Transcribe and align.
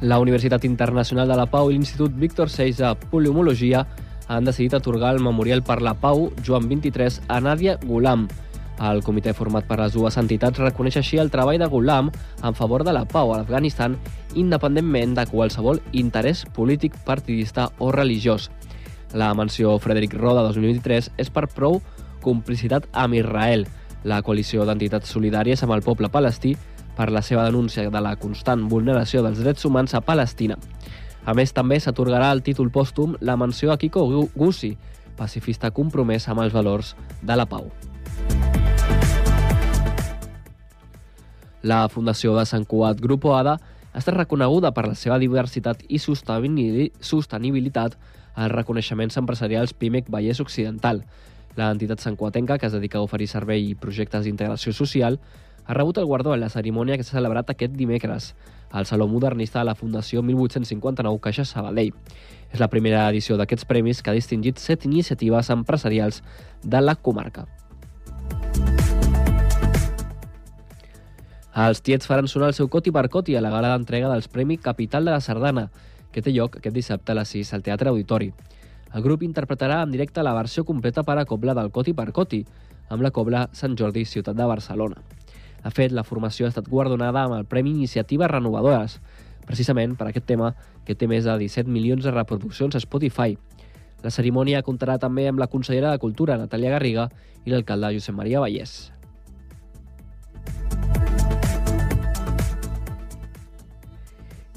La 0.00 0.18
Universitat 0.18 0.64
Internacional 0.64 1.28
de 1.28 1.36
la 1.36 1.44
Pau 1.52 1.68
i 1.68 1.74
l'Institut 1.74 2.14
Víctor 2.16 2.48
Seix 2.48 2.78
de 2.78 2.94
Poliomologia 3.10 3.82
han 4.32 4.46
decidit 4.48 4.78
atorgar 4.78 5.10
el 5.12 5.20
Memorial 5.20 5.60
per 5.62 5.82
la 5.84 5.92
Pau 5.92 6.30
Joan 6.46 6.70
23 6.70 7.18
a 7.28 7.40
Nàdia 7.44 7.74
Gulam. 7.82 8.24
El 8.80 9.02
comitè 9.04 9.34
format 9.36 9.66
per 9.68 9.76
les 9.82 9.92
dues 9.92 10.16
entitats 10.16 10.62
reconeix 10.62 10.96
així 10.96 11.20
el 11.20 11.28
treball 11.28 11.60
de 11.60 11.68
Gulam 11.68 12.08
en 12.08 12.56
favor 12.56 12.80
de 12.86 12.94
la 12.96 13.04
pau 13.04 13.34
a 13.34 13.42
l'Afganistan, 13.42 13.98
independentment 14.40 15.18
de 15.18 15.26
qualsevol 15.28 15.82
interès 15.92 16.46
polític, 16.56 16.96
partidista 17.04 17.68
o 17.78 17.92
religiós. 17.92 18.48
La 19.12 19.34
menció 19.34 19.76
Frederic 19.84 20.16
Roda 20.16 20.46
2023 20.48 21.10
és 21.20 21.28
per 21.28 21.44
prou 21.52 21.82
complicitat 22.24 22.88
amb 22.92 23.20
Israel, 23.20 23.66
la 24.04 24.22
coalició 24.24 24.64
d'entitats 24.64 25.12
solidàries 25.12 25.60
amb 25.60 25.76
el 25.76 25.84
poble 25.84 26.08
palestí 26.08 26.56
per 26.96 27.10
la 27.10 27.22
seva 27.22 27.44
denúncia 27.46 27.88
de 27.90 28.00
la 28.00 28.16
constant 28.16 28.68
vulneració 28.68 29.22
dels 29.22 29.40
drets 29.42 29.64
humans 29.64 29.94
a 29.94 30.00
Palestina. 30.00 30.56
A 31.24 31.34
més, 31.36 31.52
també 31.52 31.78
s'atorgarà 31.80 32.30
el 32.32 32.42
títol 32.42 32.70
pòstum 32.72 33.16
la 33.20 33.36
menció 33.36 33.72
a 33.72 33.78
Kiko 33.78 34.06
Gussi, 34.34 34.76
pacifista 35.16 35.70
compromès 35.70 36.28
amb 36.28 36.40
els 36.46 36.52
valors 36.52 36.94
de 37.22 37.36
la 37.36 37.46
pau. 37.46 37.68
La 41.62 41.88
Fundació 41.92 42.32
de 42.38 42.46
Sant 42.48 42.64
Cugat 42.64 43.00
Grupo 43.04 43.34
ADA 43.36 43.58
estat 43.92 44.14
reconeguda 44.16 44.70
per 44.72 44.86
la 44.86 44.94
seva 44.96 45.18
diversitat 45.20 45.82
i 45.88 45.98
sostenibilitat 46.00 47.96
als 48.34 48.52
reconeixements 48.54 49.18
empresarials 49.20 49.74
PIMEC 49.74 50.08
Vallès 50.08 50.40
Occidental. 50.40 51.02
L'entitat 51.58 52.00
santcuatenca, 52.00 52.58
que 52.58 52.66
es 52.66 52.72
dedica 52.72 52.98
a 52.98 53.04
oferir 53.04 53.26
servei 53.28 53.66
i 53.72 53.74
projectes 53.74 54.24
d'integració 54.24 54.72
social, 54.72 55.18
ha 55.70 55.74
rebut 55.74 55.98
el 55.98 56.04
guardó 56.04 56.34
en 56.34 56.40
la 56.40 56.48
cerimònia 56.50 56.96
que 56.98 57.04
s'ha 57.06 57.14
celebrat 57.14 57.50
aquest 57.52 57.76
dimecres 57.78 58.32
al 58.74 58.86
Saló 58.86 59.06
Modernista 59.06 59.60
de 59.60 59.68
la 59.68 59.76
Fundació 59.78 60.18
1859 60.20 61.20
Caixa 61.22 61.44
Sabadell. 61.44 61.92
És 62.50 62.58
la 62.58 62.66
primera 62.72 63.04
edició 63.06 63.36
d'aquests 63.38 63.68
premis 63.70 64.00
que 64.02 64.10
ha 64.10 64.16
distingit 64.16 64.58
set 64.58 64.84
iniciatives 64.88 65.50
empresarials 65.54 66.24
de 66.64 66.80
la 66.82 66.96
comarca. 66.96 67.46
Els 71.54 71.82
Tiets 71.86 72.10
faran 72.10 72.26
sonar 72.26 72.50
el 72.50 72.58
seu 72.58 72.66
coti 72.66 72.90
per 72.90 73.06
coti 73.08 73.38
a 73.38 73.44
la 73.44 73.54
gala 73.54 73.70
d'entrega 73.70 74.10
dels 74.10 74.26
Premi 74.26 74.58
Capital 74.58 75.06
de 75.06 75.14
la 75.14 75.22
Sardana, 75.22 75.68
que 76.10 76.22
té 76.22 76.34
lloc 76.34 76.58
aquest 76.58 76.74
dissabte 76.74 77.14
a 77.14 77.18
les 77.20 77.36
6 77.36 77.54
al 77.54 77.62
Teatre 77.62 77.94
Auditori. 77.94 78.32
El 78.90 79.06
grup 79.06 79.22
interpretarà 79.22 79.84
en 79.84 79.94
directe 79.94 80.26
la 80.26 80.34
versió 80.34 80.66
completa 80.66 81.06
per 81.06 81.18
a 81.18 81.26
cobla 81.30 81.54
del 81.54 81.70
Coti 81.70 81.94
per 81.94 82.10
Coti, 82.10 82.42
amb 82.90 83.06
la 83.06 83.14
cobla 83.14 83.46
Sant 83.52 83.78
Jordi 83.78 84.02
Ciutat 84.04 84.34
de 84.34 84.50
Barcelona. 84.50 84.98
De 85.64 85.70
fet, 85.70 85.92
la 85.92 86.04
formació 86.04 86.46
ha 86.46 86.52
estat 86.52 86.68
guardonada 86.68 87.26
amb 87.26 87.36
el 87.36 87.48
Premi 87.48 87.74
Iniciatives 87.74 88.30
Renovadores, 88.32 88.98
precisament 89.46 89.96
per 89.98 90.08
aquest 90.08 90.26
tema 90.30 90.54
que 90.86 90.96
té 90.96 91.08
més 91.10 91.26
de 91.26 91.36
17 91.42 91.68
milions 91.70 92.04
de 92.04 92.14
reproduccions 92.14 92.76
a 92.76 92.80
Spotify. 92.80 93.36
La 94.00 94.12
cerimònia 94.14 94.62
comptarà 94.64 94.96
també 94.98 95.26
amb 95.28 95.42
la 95.42 95.50
consellera 95.52 95.90
de 95.92 96.00
Cultura, 96.00 96.38
Natàlia 96.40 96.72
Garriga, 96.72 97.10
i 97.44 97.52
l'alcalde 97.52 97.92
Josep 97.96 98.16
Maria 98.16 98.40
Vallès. 98.40 98.92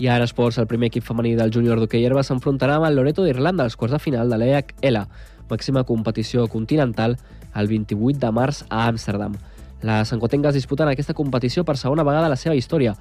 I 0.03 0.07
ara 0.09 0.25
esports, 0.25 0.57
el 0.57 0.67
primer 0.67 0.89
equip 0.89 1.05
femení 1.05 1.35
del 1.37 1.51
júnior 1.53 1.79
d'hoquei 1.79 2.03
herba 2.03 2.23
s'enfrontarà 2.25 2.79
amb 2.79 2.87
el 2.87 2.97
Loreto 2.97 3.23
d'Irlanda 3.23 3.63
als 3.67 3.75
quarts 3.79 3.93
de 3.93 4.01
final 4.01 4.31
de 4.31 4.39
l'EHL, 4.39 5.03
màxima 5.51 5.83
competició 5.87 6.47
continental, 6.51 7.17
el 7.53 7.69
28 7.69 8.19
de 8.19 8.31
març 8.33 8.63
a 8.69 8.87
Amsterdam. 8.87 9.37
Les 9.83 10.07
sancotengues 10.07 10.55
disputen 10.55 10.87
aquesta 10.87 11.13
competició 11.13 11.65
per 11.67 11.75
segona 11.75 12.05
vegada 12.07 12.29
a 12.29 12.31
la 12.31 12.39
seva 12.39 12.55
història 12.55 12.93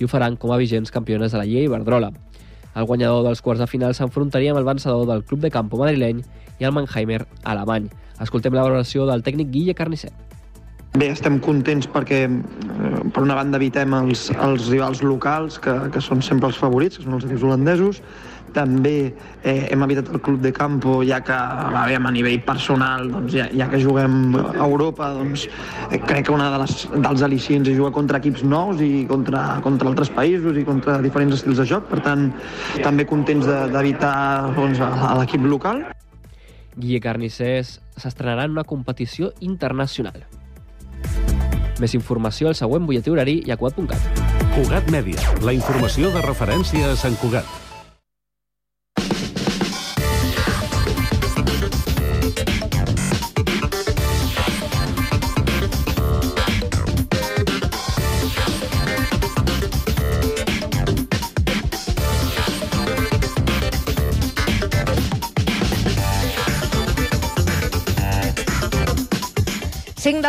i 0.00 0.06
ho 0.06 0.08
faran 0.08 0.38
com 0.40 0.54
a 0.54 0.56
vigents 0.56 0.90
campiones 0.90 1.34
de 1.34 1.38
la 1.38 1.44
Lliga 1.44 1.66
Iberdrola. 1.68 2.08
El 2.74 2.86
guanyador 2.88 3.26
dels 3.26 3.42
quarts 3.44 3.60
de 3.60 3.68
final 3.68 3.92
s'enfrontaria 3.94 4.54
amb 4.54 4.62
el 4.62 4.68
vencedor 4.68 5.04
del 5.06 5.24
Club 5.24 5.44
de 5.44 5.50
Campo 5.52 5.76
madrileny 5.76 6.22
i 6.58 6.64
el 6.64 6.72
Mannheimer 6.72 7.26
alemany. 7.44 7.90
Escoltem 8.24 8.56
la 8.56 8.64
valoració 8.64 9.04
del 9.10 9.24
tècnic 9.26 9.50
Guille 9.52 9.74
Carnicer. 9.76 10.12
Bé, 10.96 11.10
estem 11.12 11.36
contents 11.44 11.86
perquè, 11.86 12.24
per 13.14 13.22
una 13.22 13.36
banda, 13.38 13.60
evitem 13.60 13.92
els, 14.00 14.24
els 14.42 14.70
rivals 14.72 15.04
locals, 15.04 15.60
que, 15.62 15.76
que 15.92 16.02
són 16.02 16.24
sempre 16.24 16.48
els 16.50 16.58
favorits, 16.58 16.98
que 16.98 17.04
són 17.04 17.18
els 17.18 17.28
equips 17.28 17.44
holandesos. 17.46 18.00
També 18.54 18.94
eh, 19.42 19.68
hem 19.70 19.84
evitat 19.86 20.10
el 20.10 20.20
club 20.24 20.40
de 20.42 20.52
campo, 20.52 21.00
ja 21.06 21.20
que 21.24 21.36
bé, 21.74 21.96
a 21.96 22.12
nivell 22.12 22.40
personal, 22.46 23.06
doncs, 23.12 23.34
ja, 23.36 23.46
ja 23.54 23.68
que 23.70 23.80
juguem 23.82 24.34
a 24.38 24.66
Europa, 24.66 25.12
doncs, 25.14 25.46
eh, 25.90 26.00
crec 26.00 26.26
que 26.26 26.34
una 26.34 26.50
de 26.54 26.62
les, 26.64 26.74
dels 26.96 27.24
al·licients 27.26 27.70
és 27.70 27.78
jugar 27.78 27.92
contra 27.96 28.18
equips 28.18 28.42
nous 28.42 28.82
i 28.82 29.06
contra, 29.10 29.60
contra 29.62 29.90
altres 29.92 30.10
països 30.14 30.58
i 30.58 30.66
contra 30.66 30.98
diferents 31.04 31.38
estils 31.38 31.62
de 31.62 31.68
joc. 31.68 31.86
Per 31.90 32.02
tant, 32.04 32.28
també 32.82 33.06
contents 33.06 33.46
d'evitar 33.46 34.52
doncs, 34.58 34.82
l'equip 35.20 35.46
local. 35.46 35.84
Guille 36.80 37.00
Carnicers 37.02 37.78
s'estrenarà 38.00 38.46
en 38.48 38.54
una 38.56 38.64
competició 38.64 39.32
internacional. 39.40 40.22
Més 41.80 41.96
informació 41.96 42.50
al 42.50 42.58
següent 42.58 42.84
butlletí 42.84 43.12
horari 43.12 43.40
i 43.46 43.54
a 43.54 43.56
Cugat.cat. 43.60 44.20
Cugat 44.52 44.92
Mèdia, 44.92 45.34
la 45.46 45.56
informació 45.56 46.12
de 46.12 46.22
referència 46.26 46.92
a 46.92 46.96
Sant 46.98 47.16
Cugat. 47.22 47.69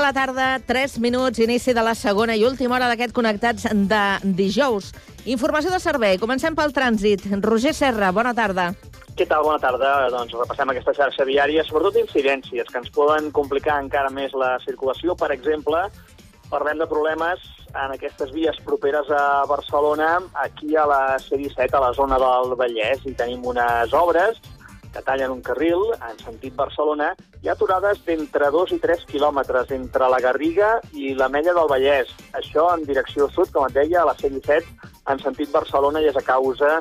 De 0.02 0.08
la 0.08 0.14
tarda, 0.14 0.60
3 0.66 0.98
minuts, 0.98 1.38
inici 1.38 1.76
de 1.78 1.82
la 1.86 1.94
segona 1.94 2.34
i 2.34 2.42
última 2.42 2.74
hora 2.74 2.88
d'aquest 2.90 3.14
Connectats 3.14 3.68
de 3.70 4.00
dijous. 4.34 4.88
Informació 5.30 5.70
de 5.70 5.78
servei. 5.84 6.18
Comencem 6.18 6.56
pel 6.58 6.74
trànsit. 6.74 7.28
Roger 7.46 7.76
Serra, 7.78 8.10
bona 8.10 8.32
tarda. 8.34 8.72
Què 9.14 9.28
tal? 9.30 9.44
Bona 9.46 9.60
tarda. 9.62 9.92
Doncs 10.10 10.34
repassem 10.40 10.74
aquesta 10.74 10.96
xarxa 10.98 11.28
viària, 11.30 11.62
sobretot 11.68 12.00
incidències 12.02 12.72
que 12.72 12.82
ens 12.82 12.90
poden 12.96 13.30
complicar 13.30 13.78
encara 13.84 14.10
més 14.10 14.34
la 14.34 14.56
circulació. 14.66 15.14
Per 15.14 15.30
exemple, 15.36 15.84
parlem 16.50 16.82
de 16.82 16.90
problemes 16.90 17.46
en 17.70 17.94
aquestes 17.94 18.34
vies 18.34 18.58
properes 18.66 19.12
a 19.14 19.46
Barcelona, 19.46 20.16
aquí 20.34 20.74
a 20.74 20.88
la 20.90 21.04
C-17, 21.22 21.78
a 21.78 21.86
la 21.86 21.94
zona 21.94 22.18
del 22.18 22.58
Vallès, 22.58 23.06
i 23.06 23.14
tenim 23.14 23.46
unes 23.54 23.94
obres 23.94 24.42
que 24.94 25.04
tallen 25.08 25.32
un 25.32 25.42
carril 25.42 25.92
en 25.96 26.18
sentit 26.20 26.56
Barcelona, 26.56 27.12
hi 27.42 27.50
ha 27.50 27.56
aturades 27.56 28.02
d'entre 28.06 28.52
2 28.54 28.76
i 28.76 28.80
3 28.84 29.06
quilòmetres 29.12 29.72
entre 29.78 30.10
la 30.12 30.20
Garriga 30.24 30.74
i 30.94 31.14
la 31.18 31.30
Mella 31.30 31.56
del 31.58 31.70
Vallès. 31.72 32.12
Això 32.38 32.68
en 32.76 32.84
direcció 32.88 33.30
sud, 33.32 33.52
com 33.54 33.68
et 33.68 33.78
deia, 33.78 34.02
a 34.02 34.10
la 34.12 34.18
C-17, 34.20 34.90
en 35.12 35.24
sentit 35.24 35.52
Barcelona, 35.52 36.02
i 36.02 36.12
és 36.12 36.18
a 36.20 36.26
causa 36.26 36.80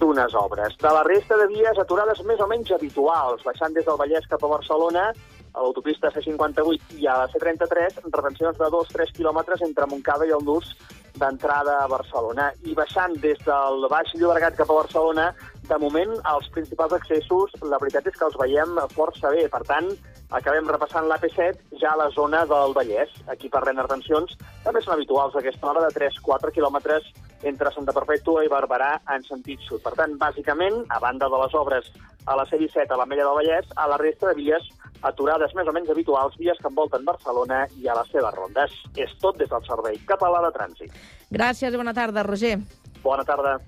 d'unes 0.00 0.34
obres. 0.38 0.74
De 0.80 0.90
la 0.92 1.04
resta 1.06 1.36
de 1.36 1.46
vies, 1.52 1.78
aturades 1.78 2.22
més 2.28 2.40
o 2.40 2.48
menys 2.48 2.72
habituals, 2.72 3.44
baixant 3.44 3.74
des 3.76 3.86
del 3.86 4.00
Vallès 4.00 4.26
cap 4.30 4.42
a 4.42 4.52
Barcelona, 4.56 5.10
a 5.52 5.60
l'autopista 5.60 6.08
C58 6.12 6.96
i 6.98 7.06
a 7.06 7.18
la 7.20 7.28
C33, 7.28 8.00
retencions 8.08 8.58
de 8.58 8.70
2-3 8.72 9.12
quilòmetres 9.18 9.64
entre 9.66 9.88
Montcada 9.90 10.26
i 10.26 10.32
el 10.32 10.44
Nus 10.46 10.72
d'entrada 11.20 11.82
a 11.82 11.88
Barcelona. 11.92 12.50
I 12.64 12.72
baixant 12.74 13.18
des 13.20 13.40
del 13.44 13.86
Baix 13.92 14.14
Llobregat 14.16 14.56
cap 14.56 14.70
a 14.70 14.78
Barcelona, 14.80 15.28
de 15.72 15.78
moment, 15.80 16.12
els 16.28 16.48
principals 16.52 16.92
accessos, 16.92 17.52
la 17.64 17.78
veritat 17.80 18.08
és 18.10 18.16
que 18.18 18.26
els 18.26 18.36
veiem 18.40 18.76
força 18.92 19.30
bé. 19.32 19.46
Per 19.52 19.62
tant, 19.68 19.88
acabem 20.36 20.68
repassant 20.68 21.08
l'AP7 21.08 21.78
ja 21.80 21.94
a 21.94 22.00
la 22.02 22.08
zona 22.12 22.44
del 22.50 22.74
Vallès. 22.76 23.12
Aquí 23.32 23.48
de 23.52 23.62
retencions, 23.72 24.36
també 24.64 24.82
són 24.82 24.94
habituals 24.94 25.34
a 25.34 25.40
aquesta 25.40 25.70
hora 25.70 25.84
de 25.86 25.92
3-4 25.96 26.52
quilòmetres 26.52 27.08
entre 27.48 27.72
Santa 27.74 27.94
Perpètua 27.96 28.44
i 28.44 28.52
Barberà 28.52 28.92
en 29.14 29.24
sentit 29.24 29.60
sud. 29.66 29.82
Per 29.82 29.94
tant, 29.98 30.14
bàsicament, 30.20 30.84
a 30.90 31.00
banda 31.00 31.28
de 31.32 31.42
les 31.42 31.54
obres 31.58 31.90
a 32.26 32.36
la 32.38 32.46
C-17 32.46 32.92
a 32.92 33.00
la 33.00 33.06
Mella 33.06 33.26
del 33.26 33.38
Vallès, 33.40 33.72
a 33.74 33.88
la 33.90 33.98
resta 33.98 34.30
de 34.30 34.38
vies 34.38 34.68
aturades 35.02 35.54
més 35.58 35.66
o 35.66 35.74
menys 35.74 35.90
habituals, 35.90 36.38
vies 36.38 36.58
que 36.62 36.70
envolten 36.70 37.04
Barcelona 37.08 37.64
i 37.80 37.88
a 37.88 37.96
les 37.98 38.12
seves 38.14 38.36
rondes. 38.36 38.76
És 38.94 39.14
tot 39.24 39.40
des 39.40 39.50
del 39.50 39.64
Servei 39.66 39.98
Català 40.06 40.44
de 40.46 40.54
Trànsit. 40.54 40.98
Gràcies 41.32 41.72
i 41.72 41.80
bona 41.80 41.96
tarda, 41.96 42.22
Roger. 42.28 42.58
Bona 43.02 43.26
tarda. 43.26 43.58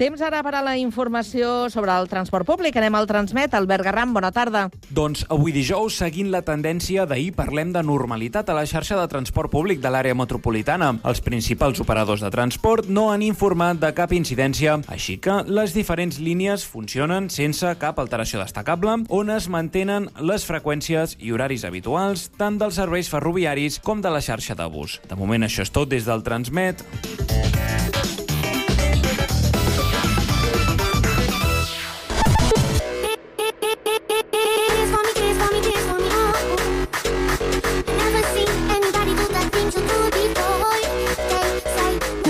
Temps 0.00 0.22
ara 0.24 0.38
per 0.40 0.54
a 0.56 0.62
la 0.64 0.78
informació 0.80 1.68
sobre 1.68 1.92
el 1.92 2.06
transport 2.08 2.46
públic. 2.48 2.72
Anem 2.80 2.94
al 2.96 3.04
Transmet. 3.04 3.52
Albert 3.52 3.84
Garram, 3.84 4.14
bona 4.16 4.30
tarda. 4.32 4.62
Doncs 4.88 5.26
avui 5.28 5.52
dijous, 5.52 5.98
seguint 6.00 6.30
la 6.32 6.40
tendència 6.40 7.04
d'ahir, 7.04 7.34
parlem 7.36 7.74
de 7.74 7.82
normalitat 7.84 8.48
a 8.48 8.56
la 8.56 8.64
xarxa 8.64 8.96
de 8.96 9.04
transport 9.12 9.52
públic 9.52 9.82
de 9.84 9.92
l'àrea 9.92 10.16
metropolitana. 10.16 10.94
Els 11.04 11.20
principals 11.20 11.82
operadors 11.84 12.24
de 12.24 12.30
transport 12.32 12.88
no 12.88 13.10
han 13.12 13.20
informat 13.20 13.76
de 13.82 13.92
cap 13.92 14.14
incidència, 14.16 14.78
així 14.88 15.18
que 15.20 15.42
les 15.44 15.76
diferents 15.76 16.16
línies 16.16 16.64
funcionen 16.64 17.28
sense 17.28 17.68
cap 17.76 18.00
alteració 18.00 18.40
destacable, 18.40 19.02
on 19.12 19.36
es 19.36 19.50
mantenen 19.52 20.08
les 20.16 20.48
freqüències 20.48 21.18
i 21.20 21.36
horaris 21.36 21.68
habituals 21.68 22.30
tant 22.40 22.56
dels 22.56 22.80
serveis 22.80 23.12
ferroviaris 23.12 23.76
com 23.84 24.00
de 24.00 24.16
la 24.16 24.24
xarxa 24.24 24.56
de 24.56 24.72
bus. 24.72 24.96
De 25.12 25.20
moment 25.20 25.44
això 25.44 25.60
és 25.68 25.76
tot 25.76 25.92
des 25.92 26.08
del 26.08 26.24
Transmet. 26.24 26.88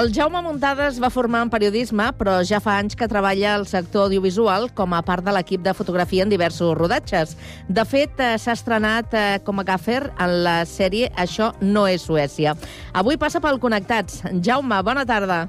El 0.00 0.14
Jaume 0.16 0.40
Muntades 0.40 0.96
va 0.96 1.10
formar 1.12 1.42
en 1.44 1.50
periodisme, 1.52 2.06
però 2.16 2.38
ja 2.46 2.56
fa 2.64 2.78
anys 2.80 2.94
que 2.96 3.08
treballa 3.10 3.50
al 3.52 3.66
sector 3.68 4.06
audiovisual 4.06 4.70
com 4.72 4.94
a 4.96 5.02
part 5.04 5.26
de 5.26 5.34
l'equip 5.36 5.60
de 5.60 5.74
fotografia 5.76 6.24
en 6.24 6.32
diversos 6.32 6.72
rodatges. 6.78 7.34
De 7.68 7.84
fet, 7.84 8.14
eh, 8.16 8.38
s'ha 8.40 8.54
estrenat 8.56 9.12
eh, 9.12 9.24
com 9.44 9.60
a 9.60 9.66
gaffer 9.68 10.06
en 10.16 10.38
la 10.46 10.54
sèrie 10.64 11.10
Això 11.20 11.50
no 11.60 11.84
és 11.84 12.08
Suècia. 12.08 12.56
Avui 12.96 13.20
passa 13.20 13.44
pel 13.44 13.60
Connectats. 13.60 14.22
Jaume, 14.40 14.80
bona 14.80 15.04
tarda. 15.04 15.42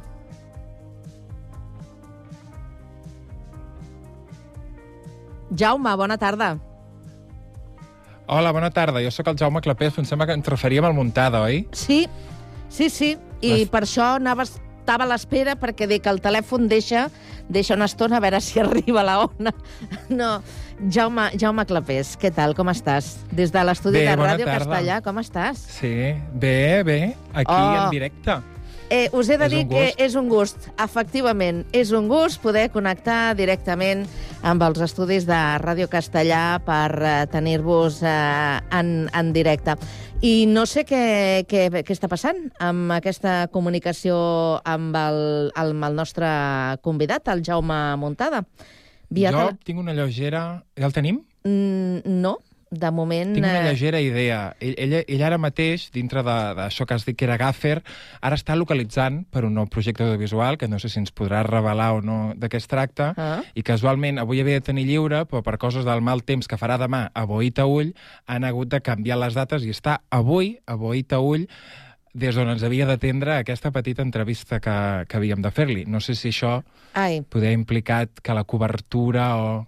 Jaume, 5.56 5.96
bona 5.96 6.20
tarda. 6.20 6.58
Hola, 8.28 8.52
bona 8.52 8.76
tarda. 8.76 9.00
Jo 9.00 9.16
sóc 9.16 9.32
el 9.32 9.40
Jaume 9.40 9.64
Clapés, 9.64 9.96
em 9.96 10.04
sembla 10.04 10.28
que 10.28 10.36
ens 10.36 10.56
referíem 10.58 10.84
al 10.84 10.98
Muntada, 10.98 11.40
oi? 11.48 11.70
Sí, 11.72 12.04
sí, 12.68 12.90
sí. 12.90 13.18
I 13.42 13.52
Les- 13.62 13.70
per 13.70 13.84
això 13.84 14.16
anava, 14.16 14.44
estava 14.44 15.06
a 15.06 15.08
l'espera, 15.12 15.56
perquè 15.60 15.88
dic 15.88 16.04
que 16.04 16.10
el 16.10 16.22
telèfon 16.22 16.68
deixa, 16.70 17.10
deixa 17.50 17.76
una 17.76 17.86
estona 17.86 18.18
a 18.18 18.20
veure 18.24 18.42
si 18.42 18.60
arriba 18.64 19.04
la 19.04 19.20
ona. 19.26 19.54
No, 20.10 20.42
Jaume, 20.90 21.30
Jaume 21.38 21.66
Clapés, 21.70 22.16
què 22.18 22.32
tal, 22.34 22.56
com 22.58 22.70
estàs? 22.74 23.16
Des 23.32 23.52
de 23.54 23.64
l'estudi 23.64 24.00
de 24.02 24.16
Ràdio 24.16 24.46
tarda. 24.46 24.58
Castellà, 24.60 25.02
com 25.06 25.18
estàs? 25.22 25.58
Sí, 25.80 26.14
bé, 26.34 26.84
bé, 26.84 27.16
aquí 27.34 27.54
Oh. 27.54 27.84
en 27.86 27.90
directe. 27.92 28.40
Eh, 28.92 29.08
us 29.16 29.30
he 29.30 29.38
de 29.38 29.46
És 29.46 29.52
dir 29.54 29.68
que 29.70 29.94
és 30.04 30.16
un 30.20 30.28
gust, 30.28 30.66
efectivament. 30.84 31.62
És 31.72 31.94
un 31.96 32.10
gust 32.10 32.42
poder 32.44 32.66
connectar 32.74 33.38
directament 33.40 34.02
amb 34.44 34.62
els 34.68 34.82
estudis 34.84 35.24
de 35.26 35.38
Ràdio 35.64 35.88
Castellà 35.88 36.60
per 36.66 36.90
eh, 37.00 37.14
tenir-vos 37.32 38.02
eh, 38.04 38.60
en, 38.76 39.08
en 39.16 39.32
directe. 39.32 39.78
I 40.22 40.46
no 40.46 40.68
sé 40.70 40.84
què, 40.86 41.46
què, 41.50 41.64
què 41.82 41.96
està 41.96 42.06
passant 42.12 42.38
amb 42.62 42.94
aquesta 42.94 43.48
comunicació 43.54 44.16
amb 44.70 44.94
el, 45.00 45.18
amb 45.58 45.88
el 45.88 45.98
nostre 45.98 46.30
convidat, 46.86 47.26
el 47.34 47.42
Jaume 47.46 47.80
Muntada. 47.98 48.44
Via 49.10 49.32
jo 49.34 49.40
tele- 49.48 49.58
tinc 49.66 49.82
una 49.82 49.96
lleugera... 49.98 50.44
Ja 50.78 50.86
el 50.86 50.94
tenim? 50.94 51.24
Mm, 51.44 52.06
no, 52.22 52.36
de 52.72 52.90
moment... 52.90 53.34
Tinc 53.36 53.44
una 53.44 53.60
eh, 53.60 53.64
lleugera 53.68 54.00
idea. 54.00 54.56
Ell, 54.64 54.76
ell, 54.80 54.94
ell 55.04 55.24
ara 55.28 55.38
mateix, 55.38 55.90
dintre 55.92 56.24
de- 56.24 56.54
d'això 56.56 56.86
que 56.88 56.96
has 56.96 57.04
dit 57.06 57.18
que 57.20 57.26
era 57.28 57.36
Gaffer, 57.38 57.82
ara 58.24 58.38
està 58.40 58.56
localitzant 58.56 59.26
per 59.30 59.44
un 59.44 59.54
nou 59.60 59.68
projecte 59.68 60.06
audiovisual, 60.08 60.56
que 60.58 60.70
no 60.72 60.80
sé 60.80 60.88
si 60.90 61.02
ens 61.02 61.12
podrà 61.12 61.44
revelar 61.44 61.90
o 61.98 62.02
no 62.02 62.32
de 62.40 62.48
què 62.50 62.62
es 62.62 62.70
tracta, 62.72 63.12
Ah. 63.18 63.44
i 63.54 63.62
casualment 63.68 64.20
avui 64.24 64.40
havia 64.40 64.62
de 64.62 64.66
tenir 64.72 64.86
lliure, 64.88 65.26
però 65.28 65.44
per 65.44 65.58
coses 65.60 65.84
del 65.86 66.00
mal 66.02 66.24
temps 66.24 66.48
que 66.48 66.56
farà 66.58 66.80
demà 66.80 67.10
a 67.14 67.26
Boïta-Ull, 67.28 67.92
han 68.26 68.44
hagut 68.48 68.70
de 68.72 68.80
canviar 68.82 69.20
les 69.20 69.36
dates 69.36 69.68
i 69.68 69.70
està 69.76 70.00
avui 70.10 70.58
a 70.66 70.76
Boïta-Ull 70.80 71.46
des 72.14 72.36
d'on 72.36 72.50
ens 72.52 72.64
havia 72.64 72.86
d'atendre 72.88 73.36
aquesta 73.38 73.72
petita 73.72 74.02
entrevista 74.02 74.60
que, 74.60 75.06
que 75.08 75.18
havíem 75.18 75.42
de 75.44 75.52
fer-li. 75.52 75.86
No 75.88 76.00
sé 76.00 76.16
si 76.16 76.30
això 76.32 76.62
Ai, 76.94 77.22
poder 77.22 77.52
implicat 77.52 78.20
que 78.24 78.34
la 78.34 78.44
cobertura 78.44 79.36
o, 79.38 79.68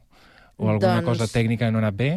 o 0.57 0.69
alguna 0.69 1.01
Doncs- 1.01 1.05
cosa 1.07 1.27
tècnica 1.27 1.69
no 1.71 1.79
ha 1.79 1.87
anat 1.87 1.95
bé. 1.95 2.11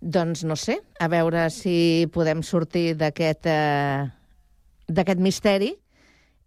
Doncs 0.00 0.44
no 0.44 0.56
sé, 0.60 0.80
a 1.00 1.08
veure 1.08 1.48
si 1.50 2.06
podem 2.12 2.42
sortir 2.44 2.94
d'aquest 3.00 3.48
eh, 3.48 4.04
d'aquest 4.86 5.20
misteri, 5.20 5.72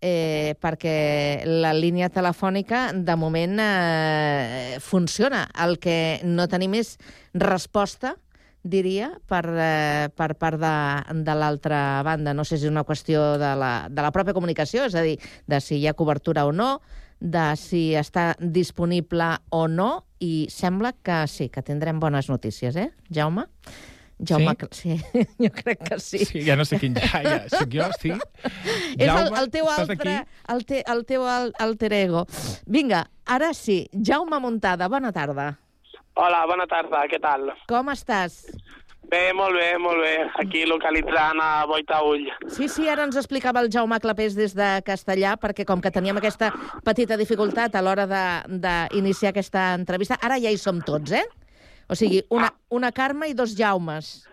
eh, 0.01 0.55
perquè 0.61 1.43
la 1.45 1.73
línia 1.75 2.09
telefònica 2.09 2.89
de 2.93 3.15
moment 3.19 3.59
eh, 3.59 4.77
funciona. 4.79 5.47
El 5.59 5.77
que 5.79 6.19
no 6.23 6.47
tenim 6.47 6.77
és 6.79 6.95
resposta, 7.33 8.15
diria, 8.63 9.11
per, 9.27 9.43
eh, 9.49 10.07
per 10.15 10.33
part 10.39 10.59
de, 10.59 10.75
de 11.23 11.35
l'altra 11.35 12.01
banda. 12.03 12.33
No 12.33 12.45
sé 12.45 12.57
si 12.57 12.67
és 12.67 12.71
una 12.71 12.85
qüestió 12.87 13.37
de 13.39 13.53
la, 13.59 13.73
de 13.89 14.05
la 14.05 14.13
pròpia 14.15 14.35
comunicació, 14.35 14.87
és 14.87 14.95
a 14.95 15.03
dir, 15.05 15.17
de 15.47 15.61
si 15.63 15.79
hi 15.79 15.87
ha 15.87 15.97
cobertura 15.97 16.45
o 16.47 16.55
no, 16.55 16.77
de 17.19 17.45
si 17.59 17.93
està 17.99 18.33
disponible 18.39 19.33
o 19.51 19.67
no, 19.67 20.05
i 20.19 20.47
sembla 20.51 20.93
que 21.03 21.21
sí, 21.27 21.49
que 21.49 21.61
tindrem 21.63 21.99
bones 21.99 22.29
notícies, 22.29 22.75
eh, 22.75 22.89
Jaume? 23.11 23.45
Jaume, 24.19 24.51
sí? 24.71 24.97
sí, 24.99 25.23
jo 25.39 25.49
crec 25.55 25.79
que 25.87 25.99
sí. 26.03 26.19
Sí, 26.27 26.41
ja 26.43 26.57
no 26.59 26.65
sé 26.67 26.79
quin 26.79 26.95
ja, 26.99 27.21
ja 27.23 27.37
soc 27.47 27.71
jo, 27.71 27.85
sí. 28.01 28.11
És 28.99 29.07
el, 29.07 29.13
Jaume, 29.13 29.39
el 29.39 29.49
teu 29.53 29.69
estàs 29.71 29.89
altre, 29.93 30.15
aquí? 30.17 30.43
el, 30.55 30.65
te, 30.67 30.81
el 30.91 31.05
teu 31.07 31.23
al- 31.23 31.53
alter 31.59 31.93
ego. 31.95 32.25
Vinga, 32.67 33.05
ara 33.25 33.53
sí, 33.55 33.85
Jaume 33.95 34.39
Montada, 34.43 34.89
bona 34.91 35.13
tarda. 35.15 35.53
Hola, 36.19 36.41
bona 36.51 36.65
tarda, 36.67 37.05
què 37.07 37.19
tal? 37.23 37.47
Com 37.71 37.87
estàs? 37.93 38.41
Bé, 39.09 39.31
molt 39.33 39.55
bé, 39.57 39.69
molt 39.81 39.97
bé. 40.03 40.11
Aquí 40.43 40.65
localitzant 40.69 41.39
a 41.41 41.65
Boitaull. 41.65 42.27
Sí, 42.53 42.67
sí, 42.69 42.85
ara 42.91 43.07
ens 43.07 43.17
explicava 43.17 43.63
el 43.63 43.71
Jaume 43.73 43.97
Clapés 44.03 44.35
des 44.37 44.53
de 44.53 44.67
Castellà, 44.85 45.33
perquè 45.41 45.65
com 45.65 45.81
que 45.81 45.89
teníem 45.91 46.19
aquesta 46.21 46.51
petita 46.85 47.17
dificultat 47.17 47.73
a 47.75 47.81
l'hora 47.81 48.05
de- 48.05 48.59
d'iniciar 48.61 49.31
aquesta 49.33 49.73
entrevista, 49.73 50.19
ara 50.21 50.37
ja 50.39 50.51
hi 50.53 50.57
som 50.61 50.81
tots, 50.85 51.11
eh? 51.11 51.25
O 51.89 51.95
sigui, 51.97 52.21
una, 52.29 52.51
una 52.69 52.91
Carme 52.91 53.29
i 53.29 53.33
dos 53.33 53.55
Jaumes. 53.57 54.27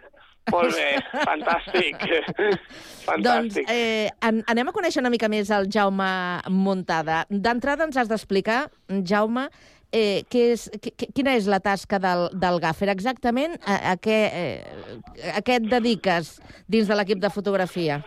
Molt 0.53 0.77
bé, 0.77 1.01
fantàstic. 1.25 1.97
Doncs 2.07 3.57
fantàstic. 3.57 3.65
eh, 3.73 4.11
an 4.21 4.45
anem 4.47 4.69
a 4.69 4.73
conèixer 4.77 5.01
una 5.01 5.11
mica 5.11 5.27
més 5.33 5.49
el 5.51 5.67
Jaume 5.73 6.07
Montada. 6.53 7.25
D'entrada 7.31 7.89
ens 7.89 7.97
has 7.97 8.09
d'explicar, 8.13 8.69
Jaume, 9.03 9.49
eh, 9.93 10.23
què 10.31 10.43
és, 10.55 10.67
qui- 10.83 11.09
quina 11.15 11.35
és 11.39 11.47
la 11.51 11.61
tasca 11.61 11.99
del, 12.03 12.29
del 12.35 12.61
gàfer 12.63 12.89
exactament, 12.93 13.57
a, 13.67 13.93
a, 13.93 13.97
què, 13.97 14.19
eh, 14.33 15.33
a 15.37 15.43
què 15.43 15.59
et 15.61 15.69
dediques 15.71 16.37
dins 16.69 16.89
de 16.89 16.97
l'equip 16.99 17.19
de 17.23 17.31
fotografia? 17.31 18.01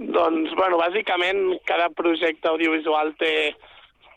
Doncs, 0.00 0.54
bueno, 0.56 0.78
bàsicament 0.80 1.58
cada 1.68 1.90
projecte 1.92 2.48
audiovisual 2.48 3.12
té, 3.20 3.54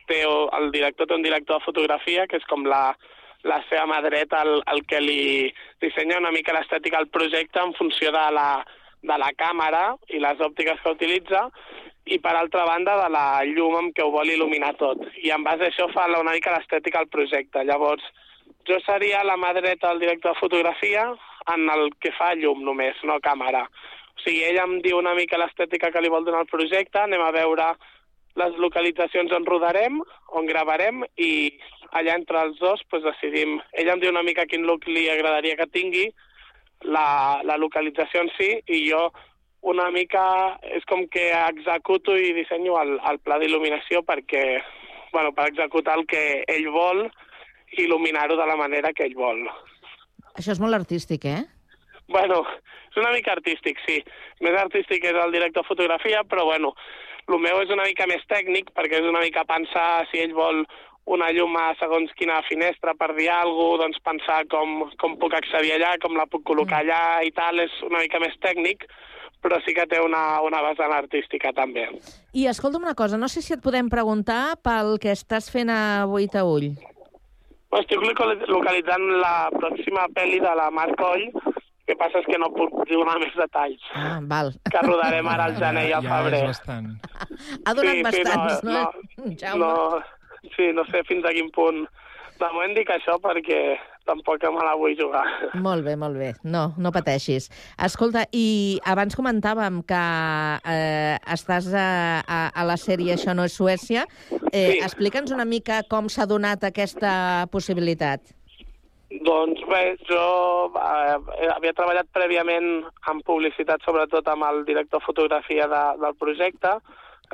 té 0.07 0.21
el 0.23 0.69
director 0.71 1.07
té 1.07 1.15
un 1.17 1.25
director 1.25 1.59
de 1.59 1.65
fotografia, 1.65 2.27
que 2.27 2.37
és 2.39 2.45
com 2.47 2.63
la, 2.65 2.95
la 3.43 3.59
seva 3.69 3.83
mà 3.91 3.99
dreta, 4.05 4.41
el, 4.47 4.61
el 4.71 4.85
que 4.87 5.01
li 5.03 5.51
dissenya 5.83 6.21
una 6.21 6.31
mica 6.31 6.55
l'estètica 6.55 6.97
al 7.01 7.09
projecte 7.11 7.59
en 7.59 7.73
funció 7.75 8.13
de 8.15 8.23
la, 8.31 8.47
de 9.03 9.17
la 9.19 9.31
càmera 9.35 9.97
i 10.07 10.21
les 10.23 10.39
òptiques 10.39 10.79
que 10.83 10.95
utilitza, 10.95 11.49
i 12.05 12.19
per 12.19 12.35
altra 12.35 12.65
banda 12.67 12.97
de 12.99 13.09
la 13.13 13.25
llum 13.47 13.77
amb 13.79 13.93
què 13.95 14.03
ho 14.03 14.11
vol 14.11 14.27
il·luminar 14.27 14.73
tot. 14.79 15.05
I 15.23 15.31
en 15.31 15.43
base 15.43 15.63
a 15.63 15.71
això 15.71 15.87
fa 15.93 16.09
una 16.11 16.35
mica 16.35 16.51
l'estètica 16.51 16.99
al 16.99 17.07
projecte. 17.07 17.63
Llavors, 17.63 18.03
jo 18.67 18.79
seria 18.83 19.23
la 19.23 19.37
mà 19.39 19.53
dreta 19.55 19.89
del 19.89 20.03
director 20.03 20.33
de 20.33 20.39
fotografia 20.39 21.07
en 21.53 21.69
el 21.69 21.89
que 21.99 22.11
fa 22.17 22.33
llum 22.35 22.63
només, 22.63 22.99
no 23.03 23.19
càmera. 23.23 23.63
O 24.13 24.21
sigui, 24.23 24.43
ell 24.47 24.59
em 24.61 24.77
diu 24.83 24.99
una 24.99 25.15
mica 25.15 25.39
l'estètica 25.39 25.91
que 25.91 26.01
li 26.03 26.11
vol 26.11 26.25
donar 26.25 26.43
al 26.43 26.51
projecte, 26.51 26.99
anem 27.01 27.23
a 27.23 27.31
veure 27.35 27.73
les 28.39 28.55
localitzacions 28.57 29.31
on 29.35 29.45
rodarem, 29.45 29.99
on 30.37 30.47
gravarem, 30.49 31.03
i 31.17 31.53
allà 31.91 32.15
entre 32.17 32.41
els 32.47 32.59
dos 32.59 32.81
pues, 32.89 33.03
decidim... 33.05 33.59
Ell 33.79 33.91
em 33.93 34.01
diu 34.01 34.11
una 34.11 34.25
mica 34.25 34.47
quin 34.49 34.65
look 34.67 34.87
li 34.89 35.07
agradaria 35.11 35.57
que 35.59 35.69
tingui, 35.71 36.07
la, 36.83 37.41
la 37.47 37.57
localització 37.57 38.23
en 38.25 38.31
si, 38.37 38.49
i 38.67 38.83
jo 38.89 39.07
una 39.63 39.89
mica 39.95 40.23
és 40.75 40.83
com 40.89 41.05
que 41.11 41.29
executo 41.31 42.15
i 42.19 42.33
dissenyo 42.35 42.75
el, 42.81 42.97
el 43.09 43.19
pla 43.23 43.39
d'il·luminació 43.39 44.03
perquè, 44.03 44.43
bueno, 45.13 45.31
per 45.35 45.47
executar 45.49 45.95
el 45.99 46.05
que 46.09 46.43
ell 46.51 46.67
vol 46.73 47.05
i 47.05 47.85
il·luminar-ho 47.85 48.35
de 48.37 48.47
la 48.49 48.59
manera 48.59 48.91
que 48.93 49.07
ell 49.07 49.15
vol. 49.17 49.45
Això 50.35 50.51
és 50.53 50.59
molt 50.59 50.75
artístic, 50.75 51.25
eh? 51.29 51.43
Bueno, 52.11 52.41
és 52.91 52.99
una 52.99 53.13
mica 53.15 53.31
artístic, 53.33 53.79
sí. 53.87 54.01
Més 54.43 54.57
artístic 54.59 55.05
és 55.07 55.17
el 55.17 55.31
director 55.33 55.63
de 55.63 55.69
fotografia, 55.69 56.23
però 56.27 56.43
bueno, 56.49 56.73
el 57.31 57.39
meu 57.39 57.61
és 57.63 57.71
una 57.71 57.87
mica 57.87 58.07
més 58.09 58.25
tècnic, 58.27 58.73
perquè 58.75 58.99
és 58.99 59.07
una 59.07 59.23
mica 59.23 59.47
pensar 59.47 60.03
si 60.11 60.19
ell 60.19 60.35
vol 60.35 60.65
una 61.13 61.29
llum 61.35 61.55
a 61.59 61.73
segons 61.79 62.11
quina 62.19 62.41
finestra 62.47 62.93
per 62.95 63.09
dir 63.15 63.29
alguna 63.31 63.55
cosa, 63.63 63.81
doncs 63.83 64.03
pensar 64.03 64.43
com, 64.51 64.85
com 64.99 65.17
puc 65.19 65.33
accedir 65.35 65.73
allà, 65.75 65.95
com 66.03 66.15
la 66.15 66.27
puc 66.31 66.45
col·locar 66.47 66.79
allà 66.83 67.23
i 67.27 67.31
tal, 67.35 67.59
és 67.59 67.73
una 67.87 68.03
mica 68.03 68.21
més 68.23 68.35
tècnic, 68.43 68.85
però 69.43 69.59
sí 69.65 69.73
que 69.75 69.85
té 69.91 69.99
una, 70.01 70.39
una 70.41 70.61
vessant 70.63 70.93
artística 70.95 71.51
també. 71.53 71.83
I 72.33 72.47
escolta'm 72.47 72.83
una 72.87 72.95
cosa, 72.95 73.17
no 73.19 73.27
sé 73.27 73.41
si 73.43 73.53
et 73.53 73.61
podem 73.61 73.89
preguntar 73.91 74.55
pel 74.63 74.95
que 75.03 75.11
estàs 75.11 75.49
fent 75.51 75.69
a 75.69 76.05
Boita 76.07 76.45
Ull. 76.47 76.71
Estic 77.73 77.99
local- 78.05 78.37
localitzant 78.47 79.03
la 79.19 79.49
pròxima 79.53 80.07
pel·li 80.15 80.39
de 80.43 80.51
la 80.55 80.69
Marc 80.71 80.95
Coll, 80.99 81.25
que 81.87 81.95
passa 81.99 82.21
és 82.21 82.27
que 82.29 82.37
no 82.39 82.47
puc 82.53 82.71
donar 82.87 83.17
més 83.19 83.33
detalls. 83.35 83.81
Ah, 83.97 84.19
val. 84.23 84.53
Que 84.71 84.83
rodarem 84.85 85.27
ara 85.27 85.49
al 85.49 85.57
gener 85.59 85.87
i 85.89 85.91
al 85.97 86.05
ja 86.05 86.19
febrer. 86.21 86.43
és 86.43 86.51
bastant. 86.53 86.91
Ha 87.65 87.73
donat 87.73 87.97
Sí, 87.97 87.97
sí, 87.97 88.03
bastants, 88.23 88.63
no, 88.63 88.77
no? 88.77 89.33
Jaume? 89.41 89.59
No, 89.59 90.01
sí, 90.55 90.69
no 90.77 90.85
sé 90.91 91.01
fins 91.09 91.25
a 91.25 91.33
quin 91.35 91.49
punt. 91.51 91.81
De 92.39 92.47
moment 92.53 92.77
dic 92.77 92.89
això 92.93 93.17
perquè 93.19 93.59
tampoc 94.05 94.43
me 94.43 94.65
la 94.65 94.75
vull 94.79 94.95
jugar. 94.99 95.23
Molt 95.55 95.85
bé, 95.85 95.95
molt 95.95 96.17
bé. 96.19 96.33
No, 96.43 96.73
no 96.77 96.91
pateixis. 96.91 97.49
Escolta, 97.77 98.25
i 98.31 98.79
abans 98.85 99.15
comentàvem 99.15 99.81
que 99.87 100.03
eh, 100.73 101.15
estàs 101.37 101.71
a, 101.73 101.87
a, 102.21 102.39
a 102.51 102.67
la 102.67 102.77
sèrie 102.77 103.13
Això 103.15 103.35
no 103.37 103.45
és 103.47 103.55
Suècia. 103.55 104.07
Eh, 104.51 104.71
Sí. 104.73 104.79
Explica'ns 104.85 105.31
una 105.35 105.45
mica 105.45 105.81
com 105.89 106.07
s'ha 106.09 106.25
donat 106.29 106.63
aquesta 106.63 107.47
possibilitat. 107.51 108.21
Doncs 109.27 109.61
bé, 109.69 109.81
jo 110.09 110.21
eh, 110.73 111.17
havia 111.53 111.73
treballat 111.77 112.07
prèviament 112.15 112.69
en 113.11 113.21
publicitat, 113.27 113.83
sobretot 113.85 114.27
amb 114.31 114.47
el 114.47 114.63
director 114.65 114.99
de 115.01 115.05
fotografia 115.05 115.67
de, 115.69 115.83
del 116.01 116.15
projecte, 116.17 116.71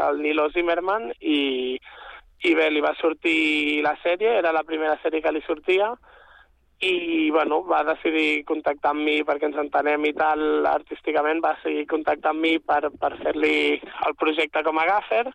el 0.09 0.19
Nilo 0.23 0.49
Zimmerman, 0.51 1.09
i, 1.21 1.79
i 2.43 2.53
bé, 2.55 2.67
li 2.71 2.83
va 2.83 2.91
sortir 2.99 3.79
la 3.85 3.95
sèrie, 4.03 4.35
era 4.41 4.51
la 4.55 4.65
primera 4.67 4.97
sèrie 5.03 5.23
que 5.23 5.31
li 5.31 5.43
sortia, 5.47 5.93
i 6.79 7.29
bueno, 7.31 7.63
va 7.67 7.83
decidir 7.83 8.45
contactar 8.48 8.93
amb 8.93 9.03
mi 9.03 9.17
perquè 9.27 9.50
ens 9.50 9.57
entenem 9.59 10.05
i 10.07 10.13
tal 10.15 10.65
artísticament, 10.69 11.41
va 11.43 11.57
seguir 11.63 11.86
contactant 11.91 12.38
amb 12.38 12.45
mi 12.45 12.53
per, 12.63 12.86
per 13.01 13.17
fer-li 13.19 13.79
el 14.07 14.15
projecte 14.19 14.63
com 14.63 14.79
a 14.79 14.88
gaffer, 14.88 15.25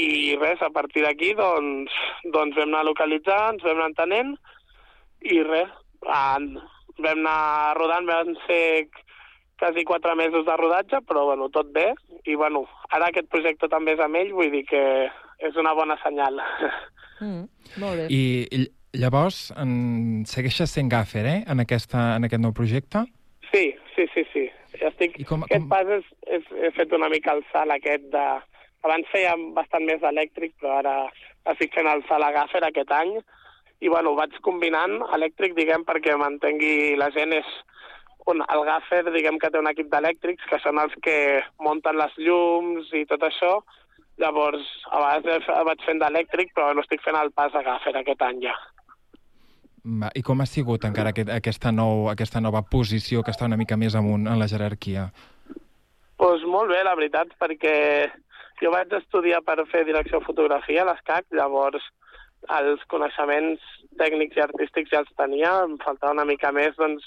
i 0.00 0.36
res, 0.40 0.62
a 0.64 0.70
partir 0.72 1.04
d'aquí 1.04 1.34
doncs, 1.36 1.92
doncs 2.32 2.56
vam 2.56 2.70
anar 2.70 2.86
localitzant, 2.88 3.58
ens 3.58 3.66
vam 3.66 3.76
anar 3.76 3.90
entenent, 3.90 4.34
i 5.28 5.42
res, 5.44 5.72
en, 6.08 6.54
vam 6.96 7.20
anar 7.20 7.76
rodant, 7.76 8.08
vam 8.08 8.32
ser 8.46 8.88
quasi 9.60 9.84
quatre 9.84 10.16
mesos 10.16 10.46
de 10.48 10.56
rodatge, 10.56 11.02
però 11.06 11.26
bueno, 11.28 11.50
tot 11.52 11.68
bé, 11.76 11.92
i 12.24 12.34
bueno, 12.34 12.64
ara 12.90 13.12
aquest 13.12 13.28
projecte 13.30 13.68
també 13.68 13.92
és 13.94 14.00
amb 14.00 14.16
ell, 14.18 14.32
vull 14.32 14.50
dir 14.50 14.64
que 14.66 14.82
és 15.42 15.58
una 15.60 15.76
bona 15.76 16.00
senyal. 16.02 16.40
Mm, 17.20 17.44
molt 17.78 18.00
bé. 18.00 18.06
I 18.10 18.64
llavors 18.92 19.50
en... 19.56 20.24
segueixes 20.28 20.72
sent 20.74 20.90
gaffer, 20.92 21.24
eh?, 21.26 21.40
en, 21.48 21.62
aquesta, 21.64 22.12
en 22.16 22.28
aquest 22.28 22.42
nou 22.42 22.54
projecte? 22.56 23.04
Sí, 23.50 23.64
sí, 23.94 24.06
sí, 24.14 24.24
sí. 24.32 24.46
Estic... 24.80 25.18
I 25.20 25.26
com- 25.28 25.44
aquest 25.46 25.64
com- 25.64 25.70
pas 25.72 25.90
és, 25.98 26.08
és, 26.38 26.48
he 26.62 26.72
fet 26.76 26.94
una 26.96 27.10
mica 27.12 27.36
el 27.36 27.44
salt 27.52 27.74
aquest 27.74 28.08
de... 28.14 28.24
Abans 28.82 29.06
feia 29.12 29.36
bastant 29.54 29.84
més 29.86 30.02
elèctric, 30.02 30.56
però 30.58 30.80
ara 30.80 30.94
estic 31.52 31.74
fent 31.76 31.86
el 31.86 32.02
salt 32.08 32.26
a 32.26 32.32
gaffer 32.34 32.64
aquest 32.66 32.90
any, 32.96 33.12
i 33.82 33.90
bueno, 33.90 34.12
ho 34.12 34.18
vaig 34.18 34.34
combinant 34.42 34.96
elèctric, 35.14 35.54
diguem, 35.54 35.84
perquè 35.86 36.16
m'entengui 36.18 36.96
la 36.98 37.10
gent, 37.14 37.34
és 37.36 37.52
un, 38.30 38.42
el 38.42 38.64
gaffer, 38.66 39.04
diguem 39.14 39.38
que 39.42 39.50
té 39.50 39.58
un 39.58 39.70
equip 39.70 39.88
d'elèctrics, 39.90 40.48
que 40.50 40.58
són 40.62 40.82
els 40.82 40.94
que 41.02 41.14
munten 41.62 41.98
les 41.98 42.18
llums 42.18 42.90
i 42.98 43.06
tot 43.10 43.22
això, 43.26 43.60
Llavors, 44.20 44.66
a 44.92 44.98
vegades 45.00 45.46
vaig 45.66 45.84
fent 45.86 46.00
d'elèctric, 46.02 46.52
però 46.54 46.72
no 46.76 46.82
estic 46.84 47.00
fent 47.04 47.16
el 47.16 47.30
pas 47.32 47.54
a 47.56 47.62
gaffer 47.64 47.94
aquest 47.96 48.20
any 48.26 48.42
ja. 48.44 48.52
I 49.82 50.22
com 50.22 50.40
ha 50.40 50.46
sigut 50.46 50.84
encara 50.86 51.10
aquest, 51.10 51.30
aquesta, 51.34 51.72
nou, 51.74 52.06
aquesta 52.12 52.40
nova 52.40 52.62
posició 52.62 53.22
que 53.26 53.32
està 53.34 53.48
una 53.48 53.58
mica 53.58 53.76
més 53.76 53.96
amunt 53.98 54.28
en 54.30 54.38
la 54.38 54.46
jerarquia? 54.50 55.08
Doncs 55.50 55.58
pues 56.22 56.44
molt 56.46 56.70
bé, 56.70 56.84
la 56.86 56.94
veritat, 56.94 57.32
perquè 57.40 57.74
jo 58.62 58.70
vaig 58.70 58.92
estudiar 58.94 59.40
per 59.42 59.56
fer 59.72 59.82
direcció 59.88 60.20
de 60.20 60.26
fotografia 60.28 60.84
a 60.84 60.86
l'ESCAC, 60.86 61.26
llavors 61.34 61.82
els 62.58 62.84
coneixements 62.90 63.64
tècnics 63.98 64.38
i 64.38 64.44
artístics 64.44 64.92
ja 64.94 65.02
els 65.02 65.10
tenia, 65.18 65.50
em 65.66 65.74
faltava 65.82 66.14
una 66.14 66.26
mica 66.28 66.52
més 66.54 66.78
doncs, 66.78 67.02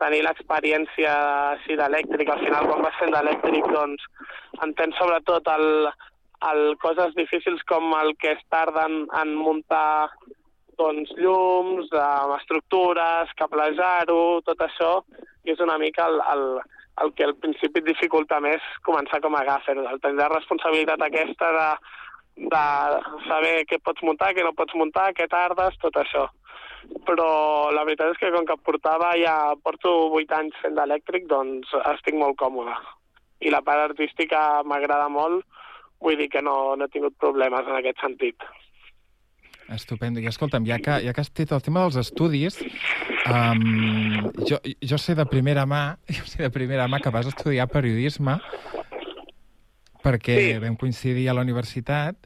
tenir 0.00 0.22
l'experiència 0.24 1.12
així 1.52 1.76
d'elèctric. 1.76 2.32
Al 2.32 2.42
final, 2.44 2.68
quan 2.68 2.84
vas 2.84 2.96
fent 3.00 3.12
d'elèctric, 3.12 3.68
doncs, 3.72 4.08
entens 4.64 4.96
sobretot 5.00 5.48
el, 5.52 5.68
el 6.50 6.62
coses 6.82 7.14
difícils 7.16 7.64
com 7.68 7.92
el 8.00 8.14
que 8.20 8.34
es 8.36 8.42
tarda 8.52 8.86
en, 8.88 9.04
en 9.20 9.36
muntar 9.36 10.10
doncs, 10.78 11.12
llums, 11.18 11.90
eh, 11.92 12.36
estructures, 12.38 13.32
cablejar-ho, 13.40 14.40
tot 14.46 14.64
això, 14.64 14.92
i 15.44 15.54
és 15.54 15.60
una 15.62 15.78
mica 15.78 16.06
el, 16.10 16.20
el, 16.32 16.46
el 17.02 17.12
que 17.16 17.26
al 17.26 17.36
principi 17.42 17.82
dificulta 17.84 18.40
més 18.40 18.64
començar 18.86 19.20
com 19.24 19.36
a 19.36 19.44
gaffer, 19.46 19.76
el 19.78 20.00
tenir 20.00 20.20
la 20.22 20.32
responsabilitat 20.32 21.02
aquesta 21.02 21.52
de, 21.58 21.68
de 22.54 22.64
saber 23.28 23.54
què 23.70 23.80
pots 23.82 24.04
muntar, 24.06 24.32
què 24.34 24.44
no 24.44 24.56
pots 24.56 24.76
muntar, 24.76 25.12
què 25.16 25.28
tardes, 25.32 25.78
tot 25.82 25.96
això. 26.02 26.26
Però 27.06 27.28
la 27.74 27.82
veritat 27.86 28.12
és 28.12 28.20
que 28.20 28.30
com 28.34 28.46
que 28.46 28.58
portava 28.62 29.10
ja, 29.18 29.56
porto 29.62 29.92
8 30.20 30.36
anys 30.38 30.60
fent 30.62 30.76
d'elèctric, 30.78 31.26
doncs 31.30 31.72
estic 31.96 32.14
molt 32.18 32.38
còmode. 32.38 32.76
I 33.42 33.50
la 33.52 33.62
part 33.64 33.90
artística 33.90 34.62
m'agrada 34.64 35.08
molt, 35.12 35.44
vull 36.00 36.16
dir 36.20 36.28
que 36.32 36.42
no, 36.44 36.76
no 36.76 36.86
he 36.86 36.92
tingut 36.92 37.16
problemes 37.20 37.66
en 37.66 37.80
aquest 37.80 38.00
sentit. 38.04 38.46
Estupendo. 39.74 40.20
I 40.20 40.26
escolta'm, 40.30 40.64
ja 40.66 40.78
que, 40.78 41.00
ja 41.02 41.12
que 41.12 41.20
has 41.20 41.32
dit 41.34 41.50
el 41.52 41.62
tema 41.62 41.82
dels 41.82 41.96
estudis, 41.98 42.60
um, 43.26 44.30
jo, 44.46 44.60
jo 44.80 44.98
sé 44.98 45.16
de 45.18 45.26
primera 45.26 45.64
mà, 45.66 45.96
jo 46.16 46.24
sé 46.28 46.42
de 46.44 46.50
primera 46.54 46.86
mà 46.88 47.00
que 47.02 47.10
vas 47.10 47.26
estudiar 47.26 47.66
periodisme 47.68 48.38
perquè 50.04 50.36
Sí. 50.38 50.58
vam 50.62 50.76
coincidir 50.78 51.28
a 51.28 51.34
la 51.34 51.42
universitat 51.42 52.16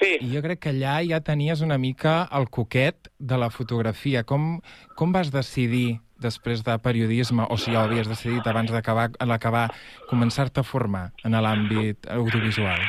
Sí. 0.00 0.18
i 0.20 0.32
jo 0.34 0.42
crec 0.42 0.58
que 0.60 0.70
allà 0.74 0.98
ja 1.06 1.20
tenies 1.24 1.60
una 1.62 1.78
mica 1.78 2.28
el 2.32 2.48
coquet 2.50 3.08
de 3.18 3.36
la 3.38 3.48
fotografia. 3.48 4.24
Com, 4.24 4.60
com 4.96 5.12
vas 5.12 5.30
decidir 5.32 6.00
després 6.20 6.64
de 6.64 6.74
periodisme, 6.82 7.46
o 7.48 7.56
si 7.56 7.70
ja 7.72 7.80
ho 7.80 7.84
havies 7.88 8.08
decidit 8.08 8.46
abans 8.46 8.70
d'acabar 8.72 9.10
l'acabar, 9.24 9.70
començar-te 10.10 10.60
a 10.60 10.66
formar 10.66 11.12
en 11.24 11.32
l'àmbit 11.32 12.08
audiovisual? 12.10 12.80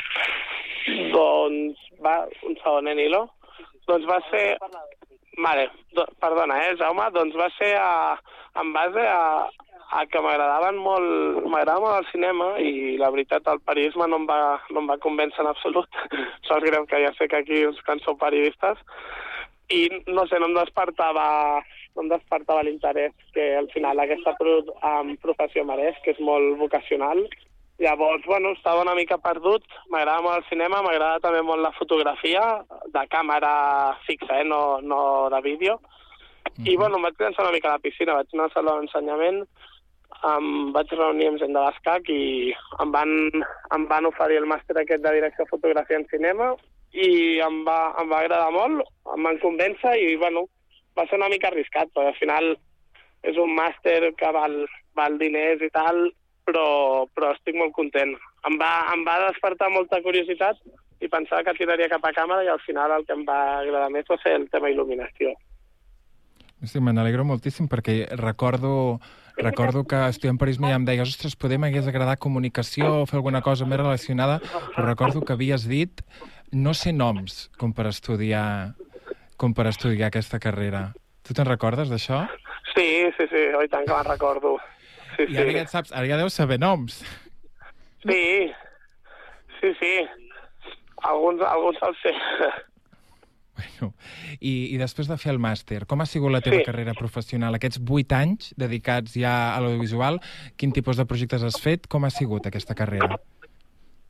Doncs 1.13 1.77
va, 2.03 2.25
un 2.47 2.55
segon, 2.61 2.87
eh, 2.87 2.95
Nilo? 2.95 3.29
Doncs 3.89 4.07
va 4.09 4.19
ser... 4.29 4.45
Vale, 5.35 5.67
do, 5.91 6.05
perdona, 6.23 6.61
eh, 6.63 6.75
Jaume? 6.79 7.09
Doncs 7.11 7.35
va 7.35 7.49
ser 7.57 7.73
a, 7.75 8.15
en 8.61 8.71
base 8.73 9.03
a, 9.03 9.49
a 9.99 10.05
que 10.07 10.21
m'agradaven 10.23 10.79
molt, 10.79 11.43
m'agradava 11.43 11.83
molt 11.83 11.99
el 11.99 12.07
cinema 12.13 12.47
i 12.63 12.95
la 13.01 13.11
veritat 13.11 13.47
el 13.51 13.59
periodisme 13.67 14.07
no 14.07 14.21
em 14.23 14.27
va, 14.29 14.39
no 14.71 14.83
em 14.83 14.89
va 14.93 15.01
convèncer 15.03 15.43
en 15.43 15.51
absolut. 15.51 15.99
Sort 16.47 16.63
greu 16.67 16.87
que 16.87 17.03
ja 17.03 17.11
sé 17.17 17.27
que 17.27 17.43
aquí 17.43 17.65
uns 17.67 17.81
que 17.83 17.99
sou 18.05 18.17
periodistes 18.21 18.79
i 19.73 19.87
no 20.07 20.27
sé, 20.29 20.39
no 20.39 20.51
em 20.51 20.55
despertava 20.55 21.25
no 21.95 22.03
em 22.03 22.11
despertava 22.11 22.63
l'interès 22.67 23.13
que 23.33 23.45
al 23.57 23.69
final 23.71 23.99
aquesta 23.99 24.35
pro, 24.39 24.59
um, 24.83 25.13
professió 25.23 25.63
mereix, 25.67 25.97
que 26.03 26.11
és 26.11 26.19
molt 26.19 26.57
vocacional. 26.59 27.23
Llavors, 27.77 28.23
bueno, 28.25 28.53
estava 28.55 28.83
una 28.85 28.95
mica 28.95 29.17
perdut, 29.19 29.65
m'agrada 29.91 30.23
molt 30.23 30.39
el 30.39 30.47
cinema, 30.47 30.79
m'agrada 30.83 31.19
també 31.25 31.41
molt 31.43 31.59
la 31.59 31.73
fotografia, 31.75 32.43
de 32.87 33.03
càmera 33.11 33.51
fixa, 34.05 34.39
eh? 34.39 34.45
no, 34.47 34.79
no 34.79 34.99
de 35.33 35.41
vídeo. 35.43 35.75
I, 36.63 36.77
bueno, 36.79 36.95
em 36.95 37.03
vaig 37.03 37.19
llançar 37.19 37.43
una 37.43 37.51
mica 37.51 37.67
a 37.67 37.75
la 37.75 37.83
piscina, 37.83 38.15
vaig 38.15 38.31
anar 38.31 38.47
al 38.47 38.53
saló 38.53 38.77
d'ensenyament, 38.77 39.41
em 40.29 40.71
vaig 40.73 40.93
reunir 40.95 41.27
amb 41.29 41.41
gent 41.41 41.51
de 41.53 41.61
l'ESCAC 41.61 42.09
i 42.13 42.53
em 42.81 42.93
van, 42.95 43.11
em 43.75 43.87
van 43.91 44.07
oferir 44.07 44.39
el 44.39 44.47
màster 44.49 44.77
aquest 44.79 45.03
de 45.03 45.11
direcció 45.17 45.43
de 45.43 45.51
fotografia 45.51 45.99
en 45.99 46.07
cinema 46.09 46.53
i 46.95 47.41
em 47.43 47.63
va, 47.67 47.79
em 47.99 48.07
va 48.09 48.21
agradar 48.23 48.53
molt, 48.55 48.87
em 49.13 49.27
van 49.27 49.41
convèncer 49.43 49.97
i, 49.99 50.15
bueno, 50.21 50.47
va 50.95 51.03
ser 51.09 51.19
una 51.19 51.29
mica 51.29 51.51
arriscat, 51.51 51.91
però 51.91 52.07
al 52.07 52.19
final 52.21 52.53
és 53.27 53.37
un 53.41 53.51
màster 53.57 54.13
que 54.15 54.31
val, 54.31 54.61
val 54.95 55.19
diners 55.19 55.63
i 55.65 55.69
tal, 55.75 56.05
però, 56.45 57.05
però 57.15 57.33
estic 57.33 57.57
molt 57.57 57.73
content. 57.75 58.13
Em 58.47 58.57
va, 58.61 58.71
em 58.93 59.03
va 59.07 59.19
despertar 59.27 59.71
molta 59.73 60.01
curiositat 60.05 60.61
i 61.03 61.09
pensava 61.11 61.43
que 61.43 61.57
tiraria 61.57 61.91
cap 61.91 62.05
a 62.07 62.13
càmera 62.15 62.45
i 62.45 62.51
al 62.51 62.61
final 62.63 62.93
el 62.95 63.05
que 63.05 63.17
em 63.17 63.25
va 63.27 63.39
agradar 63.59 63.91
més 63.93 64.07
va 64.09 64.17
ser 64.23 64.37
el 64.39 64.47
tema 64.53 64.71
il·luminació. 64.71 65.33
Sí, 66.65 66.79
me 66.79 66.93
n'alegro 66.95 67.25
moltíssim 67.27 67.67
perquè 67.69 68.05
recordo, 68.17 68.99
recordo 69.37 69.83
que 69.83 69.99
estudiant 70.07 70.39
periodisme 70.41 70.71
ja 70.71 70.79
em 70.79 70.87
deies 70.87 71.11
ostres, 71.11 71.35
poder 71.35 71.59
m'hagués 71.61 71.89
agradat 71.91 72.21
comunicació 72.23 73.01
o 73.01 73.05
fer 73.09 73.19
alguna 73.19 73.43
cosa 73.45 73.67
més 73.69 73.81
relacionada, 73.81 74.39
però 74.71 74.87
recordo 74.87 75.21
que 75.21 75.35
havies 75.35 75.67
dit 75.69 76.01
no 76.55 76.73
sé 76.73 76.93
noms 76.95 77.49
com 77.59 77.73
per 77.75 77.89
estudiar 77.91 78.73
com 79.37 79.53
per 79.53 79.67
estudiar 79.67 80.07
aquesta 80.07 80.39
carrera. 80.39 80.93
Tu 81.27 81.35
te'n 81.35 81.47
recordes 81.49 81.91
d'això? 81.91 82.23
Sí, 82.75 82.87
sí, 83.17 83.27
sí, 83.31 83.43
oi 83.55 83.67
tant 83.71 83.85
que 83.87 83.93
me'n 83.95 84.07
recordo. 84.07 84.57
Sí, 85.15 85.29
I 85.31 85.37
ara 85.39 85.51
ja 85.55 85.63
et 85.63 85.71
saps, 85.71 85.93
ara 85.95 86.07
ja 86.09 86.17
deus 86.19 86.35
saber 86.35 86.57
noms. 86.59 86.99
Sí, 88.03 88.51
sí, 89.61 89.71
sí. 89.79 89.93
Alguns, 91.07 91.41
alguns 91.47 91.79
els 91.87 92.01
sé. 92.03 92.11
Bueno, 93.55 93.93
i, 94.43 94.73
I 94.75 94.77
després 94.81 95.07
de 95.07 95.15
fer 95.15 95.31
el 95.31 95.39
màster, 95.39 95.85
com 95.87 96.01
ha 96.03 96.07
sigut 96.09 96.33
la 96.33 96.41
teva 96.43 96.57
Sí. 96.59 96.65
carrera 96.67 96.91
professional? 96.97 97.55
Aquests 97.55 97.79
vuit 97.79 98.11
anys 98.11 98.49
dedicats 98.59 99.15
ja 99.15 99.55
a 99.55 99.61
l'audiovisual, 99.63 100.19
quin 100.59 100.73
tipus 100.75 100.99
de 100.99 101.05
projectes 101.07 101.43
has 101.47 101.61
fet? 101.63 101.87
Com 101.87 102.03
ha 102.03 102.11
sigut 102.11 102.49
aquesta 102.49 102.75
carrera? 102.75 103.15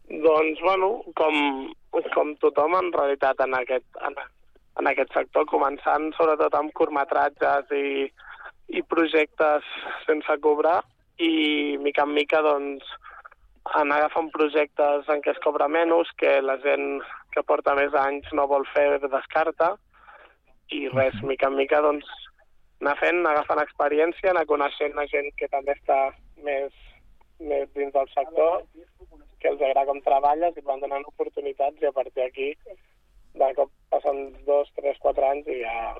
Doncs, 0.10 0.62
bueno, 0.65 1.03
com, 1.13 1.69
com 2.15 2.34
tothom 2.41 2.74
en 2.79 2.89
realitat 2.93 3.39
en 3.45 3.53
aquest, 3.60 3.86
en, 4.01 4.17
en 4.81 4.89
aquest 4.89 5.13
sector, 5.13 5.45
començant 5.45 6.10
sobretot 6.17 6.57
amb 6.57 6.74
curtmetratges 6.74 7.69
i, 7.77 8.10
i 8.67 8.81
projectes 8.84 9.65
sense 10.05 10.38
cobrar 10.41 10.79
i 11.22 11.77
mica 11.81 12.03
en 12.03 12.13
mica 12.13 12.41
doncs 12.43 12.86
anar 13.79 14.00
agafant 14.01 14.29
projectes 14.34 15.10
en 15.10 15.22
què 15.25 15.34
es 15.34 15.41
cobra 15.43 15.67
menys, 15.67 16.12
que 16.19 16.39
la 16.41 16.57
gent 16.62 17.01
que 17.34 17.43
porta 17.43 17.75
més 17.77 17.93
anys 17.98 18.27
no 18.34 18.48
vol 18.48 18.65
fer 18.74 19.00
descarta 19.05 19.75
i 20.74 20.88
res, 20.89 21.17
mica 21.24 21.50
en 21.50 21.57
mica 21.57 21.81
doncs 21.81 22.10
anar 22.81 22.95
fent, 23.00 23.22
anar 23.22 23.36
agafant 23.36 23.62
experiència, 23.63 24.31
anar 24.31 24.45
coneixent 24.50 24.95
la 24.98 25.07
gent 25.10 25.31
que 25.39 25.50
també 25.50 25.74
està 25.77 25.98
més, 26.45 26.74
més 27.39 27.69
dins 27.77 27.93
del 27.93 28.10
sector, 28.13 28.65
que 29.39 29.51
els 29.51 29.62
agrada 29.62 29.86
com 29.89 30.01
treballes 30.05 30.55
i 30.55 30.62
et 30.62 30.67
van 30.67 30.81
donant 30.84 31.05
oportunitats 31.07 31.81
i 31.81 31.89
a 31.89 31.95
partir 31.95 32.22
d'aquí 32.22 32.50
de 33.36 33.48
cop 33.55 33.72
passen 33.91 34.29
dos, 34.48 34.69
tres, 34.77 34.98
quatre 35.03 35.27
anys 35.27 35.48
i 35.51 35.62
ja 35.62 35.95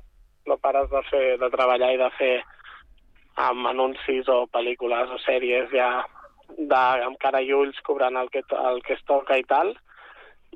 no 0.50 0.57
pares 0.62 0.89
de 0.91 1.01
fer 1.10 1.25
de 1.41 1.50
treballar 1.53 1.91
i 1.93 2.00
de 2.00 2.10
fer 2.19 2.36
amb 3.36 3.68
anuncis 3.68 4.30
o 4.32 4.46
pel·lícules 4.51 5.12
o 5.12 5.18
sèries 5.25 5.68
ja 5.74 5.89
de, 6.56 6.84
amb 7.08 7.18
cara 7.20 7.42
i 7.44 7.51
ulls 7.54 7.80
cobrant 7.88 8.15
el 8.20 8.30
que, 8.32 8.44
el 8.70 8.82
que 8.86 8.96
es 8.96 9.04
toca 9.10 9.38
i 9.38 9.44
tal 9.50 9.74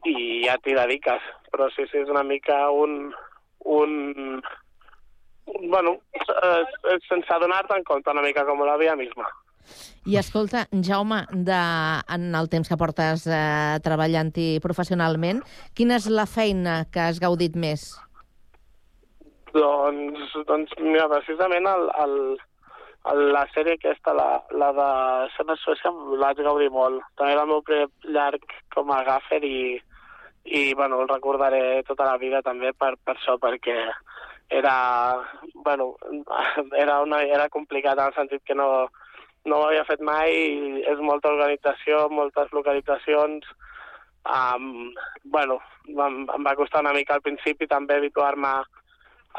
i 0.07 0.45
ja 0.45 0.55
t'hi 0.63 0.77
dediques. 0.77 1.25
Però 1.51 1.67
sí, 1.75 1.85
sí, 1.91 1.99
és 2.03 2.09
una 2.11 2.23
mica 2.23 2.69
un... 2.71 3.11
un, 3.67 4.41
bueno, 5.65 5.97
és 6.13 7.07
sense 7.09 7.33
adonar-te 7.35 7.75
en 7.75 7.83
compte 7.83 8.11
una 8.13 8.23
mica 8.23 8.45
com 8.47 8.63
la 8.63 8.77
vida 8.79 8.95
misma. 8.95 9.27
I 10.09 10.15
escolta, 10.17 10.63
Jaume, 10.71 11.23
de, 11.45 11.61
en 12.15 12.35
el 12.35 12.47
temps 12.49 12.69
que 12.69 12.77
portes 12.79 13.25
eh, 13.27 13.79
treballant-hi 13.85 14.61
professionalment, 14.63 15.41
quina 15.77 15.97
és 15.99 16.07
la 16.09 16.25
feina 16.29 16.83
que 16.93 17.03
has 17.03 17.19
gaudit 17.21 17.57
més? 17.59 17.91
Doncs, 19.53 20.33
doncs 20.47 20.73
mira, 20.79 21.09
precisament 21.11 21.67
el, 21.69 21.89
el, 22.05 22.15
la 23.05 23.45
sèrie 23.53 23.77
aquesta, 23.77 24.13
la, 24.13 24.43
la 24.51 24.71
de 24.75 24.89
Sena 25.35 25.55
Suècia, 25.57 25.91
l'haig 25.91 26.41
gaudir 26.43 26.69
molt. 26.71 27.03
També 27.17 27.33
era 27.33 27.45
el 27.45 27.51
meu 27.51 27.61
primer 27.63 27.87
llarg 28.03 28.43
com 28.75 28.91
a 28.91 29.03
gaffer 29.07 29.41
i, 29.43 29.79
i 30.45 30.73
bueno, 30.73 31.01
el 31.01 31.07
recordaré 31.07 31.83
tota 31.87 32.05
la 32.05 32.17
vida 32.17 32.41
també 32.41 32.73
per, 32.73 32.95
per 33.03 33.15
això, 33.15 33.37
perquè 33.39 33.77
era, 34.49 34.75
bueno, 35.53 35.95
era, 36.83 37.01
una, 37.01 37.23
era 37.23 37.49
complicat 37.49 37.97
en 37.97 38.11
el 38.11 38.17
sentit 38.17 38.43
que 38.43 38.55
no, 38.55 38.89
no 39.45 39.57
ho 39.57 39.67
havia 39.69 39.87
fet 39.87 40.01
mai, 40.01 40.33
i 40.33 40.83
és 40.89 40.99
molta 40.99 41.31
organització, 41.31 42.07
moltes 42.09 42.51
localitzacions, 42.51 43.47
um, 44.27 44.89
bueno, 45.23 45.59
em, 45.87 46.25
em 46.25 46.45
va 46.45 46.57
costar 46.59 46.83
una 46.83 46.93
mica 46.97 47.15
al 47.15 47.25
principi 47.25 47.67
també 47.67 47.97
habituar-me 47.97 48.49
a 48.57 48.65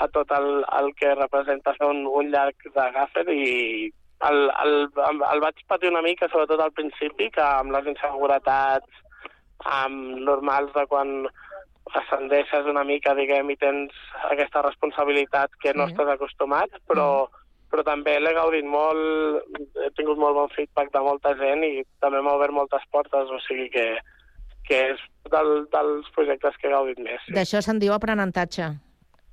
tot 0.09 0.31
el, 0.33 0.65
el 0.81 0.95
que 0.97 1.15
representa 1.15 1.75
fer 1.77 1.87
un, 1.87 2.07
un 2.07 2.31
llarg 2.33 2.57
de 2.75 2.87
gaffer 2.97 3.27
i 3.35 3.93
el, 4.29 4.39
el, 4.65 4.75
el, 5.11 5.41
vaig 5.41 5.61
patir 5.69 5.89
una 5.91 6.03
mica, 6.03 6.29
sobretot 6.29 6.61
al 6.61 6.73
principi, 6.73 7.31
que 7.31 7.41
amb 7.45 7.73
les 7.73 7.87
inseguretats 7.87 8.87
amb 9.65 10.19
normals 10.25 10.73
de 10.75 10.87
quan 10.89 11.27
ascendeixes 11.97 12.69
una 12.71 12.85
mica, 12.85 13.15
diguem, 13.19 13.51
i 13.51 13.57
tens 13.61 13.93
aquesta 14.31 14.63
responsabilitat 14.63 15.51
que 15.63 15.73
no 15.75 15.87
Sí. 15.87 15.93
estàs 15.95 16.09
acostumat, 16.15 16.71
però, 16.87 17.29
però 17.71 17.83
també 17.85 18.19
l'he 18.21 18.33
gaudit 18.37 18.65
molt, 18.65 19.43
he 19.85 19.91
tingut 19.97 20.19
molt 20.19 20.35
bon 20.37 20.49
feedback 20.55 20.93
de 20.93 21.01
molta 21.01 21.35
gent 21.41 21.65
i 21.65 21.83
també 22.01 22.21
m'ha 22.23 22.37
obert 22.37 22.53
moltes 22.53 22.85
portes, 22.93 23.29
o 23.31 23.41
sigui 23.49 23.69
que, 23.71 23.89
que 24.69 24.81
és 24.93 25.01
del, 25.33 25.67
dels 25.73 26.07
projectes 26.15 26.57
que 26.61 26.69
he 26.69 26.77
gaudit 26.77 26.99
més. 26.99 27.21
Sí. 27.27 27.35
D'això 27.35 27.61
se'n 27.65 27.79
diu 27.83 27.93
aprenentatge. 27.97 28.71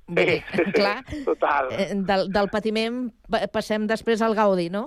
Vull 0.08 0.24
dir, 0.24 0.38
clar, 0.72 1.02
Total. 1.26 1.68
eh, 1.76 1.90
del, 2.08 2.30
del 2.32 2.48
patiment 2.48 3.10
pa- 3.28 3.44
passem 3.52 3.84
després 3.90 4.22
al 4.24 4.34
gaudi, 4.38 4.70
no? 4.72 4.86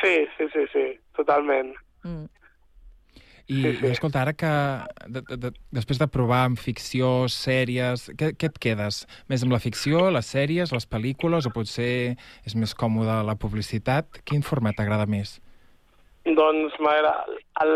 Sí, 0.00 0.14
sí, 0.38 0.46
sí, 0.52 0.64
sí, 0.72 0.84
totalment. 1.16 1.74
Mm. 2.06 2.24
I, 3.44 3.56
sí, 3.60 3.70
sí. 3.76 3.84
i 3.84 3.90
escolta, 3.92 4.22
ara 4.22 4.32
que 4.32 4.50
de, 5.12 5.20
de, 5.28 5.36
de, 5.36 5.50
després 5.76 5.98
de 6.00 6.06
provar 6.08 6.44
amb 6.48 6.56
ficció, 6.56 7.26
sèries, 7.28 8.06
què, 8.16 8.30
què 8.40 8.48
et 8.48 8.60
quedes? 8.62 9.02
Més 9.28 9.44
amb 9.44 9.52
la 9.52 9.60
ficció, 9.60 10.06
les 10.14 10.30
sèries, 10.32 10.72
les 10.72 10.86
pel·lícules, 10.88 11.44
o 11.44 11.52
potser 11.52 12.16
és 12.48 12.56
més 12.56 12.72
còmode 12.78 13.18
la 13.28 13.36
publicitat? 13.36 14.22
Quin 14.24 14.40
format 14.46 14.78
t'agrada 14.78 15.04
més? 15.04 15.36
Doncs 16.24 16.78
m'agrada, 16.80 17.26
el, 17.60 17.74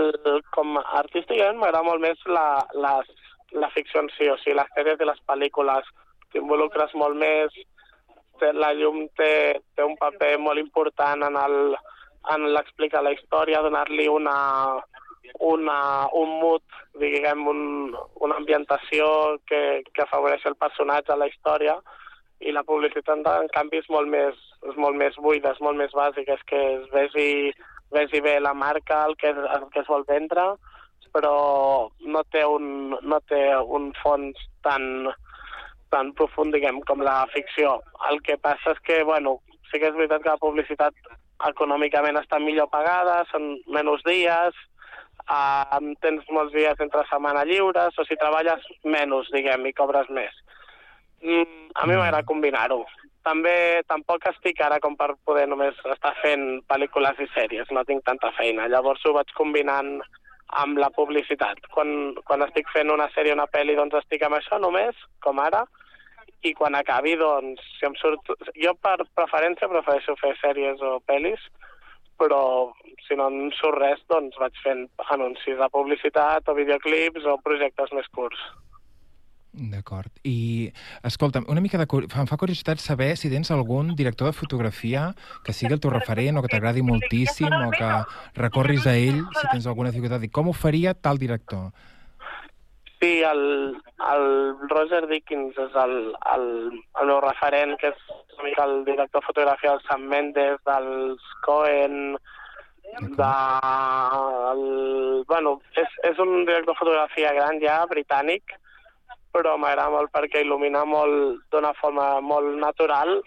com 0.57 0.79
a 0.81 0.85
artísticament 1.03 1.59
m'agrada 1.61 1.85
molt 1.85 2.01
més 2.01 2.23
la, 2.33 2.62
la, 2.73 2.95
la 3.53 3.69
ficció 3.75 4.01
en 4.01 4.09
si, 4.17 4.31
o 4.33 4.38
sigui, 4.41 4.57
les 4.57 4.73
sèries 4.79 5.05
i 5.05 5.11
les 5.11 5.21
pel·lícules. 5.29 5.91
T'involucres 6.33 6.95
molt 6.95 7.17
més, 7.19 7.55
la 8.55 8.73
llum 8.77 9.07
té, 9.19 9.59
té 9.75 9.85
un 9.85 9.97
paper 9.99 10.37
molt 10.38 10.61
important 10.61 11.25
en 11.27 11.38
el 11.41 11.77
en 12.35 12.49
l'explicar 12.53 13.03
la 13.03 13.12
història, 13.14 13.62
donar-li 13.64 14.09
una, 14.12 14.37
una, 15.45 15.79
un 16.12 16.35
mood, 16.43 16.64
diguem, 17.01 17.47
un, 17.49 17.62
una 18.25 18.37
ambientació 18.37 19.38
que, 19.49 19.83
que 19.95 20.05
afavoreix 20.05 20.45
el 20.51 20.59
personatge, 20.61 21.17
la 21.17 21.29
història, 21.31 21.79
i 22.41 22.53
la 22.55 22.62
publicitat, 22.67 23.25
en 23.27 23.49
canvi, 23.55 23.81
és 23.83 23.88
molt 23.91 24.11
més, 24.11 24.37
és 24.71 24.77
molt 24.79 24.99
més 24.99 25.17
buida, 25.19 25.55
és 25.55 25.62
molt 25.64 25.79
més 25.81 25.95
bàsica, 25.97 26.37
és 26.37 26.45
que 26.51 26.61
es 26.77 26.91
vegi, 26.93 27.31
vegi 27.95 28.21
bé 28.23 28.38
la 28.41 28.55
marca, 28.55 29.05
el 29.09 29.17
que, 29.19 29.33
el 29.33 29.67
que 29.73 29.83
es 29.83 29.91
vol 29.91 30.07
vendre, 30.09 30.53
però 31.14 31.88
no 32.05 32.21
té 32.29 32.45
un, 32.45 32.93
no 33.01 33.19
té 33.31 33.41
un 33.64 33.88
fons 34.03 34.37
tan, 34.62 35.09
tan 35.92 36.12
profund, 36.18 36.55
diguem, 36.55 36.81
com 36.88 37.03
la 37.05 37.20
ficció. 37.35 37.79
El 38.11 38.20
que 38.27 38.38
passa 38.40 38.74
és 38.74 38.83
que, 38.87 39.03
bueno, 39.05 39.38
sí 39.70 39.81
que 39.81 39.90
és 39.90 39.96
veritat 39.96 40.24
que 40.24 40.35
la 40.35 40.42
publicitat 40.42 40.94
econòmicament 41.48 42.18
està 42.18 42.40
millor 42.42 42.68
pagada, 42.72 43.20
són 43.31 43.57
menys 43.74 44.05
dies, 44.07 44.57
uh, 45.31 45.81
tens 46.03 46.24
molts 46.35 46.55
dies 46.55 46.81
entre 46.85 47.05
setmana 47.11 47.44
lliures, 47.48 47.98
o 47.98 48.07
si 48.07 48.18
treballes 48.18 48.64
menys, 48.85 49.31
diguem, 49.35 49.66
i 49.66 49.77
cobres 49.77 50.11
més. 50.11 50.35
Mm, 51.22 51.70
a 51.74 51.87
mi 51.87 51.96
m'agrada 51.98 52.27
combinar-ho. 52.27 52.85
També 53.27 53.83
tampoc 53.90 54.24
estic 54.31 54.61
ara 54.64 54.79
com 54.81 54.94
per 54.96 55.12
poder 55.27 55.46
només 55.51 55.77
estar 55.92 56.14
fent 56.22 56.62
pel·lícules 56.70 57.18
i 57.20 57.27
sèries, 57.35 57.70
no 57.74 57.85
tinc 57.85 58.05
tanta 58.07 58.31
feina. 58.38 58.68
Llavors 58.70 59.05
ho 59.05 59.12
vaig 59.16 59.35
combinant 59.37 59.98
amb 60.63 60.79
la 60.81 60.89
publicitat. 60.95 61.61
Quan, 61.75 62.15
quan 62.25 62.43
estic 62.47 62.71
fent 62.73 62.91
una 62.91 63.09
sèrie 63.15 63.35
o 63.35 63.39
una 63.39 63.49
pel·li, 63.53 63.77
doncs 63.77 63.99
estic 64.01 64.25
amb 64.25 64.39
això 64.39 64.59
només, 64.63 64.97
com 65.25 65.41
ara, 65.43 65.65
i 66.47 66.55
quan 66.55 66.77
acabi, 66.79 67.17
doncs, 67.19 67.63
si 67.79 67.87
em 67.87 67.97
surt... 67.99 68.33
Jo 68.57 68.75
per 68.83 68.97
preferència 69.19 69.71
prefereixo 69.71 70.17
fer 70.21 70.35
sèries 70.41 70.83
o 70.85 70.99
pel·lis, 71.09 71.43
però 72.19 72.73
si 73.07 73.17
no 73.19 73.29
em 73.31 73.51
surt 73.59 73.79
res, 73.81 74.01
doncs 74.11 74.39
vaig 74.41 74.57
fent 74.65 74.87
anuncis 75.15 75.59
de 75.59 75.69
publicitat 75.75 76.49
o 76.49 76.57
videoclips 76.59 77.27
o 77.27 77.39
projectes 77.45 77.93
més 77.95 78.09
curts. 78.15 78.41
D'acord. 79.59 80.12
I, 80.23 80.71
escolta'm, 81.03 81.49
una 81.51 81.61
mica 81.61 81.79
de... 81.81 81.87
Em 81.90 82.29
fa 82.31 82.38
curiositat 82.38 82.79
saber 82.79 83.16
si 83.18 83.31
tens 83.33 83.51
algun 83.51 83.94
director 83.99 84.31
de 84.31 84.37
fotografia 84.37 85.09
que 85.44 85.55
sigui 85.57 85.75
el 85.75 85.83
teu 85.83 85.90
referent 85.90 86.38
o 86.38 86.44
que 86.44 86.53
t'agradi 86.53 86.85
moltíssim 86.87 87.51
o 87.51 87.71
que 87.75 87.90
recorris 88.38 88.87
a 88.87 88.94
ell 88.94 89.25
si 89.35 89.47
tens 89.51 89.66
alguna 89.66 89.90
dificultat. 89.90 90.23
I 90.23 90.31
com 90.31 90.53
ho 90.53 90.55
faria 90.55 90.94
tal 90.94 91.18
director? 91.18 91.73
Sí, 93.01 93.23
el, 93.23 93.42
el 94.12 94.25
Roger 94.71 95.05
Dickens 95.11 95.59
és 95.59 95.75
el, 95.79 95.92
el, 96.35 96.47
el 97.01 97.11
meu 97.11 97.21
referent, 97.23 97.77
que 97.79 97.92
és 97.92 98.09
una 98.38 98.49
mica 98.49 98.64
el 98.66 98.81
director 98.87 99.23
de 99.23 99.27
fotografia 99.27 99.75
del 99.75 99.85
Sam 99.87 100.07
Mendes, 100.11 100.59
dels 100.66 101.29
Cohen, 101.47 102.16
de... 102.99 103.33
El, 104.53 104.64
bueno, 105.29 105.59
és, 105.79 105.94
és 106.11 106.18
un 106.23 106.42
director 106.42 106.73
de 106.73 106.79
fotografia 106.81 107.35
gran 107.38 107.62
ja, 107.62 107.85
britànic, 107.90 108.59
però 109.35 109.57
m'agrada 109.61 109.93
molt 109.93 110.12
perquè 110.14 110.43
il·lumina 110.45 110.85
molt 110.88 111.45
d'una 111.53 111.75
forma 111.81 112.09
molt 112.25 112.57
natural, 112.61 113.21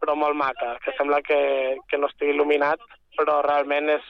però 0.00 0.14
molt 0.18 0.36
maca, 0.38 0.76
que 0.84 0.94
sembla 0.98 1.22
que, 1.24 1.38
que 1.88 1.98
no 1.98 2.10
estigui 2.10 2.34
il·luminat, 2.34 2.82
però 3.16 3.40
realment 3.46 3.90
és, 3.96 4.06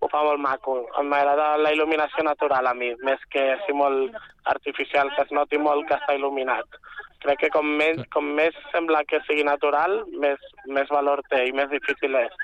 ho 0.00 0.08
fa 0.12 0.22
molt 0.24 0.40
maco. 0.40 0.76
M'agrada 1.02 1.56
la 1.60 1.72
il·luminació 1.74 2.24
natural 2.24 2.70
a 2.70 2.74
mi, 2.76 2.92
més 3.04 3.22
que 3.32 3.42
així 3.56 3.74
molt 3.76 4.16
artificial, 4.52 5.10
que 5.16 5.26
es 5.26 5.32
noti 5.34 5.58
molt 5.58 5.88
que 5.88 5.96
està 5.98 6.16
il·luminat. 6.16 6.78
Crec 7.24 7.42
que 7.42 7.50
com 7.52 7.66
més, 7.80 8.00
com 8.14 8.30
més 8.36 8.56
sembla 8.72 9.02
que 9.08 9.20
sigui 9.26 9.44
natural, 9.44 9.98
més, 10.22 10.40
més 10.68 10.88
valor 10.92 11.20
té 11.28 11.44
i 11.48 11.56
més 11.56 11.68
difícil 11.72 12.16
és. 12.20 12.38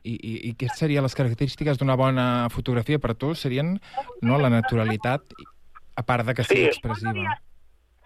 I, 0.00 0.14
i, 0.14 0.32
i 0.48 0.52
què 0.56 0.70
serien 0.72 1.04
les 1.04 1.16
característiques 1.16 1.76
d'una 1.80 1.96
bona 2.00 2.26
fotografia 2.52 3.00
per 3.00 3.12
tu? 3.20 3.34
Serien 3.36 3.74
no, 4.24 4.38
la 4.40 4.48
naturalitat, 4.52 5.34
a 5.96 6.02
part 6.02 6.26
de 6.26 6.34
que 6.34 6.44
sigui 6.44 6.64
Sí. 6.64 6.70
expressiva. 6.74 7.38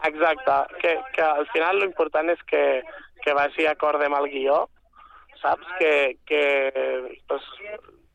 Exacte, 0.05 0.57
que, 0.81 0.93
que 1.15 1.23
al 1.23 1.47
final 1.51 1.81
l'important 1.81 2.31
és 2.31 2.43
que, 2.47 2.83
que 3.25 3.35
vagi 3.35 3.67
acorde 3.67 4.07
amb 4.07 4.19
el 4.21 4.29
guió, 4.31 4.69
saps? 5.43 5.67
Que, 5.79 6.19
que 6.27 6.43
pues, 7.27 7.43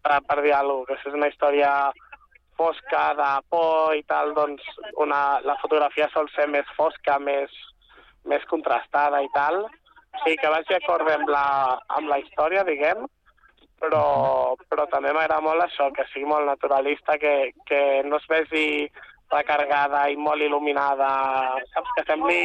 per, 0.02 0.22
per 0.28 0.42
dir 0.42 0.54
alguna 0.54 0.86
cosa, 0.86 0.96
que 0.96 1.02
si 1.04 1.10
és 1.10 1.18
una 1.20 1.28
història 1.32 1.72
fosca, 2.56 3.04
de 3.18 3.30
por 3.50 3.96
i 3.98 4.04
tal, 4.08 4.34
doncs 4.38 4.64
una, 5.02 5.40
la 5.44 5.58
fotografia 5.62 6.08
sol 6.14 6.30
ser 6.36 6.48
més 6.48 6.68
fosca, 6.78 7.18
més, 7.20 7.52
més 8.30 8.44
contrastada 8.52 9.22
i 9.24 9.28
tal. 9.34 9.66
Sí, 10.24 10.38
que 10.38 10.52
vagi 10.54 10.76
acorde 10.78 11.16
amb 11.18 11.28
la, 11.34 11.80
amb 11.98 12.08
la 12.08 12.20
història, 12.22 12.64
diguem, 12.64 13.08
però, 13.82 14.54
però 14.70 14.86
també 14.92 15.12
m'agrada 15.12 15.42
molt 15.42 15.66
això, 15.66 15.90
que 15.92 16.06
sigui 16.14 16.30
molt 16.30 16.46
naturalista, 16.48 17.18
que, 17.18 17.52
que 17.66 18.04
no 18.06 18.22
es 18.22 18.28
vegi 18.30 18.68
recargada 19.32 20.06
i 20.12 20.18
molt 20.20 20.44
il·luminada, 20.46 21.10
saps? 21.74 21.94
Que 21.98 22.06
sembli 22.10 22.40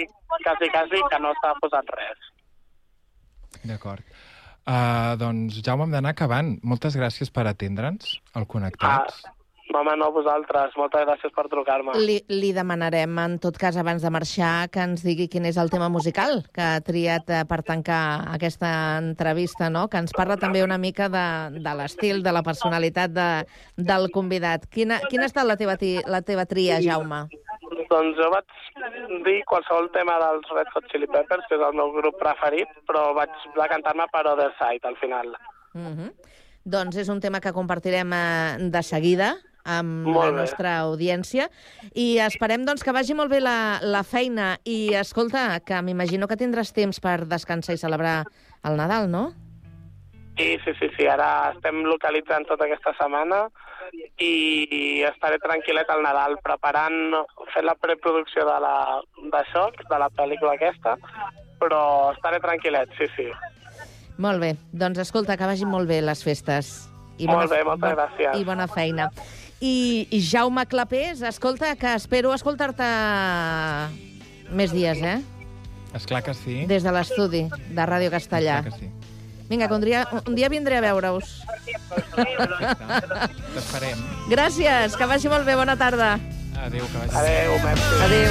quasi, 0.44 0.70
quasi 0.72 1.02
que 1.10 1.20
no 1.22 1.34
s'ha 1.40 1.54
posat 1.62 1.94
res. 1.96 2.30
D'acord. 3.64 4.04
Uh, 4.68 5.16
doncs, 5.16 5.62
Jaume, 5.64 5.86
hem 5.86 5.96
d'anar 5.96 6.12
acabant. 6.12 6.54
Moltes 6.62 6.96
gràcies 7.00 7.32
per 7.32 7.46
atendre'ns 7.48 8.18
al 8.36 8.44
Connectats. 8.50 9.22
Ah, 9.24 9.37
home, 9.74 9.94
no, 10.00 10.10
vosaltres. 10.12 10.74
Moltes 10.78 11.04
gràcies 11.06 11.32
per 11.34 11.46
trucar-me. 11.50 11.96
Li, 12.00 12.18
li 12.30 12.52
demanarem, 12.56 13.18
en 13.22 13.36
tot 13.42 13.58
cas, 13.60 13.76
abans 13.80 14.04
de 14.04 14.12
marxar, 14.14 14.68
que 14.72 14.84
ens 14.84 15.04
digui 15.06 15.28
quin 15.32 15.48
és 15.48 15.58
el 15.60 15.70
tema 15.72 15.88
musical 15.92 16.42
que 16.54 16.64
ha 16.64 16.84
triat 16.84 17.30
eh, 17.30 17.42
per 17.48 17.60
tancar 17.66 18.02
aquesta 18.34 18.70
entrevista, 19.00 19.68
no? 19.70 19.86
que 19.88 20.00
ens 20.00 20.14
parla 20.16 20.38
també 20.40 20.62
una 20.64 20.78
mica 20.78 21.08
de, 21.12 21.26
de 21.58 21.74
l'estil, 21.80 22.22
de 22.22 22.34
la 22.34 22.44
personalitat 22.46 23.12
de, 23.14 23.28
del 23.76 24.08
convidat. 24.14 24.68
Quina, 24.72 25.02
quina 25.10 25.26
ha 25.26 25.32
estat 25.32 25.48
la 25.48 25.58
teva, 25.60 25.76
ti, 25.80 25.96
la 26.06 26.22
teva 26.22 26.46
tria, 26.48 26.80
Jaume? 26.84 27.26
Doncs 27.88 28.18
jo 28.20 28.28
vaig 28.32 28.56
dir 29.24 29.38
qualsevol 29.48 29.88
tema 29.94 30.18
dels 30.22 30.48
Red 30.54 30.72
Hot 30.74 30.88
Chili 30.92 31.08
Peppers, 31.10 31.46
que 31.48 31.56
és 31.56 31.64
el 31.64 31.76
meu 31.76 31.92
grup 31.96 32.18
preferit, 32.20 32.70
però 32.88 33.10
vaig 33.16 33.32
decantar-me 33.56 34.08
per 34.12 34.26
Other 34.32 34.50
Side, 34.60 34.84
al 34.88 34.96
final. 35.00 35.34
Mm 35.74 35.94
-hmm. 35.94 36.10
Doncs 36.64 36.96
és 36.96 37.08
un 37.08 37.20
tema 37.20 37.40
que 37.40 37.52
compartirem 37.52 38.12
eh, 38.12 38.56
de 38.60 38.82
seguida 38.82 39.36
amb 39.68 40.08
la 40.08 40.30
nostra 40.32 40.78
audiència 40.86 41.48
i 41.92 42.16
esperem 42.24 42.64
doncs, 42.64 42.84
que 42.84 42.94
vagi 42.96 43.16
molt 43.18 43.32
bé 43.32 43.42
la, 43.44 43.78
la 43.84 44.02
feina 44.06 44.54
i 44.64 44.94
escolta, 44.96 45.60
que 45.60 45.80
m'imagino 45.84 46.28
que 46.28 46.38
tindràs 46.40 46.72
temps 46.76 47.02
per 47.04 47.20
descansar 47.28 47.76
i 47.76 47.82
celebrar 47.82 48.22
el 48.64 48.80
Nadal, 48.80 49.10
no? 49.12 49.28
Sí, 50.38 50.56
sí, 50.64 50.72
sí, 50.78 50.88
sí. 50.96 51.06
Ara 51.10 51.52
estem 51.56 51.82
localitzant 51.84 52.46
tota 52.46 52.68
aquesta 52.68 52.94
setmana 52.96 53.48
i 54.22 55.02
estaré 55.08 55.40
tranquil·let 55.42 55.90
al 55.90 56.04
Nadal 56.04 56.38
preparant, 56.44 57.18
fent 57.52 57.66
la 57.66 57.74
preproducció 57.78 58.46
de 58.46 58.58
la, 58.62 58.76
d'això, 59.34 59.68
de 59.82 59.98
la 59.98 60.08
pel·lícula 60.14 60.54
aquesta, 60.54 60.94
però 61.58 61.82
estaré 62.14 62.38
tranquil·let, 62.44 62.94
sí, 62.98 63.10
sí. 63.16 63.26
Molt 64.18 64.42
bé, 64.42 64.54
doncs 64.74 65.02
escolta, 65.02 65.36
que 65.38 65.46
vagin 65.46 65.70
molt 65.70 65.90
bé 65.90 66.00
les 66.02 66.22
festes. 66.26 66.88
Molt 67.26 67.50
bé, 67.50 67.64
moltes 67.66 67.94
gràcies. 67.96 68.38
I 68.38 68.46
bona 68.46 68.66
feina. 68.70 69.08
I, 69.60 70.06
i 70.10 70.20
Jaume 70.22 70.66
Clapés, 70.66 71.22
escolta, 71.22 71.74
que 71.76 71.94
espero 71.98 72.32
escoltar-te 72.34 72.86
més 74.54 74.70
dies, 74.72 75.02
eh? 75.02 75.18
Esclar 75.98 76.22
que 76.22 76.34
sí. 76.36 76.64
Des 76.70 76.84
de 76.86 76.92
l'estudi 76.94 77.48
de 77.50 77.86
Ràdio 77.88 78.10
Castellà. 78.14 78.60
Esclar 78.62 78.78
que 78.78 78.86
sí. 78.86 78.92
Vinga, 79.48 79.66
que 79.66 79.74
un 79.74 79.80
dia, 79.80 80.06
un 80.26 80.34
dia 80.36 80.48
vindré 80.52 80.76
a 80.76 80.82
veure-us. 80.84 81.40
T'esperem. 83.54 84.02
Gràcies, 84.28 84.94
que 84.94 85.08
vagi 85.08 85.32
molt 85.32 85.48
bé, 85.48 85.56
bona 85.56 85.76
tarda. 85.80 86.18
Adéu, 86.58 86.84
que 86.84 86.98
vagi 86.98 87.16
Adéu, 87.16 87.56
merci. 87.64 87.94
Adéu. 88.04 88.28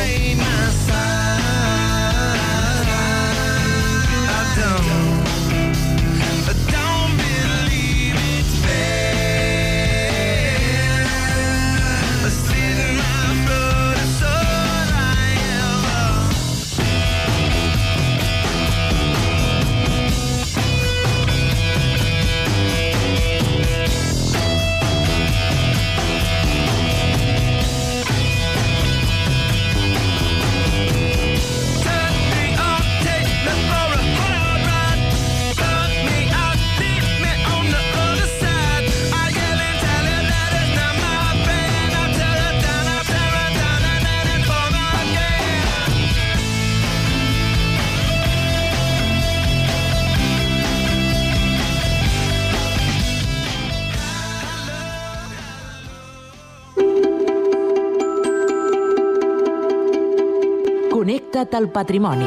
Connecta't 61.48 61.56
al 61.56 61.70
patrimoni. 61.72 62.26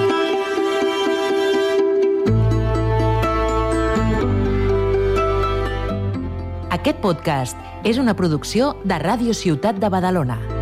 Aquest 6.70 7.00
podcast 7.02 7.58
és 7.84 7.98
una 8.00 8.14
producció 8.16 8.74
de 8.84 9.00
Ràdio 9.02 9.36
Ciutat 9.36 9.80
de 9.80 9.92
Badalona. 9.92 10.59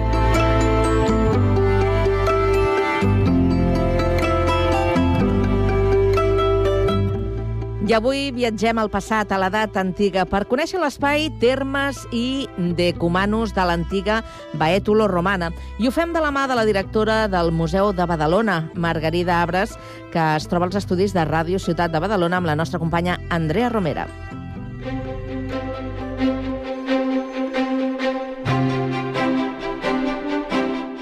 I 7.88 7.94
avui 7.96 8.26
viatgem 8.36 8.76
al 8.76 8.90
passat, 8.92 9.30
a 9.32 9.38
l'edat 9.40 9.78
antiga, 9.80 10.26
per 10.28 10.42
conèixer 10.50 10.76
l'espai, 10.76 11.30
termes 11.40 12.02
i 12.12 12.44
decumanus 12.76 13.54
de 13.56 13.64
l'antiga 13.64 14.18
Baètulo 14.60 15.06
romana. 15.08 15.48
I 15.80 15.88
ho 15.88 15.92
fem 15.96 16.12
de 16.12 16.20
la 16.20 16.28
mà 16.28 16.42
de 16.50 16.58
la 16.58 16.66
directora 16.68 17.16
del 17.32 17.48
Museu 17.48 17.94
de 17.96 18.04
Badalona, 18.04 18.58
Margarida 18.74 19.40
Abres, 19.40 19.72
que 20.12 20.20
es 20.36 20.50
troba 20.52 20.68
als 20.68 20.76
estudis 20.76 21.16
de 21.16 21.24
Ràdio 21.24 21.56
Ciutat 21.56 21.88
de 21.88 22.04
Badalona 22.04 22.42
amb 22.42 22.52
la 22.52 22.58
nostra 22.60 22.76
companya 22.76 23.16
Andrea 23.32 23.72
Romera. 23.72 24.04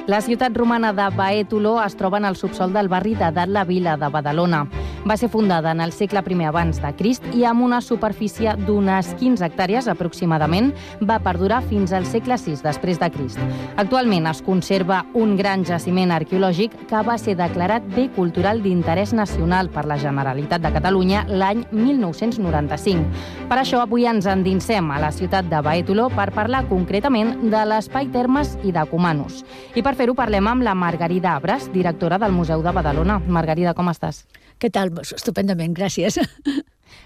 La 0.06 0.22
ciutat 0.22 0.54
romana 0.54 0.94
de 0.94 1.10
Baètulo 1.18 1.80
es 1.82 1.98
troba 1.98 2.22
en 2.22 2.30
el 2.30 2.38
subsol 2.38 2.70
del 2.70 2.86
barri 2.86 3.18
de 3.18 3.34
Dat 3.34 3.50
la 3.50 3.64
Vila 3.66 3.96
de 3.98 4.06
Badalona. 4.06 4.68
Va 5.06 5.14
ser 5.16 5.28
fundada 5.28 5.70
en 5.70 5.80
el 5.80 5.92
segle 5.92 6.18
I 6.26 6.44
abans 6.48 6.80
de 6.82 6.90
Crist 6.98 7.22
i 7.32 7.44
amb 7.46 7.62
una 7.62 7.78
superfície 7.80 8.56
d'unes 8.66 9.12
15 9.20 9.44
hectàrees 9.46 9.86
aproximadament 9.86 10.72
va 10.98 11.20
perdurar 11.22 11.60
fins 11.62 11.92
al 11.92 12.04
segle 12.10 12.34
VI 12.34 12.56
després 12.64 12.98
de 12.98 13.08
Crist. 13.14 13.38
Actualment 13.76 14.26
es 14.26 14.42
conserva 14.42 15.04
un 15.14 15.36
gran 15.36 15.64
jaciment 15.64 16.10
arqueològic 16.10 16.74
que 16.90 17.02
va 17.06 17.18
ser 17.22 17.36
declarat 17.38 17.86
bé 17.94 18.08
cultural 18.16 18.64
d'interès 18.64 19.12
nacional 19.14 19.70
per 19.70 19.84
la 19.86 19.96
Generalitat 19.96 20.64
de 20.64 20.72
Catalunya 20.74 21.22
l'any 21.28 21.62
1995. 21.70 23.06
Per 23.46 23.60
això 23.60 23.84
avui 23.84 24.08
ens 24.10 24.26
endinsem 24.26 24.90
a 24.90 24.98
la 24.98 25.12
ciutat 25.14 25.46
de 25.46 25.62
Baètulo 25.62 26.08
per 26.16 26.32
parlar 26.34 26.64
concretament 26.66 27.46
de 27.46 27.62
l'espai 27.62 28.10
Termes 28.10 28.56
i 28.64 28.74
de 28.74 28.82
Cumanus. 28.90 29.44
I 29.76 29.86
per 29.86 29.94
fer-ho 29.94 30.18
parlem 30.18 30.50
amb 30.50 30.66
la 30.66 30.74
Margarida 30.74 31.36
Abres, 31.36 31.70
directora 31.70 32.18
del 32.18 32.34
Museu 32.34 32.66
de 32.66 32.74
Badalona. 32.74 33.20
Margarida, 33.28 33.74
com 33.74 33.94
estàs? 33.94 34.24
Què 34.56 34.70
tal? 34.72 34.95
Estupendament, 35.02 35.74
gràcies. 35.76 36.18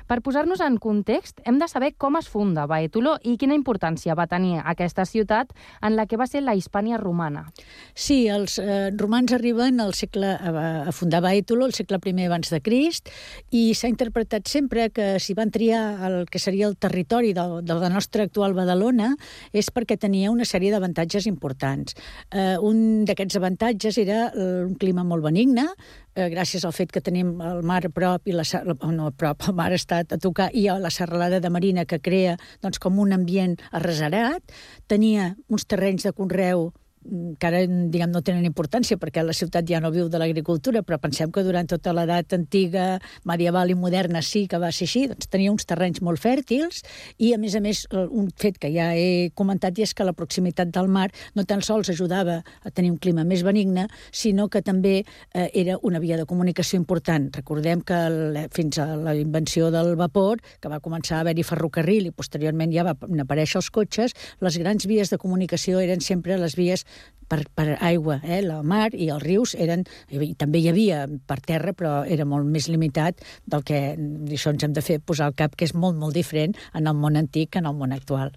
Per 0.08 0.20
posar-nos 0.24 0.60
en 0.64 0.78
context, 0.82 1.40
hem 1.44 1.58
de 1.60 1.68
saber 1.68 1.92
com 1.98 2.16
es 2.18 2.28
funda 2.28 2.66
Baètulo 2.70 3.16
i 3.24 3.36
quina 3.40 3.56
importància 3.56 4.16
va 4.18 4.28
tenir 4.30 4.60
aquesta 4.60 5.06
ciutat 5.08 5.52
en 5.82 5.96
la 5.96 6.06
que 6.06 6.18
va 6.20 6.26
ser 6.30 6.42
la 6.44 6.54
Hispània 6.58 6.98
romana. 7.00 7.46
Sí, 7.94 8.26
els 8.28 8.58
eh, 8.58 8.90
romans 8.96 9.32
arriben 9.36 9.80
al 9.80 9.94
segle, 9.94 10.34
a, 10.34 10.64
a 10.88 10.92
fundar 10.92 11.22
Baètulo 11.24 11.66
el 11.66 11.76
segle 11.76 12.00
I 12.00 12.26
abans 12.26 12.50
de 12.50 12.60
Crist 12.60 13.10
i 13.50 13.74
s'ha 13.74 13.88
interpretat 13.88 14.48
sempre 14.48 14.90
que 14.90 15.18
si 15.20 15.34
van 15.34 15.50
triar 15.50 15.82
el 16.08 16.26
que 16.30 16.38
seria 16.38 16.66
el 16.66 16.76
territori 16.76 17.32
de, 17.32 17.46
de 17.62 17.74
la 17.74 17.88
nostra 17.88 18.24
actual 18.24 18.54
Badalona 18.54 19.14
és 19.52 19.70
perquè 19.70 19.98
tenia 19.98 20.30
una 20.30 20.44
sèrie 20.44 20.70
d'avantatges 20.72 21.26
importants. 21.26 21.94
Eh, 22.30 22.56
un 22.58 23.04
d'aquests 23.08 23.36
avantatges 23.40 23.98
era 23.98 24.30
un 24.34 24.74
clima 24.78 25.04
molt 25.04 25.24
benigne, 25.24 25.66
eh, 26.14 26.28
gràcies 26.32 26.64
al 26.64 26.74
fet 26.76 26.92
que 26.92 27.02
tenim 27.04 27.38
el 27.44 27.62
mar 27.66 27.80
a 27.86 27.92
prop 27.92 28.28
i 28.28 28.34
la, 28.34 28.44
no 28.64 29.08
a 29.08 29.14
prop, 29.16 29.48
el 29.48 29.56
mar 29.56 29.69
està 29.76 30.02
a 30.02 30.18
tocar 30.18 30.50
i 30.54 30.66
a 30.68 30.78
la 30.78 30.90
serralada 30.90 31.40
de 31.40 31.50
Marina 31.50 31.86
que 31.86 32.00
crea 32.00 32.36
doncs, 32.62 32.78
com 32.78 32.98
un 32.98 33.12
ambient 33.16 33.56
arreserat, 33.70 34.42
tenia 34.88 35.34
uns 35.48 35.66
terrenys 35.66 36.06
de 36.08 36.12
conreu 36.16 36.70
encara 37.08 37.62
diguem, 37.64 38.10
no 38.12 38.20
tenen 38.20 38.44
importància 38.44 38.98
perquè 39.00 39.22
la 39.24 39.32
ciutat 39.36 39.64
ja 39.68 39.80
no 39.80 39.90
viu 39.92 40.08
de 40.12 40.18
l'agricultura, 40.20 40.82
però 40.84 40.98
pensem 41.00 41.30
que 41.32 41.42
durant 41.46 41.68
tota 41.70 41.94
l'edat 41.96 42.34
antiga, 42.36 42.98
medieval 43.24 43.72
i 43.72 43.76
moderna 43.78 44.20
sí 44.22 44.44
que 44.50 44.60
va 44.60 44.68
ser 44.72 44.88
així, 44.88 45.06
doncs 45.08 45.30
tenia 45.32 45.52
uns 45.52 45.64
terrenys 45.64 46.02
molt 46.04 46.20
fèrtils 46.20 46.82
i, 47.16 47.32
a 47.32 47.38
més 47.40 47.56
a 47.56 47.62
més, 47.64 47.86
un 47.90 48.28
fet 48.36 48.58
que 48.60 48.68
ja 48.74 48.90
he 48.92 49.30
comentat 49.34 49.78
i 49.78 49.86
és 49.86 49.94
que 49.96 50.04
la 50.04 50.12
proximitat 50.16 50.72
del 50.74 50.90
mar 50.92 51.08
no 51.34 51.46
tan 51.48 51.64
sols 51.64 51.88
ajudava 51.88 52.40
a 52.60 52.70
tenir 52.70 52.92
un 52.92 52.98
clima 53.00 53.24
més 53.24 53.44
benigne, 53.46 53.86
sinó 54.12 54.48
que 54.52 54.60
també 54.62 55.00
eh, 55.00 55.48
era 55.54 55.78
una 55.82 56.00
via 56.04 56.18
de 56.20 56.28
comunicació 56.28 56.78
important. 56.80 57.30
Recordem 57.32 57.80
que 57.80 57.96
el, 58.10 58.42
fins 58.52 58.78
a 58.78 58.90
la 58.96 59.16
invenció 59.16 59.70
del 59.72 59.94
vapor, 59.96 60.44
que 60.60 60.68
va 60.68 60.82
començar 60.84 61.18
a 61.18 61.24
haver-hi 61.24 61.46
ferrocarril 61.48 62.10
i 62.10 62.14
posteriorment 62.14 62.74
ja 62.74 62.84
van 62.90 63.24
aparèixer 63.24 63.60
els 63.62 63.72
cotxes, 63.72 64.16
les 64.44 64.60
grans 64.60 64.84
vies 64.90 65.10
de 65.10 65.18
comunicació 65.18 65.80
eren 65.80 66.04
sempre 66.04 66.36
les 66.36 66.56
vies 66.58 66.84
per, 67.30 67.44
per 67.54 67.76
aigua, 67.78 68.18
eh? 68.24 68.40
la 68.42 68.60
mar 68.66 68.90
i 68.92 69.08
els 69.14 69.22
rius 69.22 69.54
eren, 69.54 69.84
i 70.10 70.32
també 70.38 70.60
hi 70.60 70.70
havia 70.72 71.04
per 71.30 71.38
terra, 71.46 71.74
però 71.76 72.00
era 72.18 72.26
molt 72.26 72.48
més 72.50 72.68
limitat 72.68 73.22
del 73.46 73.64
que 73.66 73.82
això 73.94 74.54
ens 74.54 74.66
hem 74.66 74.74
de 74.76 74.84
fer 74.84 74.98
posar 75.00 75.30
al 75.30 75.38
cap, 75.38 75.54
que 75.56 75.68
és 75.68 75.74
molt, 75.74 75.98
molt 76.00 76.18
diferent 76.18 76.56
en 76.74 76.90
el 76.90 76.98
món 76.98 77.20
antic 77.20 77.54
que 77.54 77.62
en 77.62 77.70
el 77.70 77.78
món 77.78 77.94
actual. 77.96 78.34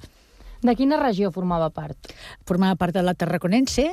De 0.64 0.78
quina 0.80 0.96
regió 0.96 1.28
formava 1.36 1.68
part? 1.76 2.14
Formava 2.48 2.78
part 2.80 2.96
de 2.96 3.02
la 3.04 3.12
Tarraconense 3.20 3.84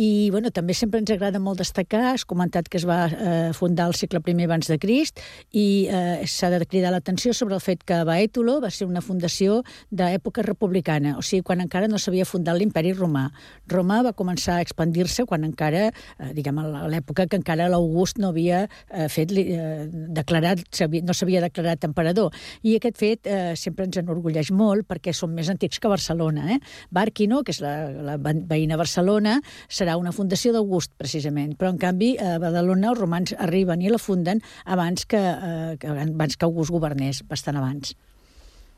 i 0.00 0.30
bueno, 0.32 0.48
també 0.56 0.72
sempre 0.72 1.02
ens 1.02 1.10
agrada 1.12 1.36
molt 1.36 1.60
destacar, 1.60 2.14
has 2.14 2.22
comentat 2.24 2.70
que 2.72 2.78
es 2.80 2.86
va 2.88 3.02
eh, 3.12 3.50
fundar 3.52 3.90
el 3.90 3.96
segle 3.98 4.22
I 4.24 4.46
abans 4.46 4.70
de 4.70 4.78
Crist 4.80 5.20
i 5.52 5.84
eh, 5.92 6.24
s'ha 6.24 6.48
de 6.48 6.64
cridar 6.64 6.94
l'atenció 6.94 7.34
sobre 7.36 7.58
el 7.58 7.60
fet 7.60 7.82
que 7.84 7.98
Baètulo 8.08 8.54
va 8.62 8.70
ser 8.72 8.86
una 8.88 9.02
fundació 9.04 9.58
d'època 9.90 10.40
republicana, 10.46 11.18
o 11.18 11.22
sigui, 11.22 11.42
quan 11.44 11.60
encara 11.60 11.90
no 11.92 12.00
s'havia 12.00 12.24
fundat 12.24 12.56
l'imperi 12.56 12.94
romà. 12.96 13.26
Roma 13.68 14.00
va 14.08 14.14
començar 14.16 14.56
a 14.56 14.64
expandir-se 14.64 15.26
quan 15.28 15.44
encara, 15.44 15.90
eh, 15.90 16.32
diguem, 16.32 16.56
a 16.58 16.88
l'època 16.88 17.28
que 17.28 17.36
encara 17.36 17.68
l'August 17.68 18.16
no 18.16 18.32
havia 18.32 18.64
eh, 18.64 19.10
fet 19.12 19.36
eh, 19.36 19.84
declarat, 19.92 20.64
no 21.04 21.12
s'havia 21.12 21.44
declarat 21.44 21.84
emperador. 21.84 22.32
I 22.62 22.78
aquest 22.80 22.96
fet 22.96 23.28
eh, 23.28 23.52
sempre 23.60 23.84
ens 23.84 24.00
enorgulleix 24.00 24.54
molt 24.56 24.88
perquè 24.88 25.12
som 25.12 25.28
més 25.28 25.52
antics 25.52 25.76
que 25.78 25.92
Barcelona 25.92 26.13
Barcelona. 26.14 26.54
Eh? 26.54 26.60
Barquino, 26.90 27.42
que 27.42 27.52
és 27.52 27.60
la, 27.60 27.90
la 27.90 28.16
veïna 28.18 28.78
Barcelona, 28.78 29.40
serà 29.68 29.96
una 29.98 30.12
fundació 30.12 30.52
d'August, 30.54 30.94
precisament. 30.96 31.56
Però, 31.58 31.72
en 31.74 31.78
canvi, 31.78 32.14
a 32.18 32.38
Badalona 32.38 32.92
els 32.92 33.00
romans 33.00 33.34
arriben 33.38 33.82
i 33.82 33.90
la 33.90 33.98
funden 33.98 34.40
abans 34.64 35.06
que, 35.06 35.18
eh, 35.18 35.76
abans 35.90 36.36
que 36.36 36.46
August 36.46 36.70
governés, 36.70 37.22
bastant 37.28 37.58
abans. 37.58 37.94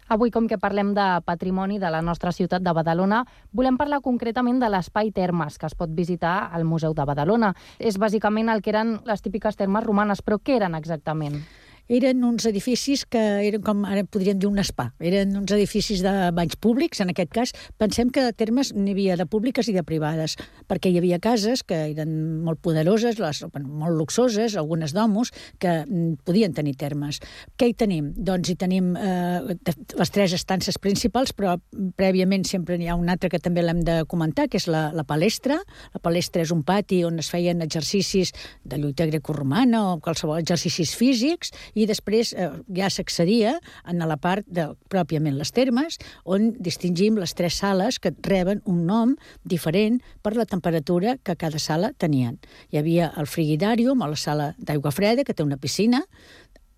Avui, 0.09 0.31
com 0.31 0.46
que 0.46 0.59
parlem 0.59 0.92
de 0.94 1.05
patrimoni 1.27 1.81
de 1.83 1.90
la 1.90 2.01
nostra 2.01 2.31
ciutat 2.31 2.62
de 2.62 2.72
Badalona, 2.72 3.25
volem 3.51 3.77
parlar 3.77 3.99
concretament 4.05 4.61
de 4.62 4.70
l'espai 4.70 5.11
Termes, 5.11 5.59
que 5.59 5.66
es 5.66 5.75
pot 5.75 5.90
visitar 5.90 6.49
al 6.55 6.64
Museu 6.64 6.94
de 6.94 7.05
Badalona. 7.05 7.53
És 7.79 7.99
bàsicament 7.99 8.49
el 8.49 8.62
que 8.62 8.70
eren 8.70 9.01
les 9.05 9.22
típiques 9.22 9.59
termes 9.59 9.85
romanes, 9.85 10.22
però 10.22 10.38
què 10.38 10.61
eren 10.61 10.79
exactament? 10.79 11.42
Eren 11.88 12.25
uns 12.27 12.46
edificis 12.49 13.05
que 13.07 13.20
eren 13.46 13.62
com, 13.64 13.85
ara 13.87 14.03
podríem 14.05 14.38
dir 14.40 14.49
un 14.49 14.59
spa, 14.66 14.88
eren 14.99 15.37
uns 15.38 15.53
edificis 15.55 16.03
de 16.05 16.12
banys 16.35 16.57
públics, 16.59 17.01
en 17.03 17.12
aquest 17.12 17.33
cas. 17.35 17.53
Pensem 17.79 18.11
que 18.11 18.25
de 18.25 18.33
termes 18.35 18.72
n'hi 18.75 18.94
havia 18.94 19.16
de 19.18 19.27
públiques 19.31 19.68
i 19.70 19.75
de 19.77 19.85
privades, 19.87 20.37
perquè 20.66 20.90
hi 20.90 20.99
havia 20.99 21.20
cases 21.22 21.62
que 21.66 21.79
eren 21.92 22.42
molt 22.44 22.61
poderoses, 22.64 23.20
les, 23.22 23.42
bueno, 23.53 23.70
molt 23.83 23.96
luxoses, 23.99 24.57
algunes 24.57 24.94
d'homos, 24.96 25.33
que 25.62 25.79
mm, 25.85 26.27
podien 26.27 26.55
tenir 26.57 26.77
termes. 26.81 27.20
Què 27.57 27.70
hi 27.70 27.77
tenim? 27.79 28.11
Doncs 28.16 28.51
hi 28.51 28.57
tenim 28.59 28.92
eh, 28.99 29.57
les 29.96 30.14
tres 30.14 30.35
estances 30.37 30.81
principals, 30.83 31.35
però 31.37 31.57
prèviament 31.96 32.46
sempre 32.49 32.79
n'hi 32.79 32.90
ha 32.90 32.99
una 32.99 33.14
altra 33.16 33.31
que 33.31 33.42
també 33.42 33.62
l'hem 33.62 33.85
de 33.87 34.01
comentar, 34.11 34.49
que 34.51 34.59
és 34.59 34.66
la, 34.70 34.88
la 34.96 35.07
palestra. 35.07 35.61
La 35.94 36.03
palestra 36.03 36.42
és 36.42 36.53
un 36.55 36.64
pati 36.66 37.03
on 37.07 37.20
es 37.22 37.31
feien 37.31 37.62
exercicis 37.62 38.33
de 38.64 38.81
lluita 38.81 39.07
grecorromana 39.07 39.83
o 39.92 39.96
qualsevol 40.03 40.40
exercicis 40.42 40.96
físics, 40.99 41.53
i 41.77 41.87
després 41.89 42.33
eh, 42.33 42.49
ja 42.75 42.89
s'accedia 42.91 43.57
en 43.85 44.01
la 44.01 44.17
part 44.17 44.47
de 44.49 44.71
pròpiament 44.93 45.37
les 45.37 45.53
termes, 45.53 46.01
on 46.25 46.55
distingim 46.59 47.21
les 47.21 47.37
tres 47.37 47.61
sales 47.61 48.01
que 48.01 48.15
reben 48.25 48.62
un 48.65 48.85
nom 48.89 49.15
diferent 49.45 50.01
per 50.25 50.35
la 50.37 50.49
temperatura 50.49 51.17
que 51.23 51.37
cada 51.37 51.61
sala 51.61 51.93
tenien. 51.93 52.41
Hi 52.73 52.81
havia 52.81 53.12
el 53.21 53.29
frigidàrium, 53.29 54.03
o 54.03 54.11
la 54.11 54.21
sala 54.21 54.53
d'aigua 54.59 54.95
freda, 54.95 55.25
que 55.25 55.37
té 55.37 55.45
una 55.45 55.61
piscina, 55.61 56.03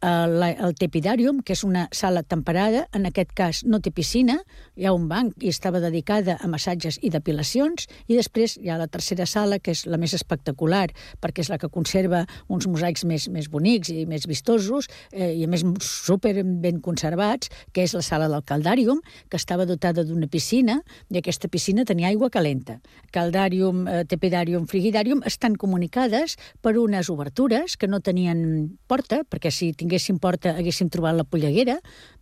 el, 0.00 0.42
el 0.42 0.74
Tepidàrium, 0.78 1.40
que 1.42 1.54
és 1.56 1.64
una 1.66 1.87
sala 1.94 2.22
temperada, 2.22 2.87
en 2.94 3.06
aquest 3.08 3.32
cas 3.37 3.62
no 3.66 3.80
té 3.82 3.90
piscina, 3.94 4.38
hi 4.78 4.87
ha 4.87 4.92
un 4.94 5.08
banc 5.11 5.34
i 5.42 5.50
estava 5.50 5.80
dedicada 5.82 6.38
a 6.38 6.50
massatges 6.50 7.00
i 7.02 7.11
depilacions, 7.11 7.88
i 8.06 8.16
després 8.18 8.56
hi 8.62 8.70
ha 8.70 8.78
la 8.78 8.87
tercera 8.87 9.26
sala, 9.26 9.58
que 9.58 9.74
és 9.74 9.84
la 9.90 9.98
més 9.98 10.14
espectacular, 10.14 10.87
perquè 11.22 11.42
és 11.42 11.50
la 11.50 11.58
que 11.58 11.70
conserva 11.72 12.24
uns 12.48 12.68
mosaics 12.70 13.04
més, 13.08 13.28
més 13.32 13.50
bonics 13.50 13.90
i 13.90 14.06
més 14.06 14.28
vistosos, 14.30 14.88
eh, 15.12 15.32
i 15.34 15.44
a 15.44 15.50
més 15.50 15.64
super 15.82 16.34
ben 16.44 16.80
conservats, 16.84 17.50
que 17.72 17.82
és 17.82 17.94
la 17.96 18.04
sala 18.06 18.30
del 18.30 18.44
Caldàrium, 18.46 19.02
que 19.28 19.40
estava 19.40 19.66
dotada 19.66 20.04
d'una 20.06 20.30
piscina, 20.30 20.78
i 21.11 21.18
aquesta 21.18 21.50
piscina 21.50 21.87
tenia 21.88 22.12
aigua 22.12 22.30
calenta. 22.30 22.78
Caldàrium, 23.14 23.87
eh, 23.88 24.04
Tepidàrium, 24.06 24.68
Frigidàrium 24.70 25.24
estan 25.26 25.56
comunicades 25.56 26.37
per 26.62 26.76
unes 26.78 27.11
obertures 27.11 27.76
que 27.76 27.88
no 27.88 28.00
tenien 28.00 28.78
porta, 28.87 29.24
perquè 29.26 29.50
si 29.50 29.72
tinguéssim 29.88 30.20
porta 30.20 30.53
haguéssim 30.53 30.90
trobat 30.92 31.16
la 31.16 31.24
polleguera, 31.24 31.79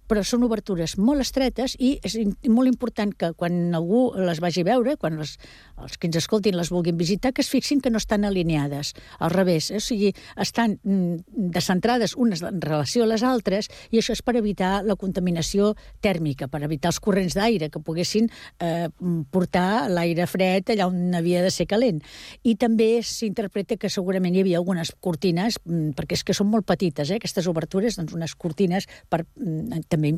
però 0.08 0.22
són 0.24 0.44
obertures 0.46 0.96
molt 0.98 1.24
estretes 1.24 1.76
i 1.78 1.96
és 2.06 2.16
molt 2.48 2.70
important 2.70 3.12
que 3.14 3.32
quan 3.38 3.74
algú 3.76 4.08
les 4.16 4.40
vagi 4.42 4.62
a 4.64 4.68
veure, 4.70 4.96
quan 5.00 5.18
les, 5.20 5.36
els 5.82 5.96
que 5.98 6.08
ens 6.08 6.18
escoltin 6.20 6.56
les 6.56 6.70
vulguin 6.72 6.96
visitar, 6.96 7.32
que 7.34 7.42
es 7.44 7.50
fixin 7.50 7.80
que 7.82 7.90
no 7.90 7.98
estan 7.98 8.24
alineades. 8.24 8.94
Al 9.18 9.30
revés, 9.34 9.70
eh? 9.70 9.80
o 9.80 9.84
sigui, 9.84 10.12
estan 10.40 10.78
mm, 10.82 11.50
descentrades 11.54 12.16
unes 12.16 12.42
en 12.46 12.60
relació 12.62 13.04
a 13.04 13.10
les 13.10 13.24
altres 13.26 13.70
i 13.90 14.00
això 14.00 14.14
és 14.16 14.22
per 14.22 14.36
evitar 14.38 14.80
la 14.86 14.96
contaminació 15.00 15.74
tèrmica, 16.04 16.48
per 16.48 16.62
evitar 16.66 16.92
els 16.92 17.00
corrents 17.02 17.36
d'aire 17.36 17.70
que 17.72 17.82
poguessin 17.82 18.30
eh, 18.60 18.88
portar 19.30 19.88
l'aire 19.92 20.26
fred 20.30 20.72
allà 20.74 20.88
on 20.90 21.14
havia 21.16 21.42
de 21.44 21.52
ser 21.54 21.68
calent. 21.70 22.02
I 22.46 22.56
també 22.60 23.00
s'interpreta 23.06 23.78
que 23.80 23.90
segurament 23.92 24.36
hi 24.36 24.44
havia 24.44 24.60
algunes 24.60 24.92
cortines, 25.00 25.58
mm, 25.64 25.94
perquè 25.98 26.18
és 26.18 26.24
que 26.26 26.36
són 26.36 26.50
molt 26.52 26.66
petites, 26.68 27.10
eh, 27.10 27.20
aquestes 27.20 27.46
obertures, 27.50 27.98
doncs 27.98 28.14
unes 28.16 28.34
cortines 28.34 28.88
per 29.10 29.24
mm, 29.24 29.86
també 29.96 30.12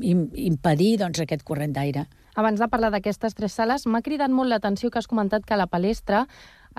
impedir 0.49 0.97
doncs, 1.01 1.23
aquest 1.25 1.47
corrent 1.47 1.75
d'aire. 1.77 2.07
Abans 2.39 2.61
de 2.61 2.69
parlar 2.71 2.93
d'aquestes 2.95 3.35
tres 3.35 3.57
sales, 3.59 3.87
m'ha 3.91 4.03
cridat 4.05 4.31
molt 4.31 4.53
l'atenció 4.53 4.93
que 4.93 5.01
has 5.01 5.11
comentat 5.11 5.47
que 5.47 5.57
a 5.57 5.59
la 5.59 5.67
palestra 5.67 6.27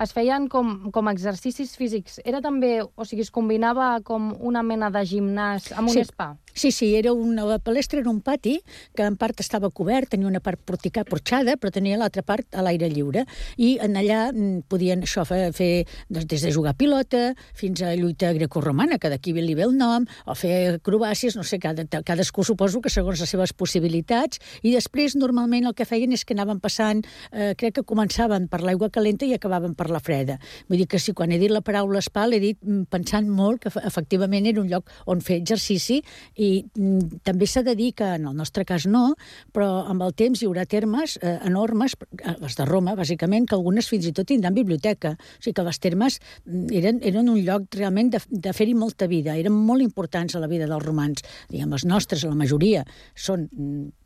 es 0.00 0.14
feien 0.16 0.46
com, 0.48 0.90
com 0.94 1.10
exercicis 1.10 1.74
físics. 1.76 2.20
Era 2.24 2.40
també, 2.40 2.78
o 2.80 3.04
sigui, 3.04 3.26
es 3.26 3.32
combinava 3.34 3.90
com 4.06 4.30
una 4.40 4.62
mena 4.64 4.88
de 4.94 5.02
gimnàs 5.04 5.72
amb 5.76 5.90
un 5.90 5.98
sí. 5.98 6.06
spa? 6.08 6.30
Sí, 6.54 6.72
sí, 6.72 6.94
era 6.96 7.12
una, 7.12 7.44
la 7.44 7.58
palestra 7.58 8.00
era 8.00 8.10
un 8.10 8.20
pati 8.20 8.60
que 8.96 9.04
en 9.06 9.16
part 9.16 9.40
estava 9.40 9.70
cobert, 9.70 10.10
tenia 10.10 10.28
una 10.28 10.40
part 10.42 10.60
porticada, 10.66 11.08
porxada, 11.08 11.56
però 11.60 11.72
tenia 11.72 11.98
l'altra 12.00 12.22
part 12.26 12.54
a 12.54 12.64
l'aire 12.64 12.90
lliure. 12.90 13.24
I 13.56 13.76
en 13.82 13.96
allà 13.98 14.30
mm, 14.32 14.66
podien 14.70 15.04
això 15.06 15.24
fer, 15.28 15.50
fer 15.56 15.86
des 16.08 16.42
de 16.42 16.52
jugar 16.52 16.74
a 16.74 16.78
pilota 16.78 17.22
fins 17.54 17.82
a 17.82 17.94
lluita 17.96 18.32
grecorromana, 18.36 18.98
que 18.98 19.10
d'aquí 19.12 19.34
li 19.36 19.54
ve 19.54 19.66
el 19.68 19.76
nom, 19.78 20.06
o 20.26 20.34
fer 20.34 20.76
acrobàcies, 20.80 21.36
no 21.38 21.44
sé, 21.46 21.60
cada, 21.62 21.86
cadascú 21.86 22.44
suposo 22.44 22.80
que 22.80 22.90
segons 22.92 23.20
les 23.22 23.30
seves 23.30 23.54
possibilitats, 23.54 24.40
i 24.62 24.74
després 24.74 25.16
normalment 25.16 25.68
el 25.70 25.76
que 25.78 25.86
feien 25.88 26.12
és 26.12 26.24
que 26.24 26.34
anaven 26.34 26.60
passant, 26.60 27.04
eh, 27.32 27.54
crec 27.56 27.78
que 27.78 27.86
començaven 27.86 28.48
per 28.50 28.62
l'aigua 28.64 28.90
calenta 28.90 29.26
i 29.26 29.34
acabaven 29.34 29.74
per 29.78 29.90
la 29.90 30.00
freda. 30.00 30.38
Vull 30.68 30.82
dir 30.82 30.88
que 30.90 30.98
sí, 30.98 31.14
quan 31.14 31.32
he 31.32 31.38
dit 31.38 31.52
la 31.52 31.62
paraula 31.64 32.02
spa 32.02 32.26
l'he 32.26 32.40
dit 32.42 32.58
mm, 32.60 32.88
pensant 32.90 33.28
molt 33.30 33.62
que 33.64 33.72
efectivament 33.86 34.46
era 34.46 34.60
un 34.60 34.68
lloc 34.70 34.90
on 35.06 35.22
fer 35.24 35.38
exercici 35.40 36.00
i 36.40 36.50
mm, 36.64 37.20
també 37.26 37.48
s'ha 37.48 37.62
de 37.66 37.74
dir 37.76 37.90
que 37.98 38.08
en 38.16 38.26
el 38.30 38.36
nostre 38.36 38.64
cas 38.68 38.86
no, 38.88 39.14
però 39.54 39.84
amb 39.90 40.04
el 40.06 40.14
temps 40.16 40.40
hi 40.40 40.48
haurà 40.48 40.64
termes 40.68 41.18
eh, 41.20 41.36
enormes, 41.48 41.96
eh, 42.16 42.36
les 42.40 42.56
de 42.56 42.66
Roma, 42.68 42.96
bàsicament, 42.98 43.48
que 43.48 43.58
algunes 43.58 43.90
fins 43.90 44.08
i 44.08 44.14
tot 44.16 44.30
tindran 44.30 44.56
biblioteca. 44.56 45.14
O 45.20 45.44
sigui 45.44 45.56
que 45.58 45.66
les 45.68 45.82
termes 45.82 46.18
mm, 46.46 46.66
eren, 46.80 47.00
eren 47.12 47.28
un 47.32 47.40
lloc 47.44 47.68
realment 47.76 48.14
de, 48.16 48.22
de 48.30 48.56
fer-hi 48.56 48.76
molta 48.78 49.10
vida, 49.10 49.36
eren 49.36 49.54
molt 49.54 49.84
importants 49.84 50.36
a 50.36 50.42
la 50.42 50.50
vida 50.50 50.68
dels 50.70 50.86
romans. 50.86 51.24
Diguem, 51.52 51.76
els 51.76 51.86
nostres, 51.88 52.24
la 52.24 52.38
majoria, 52.38 52.86
són 53.14 53.48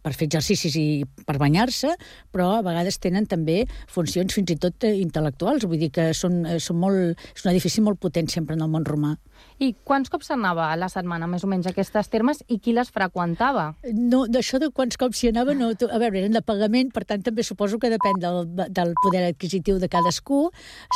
per 0.05 0.13
fer 0.13 0.29
exercicis 0.29 0.77
i 0.77 0.87
per 1.25 1.39
banyar-se, 1.41 1.95
però 2.35 2.51
a 2.59 2.65
vegades 2.67 3.01
tenen 3.01 3.25
també 3.31 3.63
funcions 3.91 4.37
fins 4.37 4.53
i 4.53 4.59
tot 4.61 4.85
eh, 4.85 4.93
intel·lectuals. 5.01 5.65
Vull 5.69 5.81
dir 5.81 5.91
que 5.95 6.11
són, 6.17 6.43
eh, 6.45 6.59
són 6.61 6.83
molt, 6.83 7.25
és 7.33 7.47
un 7.47 7.55
edifici 7.55 7.85
molt 7.85 8.03
potent 8.03 8.29
sempre 8.33 8.59
en 8.59 8.65
el 8.67 8.73
món 8.73 8.85
romà. 8.85 9.15
I 9.63 9.71
quants 9.87 10.11
cops 10.11 10.29
s'anava 10.31 10.69
a 10.71 10.77
la 10.79 10.89
setmana, 10.91 11.27
més 11.31 11.45
o 11.47 11.49
menys, 11.51 11.67
a 11.67 11.73
aquestes 11.73 12.11
termes, 12.11 12.43
i 12.51 12.59
qui 12.63 12.75
les 12.75 12.91
freqüentava? 12.93 13.67
No, 13.95 14.25
d'això 14.31 14.61
de 14.63 14.69
quants 14.75 14.99
cops 15.01 15.21
s'hi 15.21 15.31
anava, 15.31 15.55
no. 15.57 15.71
A 15.73 16.01
veure, 16.03 16.21
eren 16.21 16.35
de 16.37 16.43
pagament, 16.45 16.91
per 16.95 17.05
tant, 17.09 17.23
també 17.25 17.45
suposo 17.47 17.79
que 17.83 17.91
depèn 17.93 18.21
del, 18.23 18.43
del 18.75 18.95
poder 19.03 19.25
adquisitiu 19.31 19.79
de 19.83 19.89
cadascú. 19.91 20.49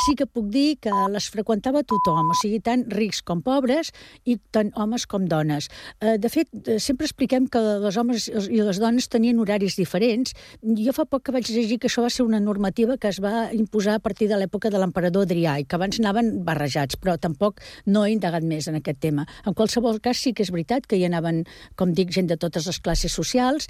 Sí 0.05 0.15
que 0.19 0.27
puc 0.27 0.49
dir 0.53 0.77
que 0.83 0.93
les 1.13 1.29
freqüentava 1.33 1.83
tothom, 1.87 2.33
o 2.33 2.37
sigui, 2.39 2.59
tant 2.63 2.85
rics 2.93 3.23
com 3.25 3.41
pobres, 3.45 3.93
i 4.27 4.37
tant 4.53 4.73
homes 4.75 5.07
com 5.09 5.27
dones. 5.29 5.69
Eh, 5.99 6.17
de 6.21 6.31
fet, 6.31 6.51
sempre 6.83 7.07
expliquem 7.07 7.47
que 7.51 7.63
les 7.85 7.97
homes 7.97 8.27
i 8.29 8.61
les 8.63 8.79
dones 8.81 8.98
persones 8.99 9.09
tenien 9.09 9.39
horaris 9.39 9.77
diferents. 9.77 10.33
Jo 10.61 10.93
fa 10.93 11.05
poc 11.05 11.23
que 11.23 11.31
vaig 11.31 11.47
llegir 11.47 11.79
que 11.79 11.87
això 11.87 12.03
va 12.03 12.09
ser 12.09 12.25
una 12.25 12.39
normativa 12.39 12.97
que 12.97 13.09
es 13.09 13.19
va 13.21 13.51
imposar 13.53 13.95
a 13.95 13.99
partir 13.99 14.27
de 14.27 14.37
l'època 14.37 14.69
de 14.69 14.79
l'emperador 14.79 15.25
Adrià 15.25 15.59
i 15.59 15.65
que 15.65 15.75
abans 15.75 15.99
anaven 15.99 16.43
barrejats, 16.43 16.97
però 16.97 17.17
tampoc 17.17 17.61
no 17.85 18.05
he 18.05 18.11
indagat 18.11 18.43
més 18.43 18.67
en 18.67 18.75
aquest 18.75 18.99
tema. 18.99 19.25
En 19.45 19.53
qualsevol 19.53 20.01
cas, 20.01 20.17
sí 20.17 20.33
que 20.33 20.43
és 20.43 20.51
veritat 20.51 20.85
que 20.85 20.97
hi 20.97 21.05
anaven, 21.05 21.45
com 21.75 21.93
dic, 21.93 22.11
gent 22.11 22.27
de 22.27 22.37
totes 22.37 22.67
les 22.67 22.79
classes 22.79 23.13
socials 23.13 23.69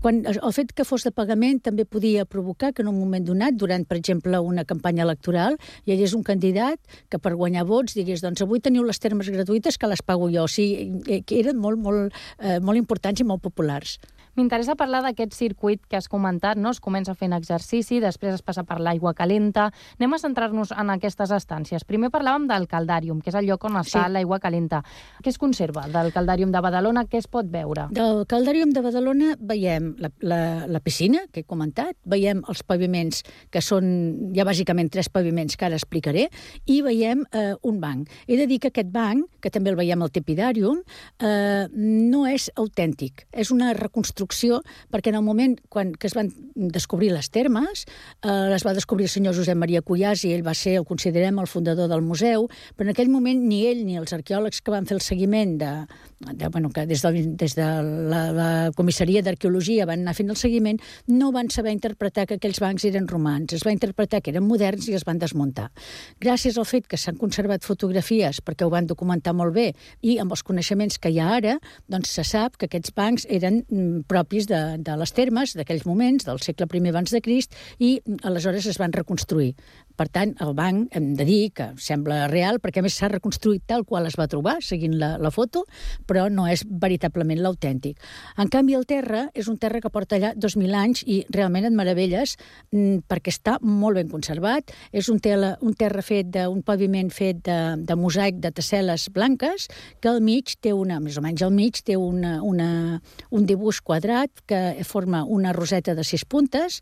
quan 0.00 0.22
el 0.28 0.52
fet 0.52 0.72
que 0.76 0.84
fos 0.84 1.04
de 1.04 1.10
pagament 1.12 1.58
també 1.64 1.84
podia 1.88 2.24
provocar 2.28 2.72
que 2.72 2.82
en 2.84 2.88
un 2.88 2.98
moment 2.98 3.24
donat, 3.24 3.56
durant, 3.56 3.84
per 3.88 3.96
exemple, 3.98 4.40
una 4.40 4.64
campanya 4.68 5.04
electoral, 5.04 5.56
hi 5.84 5.94
hagués 5.94 6.14
un 6.16 6.24
candidat 6.24 6.80
que 7.12 7.20
per 7.20 7.34
guanyar 7.40 7.64
vots 7.68 7.96
digués 7.96 8.24
doncs 8.24 8.44
avui 8.44 8.60
teniu 8.64 8.84
les 8.84 9.00
termes 9.00 9.28
gratuïtes 9.32 9.78
que 9.80 9.88
les 9.88 10.04
pago 10.04 10.28
jo. 10.32 10.44
O 10.44 10.48
sigui, 10.48 11.02
eh, 11.08 11.22
que 11.24 11.40
eren 11.40 11.60
molt, 11.60 11.80
molt, 11.80 12.16
eh, 12.38 12.60
molt 12.60 12.80
importants 12.80 13.20
i 13.20 13.28
molt 13.28 13.44
populars. 13.44 13.98
M'interessa 14.34 14.74
parlar 14.74 14.98
d'aquest 15.04 15.34
circuit 15.36 15.82
que 15.86 15.94
has 15.94 16.08
comentat, 16.10 16.58
no? 16.58 16.72
Es 16.74 16.80
comença 16.82 17.14
fent 17.14 17.34
exercici, 17.36 18.00
després 18.02 18.34
es 18.34 18.42
passa 18.42 18.64
per 18.66 18.80
l'aigua 18.82 19.12
calenta. 19.14 19.68
Anem 20.00 20.16
a 20.16 20.18
centrar-nos 20.18 20.72
en 20.74 20.90
aquestes 20.90 21.30
estàncies. 21.36 21.84
Primer 21.86 22.10
parlàvem 22.10 22.48
del 22.50 22.66
caldàrium, 22.70 23.20
que 23.22 23.30
és 23.30 23.38
el 23.38 23.46
lloc 23.46 23.66
on 23.68 23.78
està 23.78 24.08
sí. 24.08 24.14
l'aigua 24.16 24.40
calenta. 24.42 24.80
Què 25.22 25.30
es 25.30 25.38
conserva 25.38 25.84
del 25.92 26.10
caldàrium 26.14 26.50
de 26.50 26.62
Badalona? 26.64 27.04
Què 27.06 27.20
es 27.22 27.28
pot 27.30 27.46
veure? 27.52 27.86
Del 27.94 28.24
caldàrium 28.30 28.72
de 28.74 28.82
Badalona 28.82 29.36
veiem 29.38 29.92
la, 30.02 30.10
la, 30.26 30.40
la 30.66 30.82
piscina, 30.82 31.22
que 31.30 31.44
he 31.44 31.46
comentat, 31.46 31.94
veiem 32.02 32.42
els 32.50 32.64
paviments, 32.66 33.22
que 33.54 33.62
són 33.62 34.34
ja 34.34 34.48
bàsicament 34.48 34.90
tres 34.90 35.12
paviments 35.14 35.54
que 35.54 35.68
ara 35.68 35.78
explicaré, 35.78 36.26
i 36.66 36.80
veiem 36.82 37.22
eh, 37.30 37.54
un 37.62 37.78
banc. 37.78 38.10
He 38.26 38.40
de 38.40 38.48
dir 38.50 38.58
que 38.58 38.74
aquest 38.74 38.90
banc, 38.90 39.30
que 39.38 39.54
també 39.54 39.70
el 39.70 39.78
veiem 39.78 40.02
al 40.02 40.10
Tepidàrium, 40.10 40.82
eh, 41.22 41.70
no 41.70 42.26
és 42.26 42.50
autèntic. 42.58 43.28
És 43.30 43.54
una 43.54 43.70
reconstrucció 43.78 44.23
construcció, 44.24 44.62
perquè 44.90 45.12
en 45.12 45.20
el 45.20 45.24
moment 45.24 45.56
quan, 45.68 45.92
que 45.94 46.08
es 46.08 46.14
van 46.16 46.30
descobrir 46.54 47.12
les 47.12 47.30
termes, 47.30 47.84
eh, 48.22 48.48
les 48.50 48.64
va 48.64 48.74
descobrir 48.74 49.06
el 49.06 49.12
senyor 49.12 49.34
Josep 49.36 49.56
Maria 49.56 49.82
Cuyàs 49.82 50.24
i 50.24 50.32
ell 50.34 50.44
va 50.46 50.54
ser, 50.54 50.78
el 50.80 50.84
considerem, 50.88 51.38
el 51.38 51.46
fundador 51.46 51.88
del 51.88 52.02
museu, 52.02 52.48
però 52.76 52.88
en 52.88 52.94
aquell 52.94 53.10
moment 53.10 53.40
ni 53.44 53.64
ell 53.68 53.84
ni 53.84 53.98
els 54.00 54.12
arqueòlegs 54.12 54.62
que 54.62 54.74
van 54.74 54.86
fer 54.86 54.96
el 54.96 55.04
seguiment 55.04 55.58
de, 55.58 55.72
de, 56.32 56.48
bueno, 56.48 56.70
que 56.70 56.86
des 56.86 57.02
de, 57.02 57.12
des 57.36 57.54
de 57.54 57.66
la, 58.10 58.32
la 58.32 58.72
comissaria 58.76 59.22
d'arqueologia 59.22 59.86
van 59.86 60.04
anar 60.04 60.14
fent 60.16 60.32
el 60.32 60.38
seguiment, 60.40 60.80
no 61.06 61.30
van 61.32 61.50
saber 61.50 61.74
interpretar 61.74 62.26
que 62.26 62.38
aquells 62.38 62.60
bancs 62.62 62.86
eren 62.88 63.08
romans, 63.10 63.52
es 63.52 63.64
va 63.66 63.74
interpretar 63.74 64.22
que 64.22 64.32
eren 64.32 64.46
moderns 64.46 64.88
i 64.88 64.96
es 64.96 65.04
van 65.04 65.20
desmuntar. 65.20 65.70
Gràcies 66.22 66.58
al 66.58 66.68
fet 66.68 66.88
que 66.88 67.00
s'han 67.00 67.18
conservat 67.20 67.66
fotografies, 67.66 68.40
perquè 68.44 68.66
ho 68.66 68.72
van 68.72 68.88
documentar 68.88 69.34
molt 69.36 69.54
bé, 69.54 69.70
i 70.02 70.18
amb 70.22 70.34
els 70.34 70.44
coneixements 70.46 70.98
que 70.98 71.12
hi 71.12 71.20
ha 71.20 71.30
ara, 71.38 71.58
doncs 71.90 72.14
se 72.16 72.24
sap 72.24 72.58
que 72.58 72.68
aquests 72.70 72.94
bancs 72.96 73.28
eren 73.28 73.62
mm, 73.68 74.04
propis 74.10 74.48
de, 74.50 74.62
de 74.78 74.96
les 75.00 75.14
termes 75.16 75.56
d'aquells 75.58 75.86
moments, 75.88 76.24
del 76.28 76.40
segle 76.40 76.68
I 76.74 76.88
abans 76.88 77.12
de 77.12 77.20
Crist, 77.20 77.54
i 77.78 78.00
aleshores 78.22 78.66
es 78.66 78.78
van 78.78 78.92
reconstruir. 78.92 79.54
Per 79.94 80.08
tant, 80.10 80.34
el 80.42 80.54
banc, 80.58 80.88
hem 80.96 81.12
de 81.14 81.24
dir 81.26 81.52
que 81.54 81.68
sembla 81.78 82.24
real, 82.30 82.58
perquè 82.62 82.82
a 82.82 82.84
més 82.86 82.96
s'ha 82.98 83.10
reconstruït 83.12 83.62
tal 83.70 83.84
qual 83.86 84.08
es 84.08 84.16
va 84.18 84.26
trobar, 84.30 84.56
seguint 84.64 84.96
la, 84.98 85.14
la 85.22 85.30
foto, 85.30 85.62
però 86.08 86.26
no 86.32 86.48
és 86.50 86.64
veritablement 86.66 87.38
l'autèntic. 87.44 88.00
En 88.42 88.50
canvi, 88.50 88.74
el 88.74 88.86
terra 88.90 89.28
és 89.38 89.46
un 89.50 89.58
terra 89.62 89.78
que 89.82 89.92
porta 89.94 90.18
allà 90.18 90.32
2.000 90.34 90.78
anys 90.78 91.04
i 91.06 91.20
realment 91.30 91.68
et 91.68 91.76
meravelles 91.76 92.34
mm, 92.72 93.04
perquè 93.10 93.30
està 93.30 93.56
molt 93.62 94.00
ben 94.00 94.10
conservat. 94.10 94.74
És 94.90 95.10
un, 95.12 95.20
tela, 95.22 95.54
un 95.62 95.76
terra 95.78 96.02
fet 96.02 96.32
d'un 96.34 96.62
paviment 96.66 97.12
fet 97.14 97.44
de, 97.46 97.58
de 97.78 97.98
mosaic 97.98 98.42
de 98.42 98.50
tessel·les 98.54 99.06
blanques, 99.14 99.68
que 100.00 100.10
al 100.10 100.20
mig 100.24 100.56
té 100.64 100.74
una, 100.74 100.98
més 101.04 101.18
o 101.20 101.24
menys 101.24 101.44
al 101.46 101.54
mig, 101.54 101.78
té 101.86 101.96
una, 102.00 102.40
una, 102.42 102.98
un 103.30 103.46
dibuix 103.46 103.78
quadrat 103.84 104.42
que 104.50 104.82
forma 104.84 105.22
una 105.24 105.54
roseta 105.54 105.94
de 105.94 106.04
sis 106.06 106.26
puntes, 106.26 106.80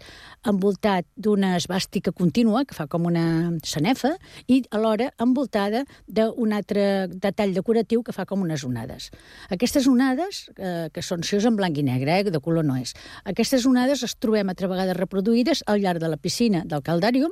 envoltat 0.49 1.07
d'una 1.17 1.55
esbàstica 1.59 2.13
contínua, 2.17 2.65
que 2.65 2.77
fa 2.79 2.89
com 2.89 3.02
com 3.03 3.11
una 3.11 3.59
sanefa 3.67 4.15
i 4.47 4.63
alhora 4.71 5.11
envoltada 5.23 5.83
d'un 6.07 6.53
altre 6.55 7.09
detall 7.11 7.55
decoratiu 7.55 8.03
que 8.03 8.15
fa 8.15 8.25
com 8.29 8.43
unes 8.43 8.65
onades. 8.65 9.11
Aquestes 9.51 9.89
onades, 9.91 10.49
eh, 10.57 10.89
que 10.93 11.03
són 11.03 11.23
si 11.23 11.37
en 11.37 11.57
blanc 11.57 11.77
i 11.79 11.83
negre, 11.83 12.21
eh, 12.21 12.31
de 12.31 12.41
color 12.41 12.65
no 12.65 12.77
és, 12.77 12.95
aquestes 13.25 13.67
onades 13.67 14.03
es 14.03 14.15
trobem 14.15 14.49
altra 14.49 14.69
vegada 14.69 14.95
reproduïdes 14.95 15.63
al 15.67 15.81
llarg 15.81 16.01
de 16.01 16.09
la 16.09 16.17
piscina 16.17 16.65
del 16.65 16.83
Caldàrium 16.83 17.31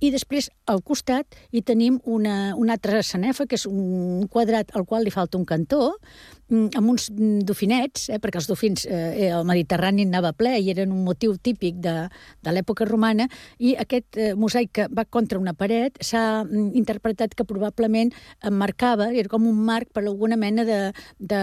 i 0.00 0.10
després 0.10 0.50
al 0.66 0.82
costat 0.82 1.26
hi 1.52 1.62
tenim 1.62 2.00
una, 2.04 2.54
una 2.56 2.72
altra 2.74 3.02
sanefa, 3.02 3.46
que 3.46 3.56
és 3.56 3.66
un 3.66 4.26
quadrat 4.28 4.74
al 4.74 4.84
qual 4.84 5.04
li 5.04 5.10
falta 5.10 5.38
un 5.38 5.44
cantó, 5.44 5.96
amb 6.50 6.90
uns 6.92 7.08
mm, 7.10 7.42
dofinets, 7.46 8.08
eh, 8.10 8.20
perquè 8.22 8.38
els 8.38 8.46
dofins 8.46 8.86
eh, 8.86 9.30
el 9.32 9.46
Mediterrani 9.48 10.04
anava 10.06 10.32
ple 10.36 10.54
i 10.60 10.70
eren 10.70 10.92
un 10.94 11.02
motiu 11.06 11.34
típic 11.42 11.80
de, 11.82 11.94
de 12.46 12.54
l'època 12.54 12.86
romana, 12.86 13.26
i 13.58 13.74
aquest 13.82 14.18
eh, 14.18 14.34
mosaic 14.38 14.72
que 14.76 14.86
va 14.94 15.06
contra 15.10 15.40
una 15.40 15.56
paret 15.58 15.98
s'ha 16.00 16.44
mm, 16.44 16.70
interpretat 16.78 17.34
que 17.34 17.46
probablement 17.48 18.12
marcava, 18.52 19.08
era 19.12 19.30
com 19.32 19.46
un 19.48 19.58
marc 19.66 19.90
per 19.94 20.04
alguna 20.04 20.36
mena 20.38 20.64
de, 20.68 20.78
de, 21.18 21.40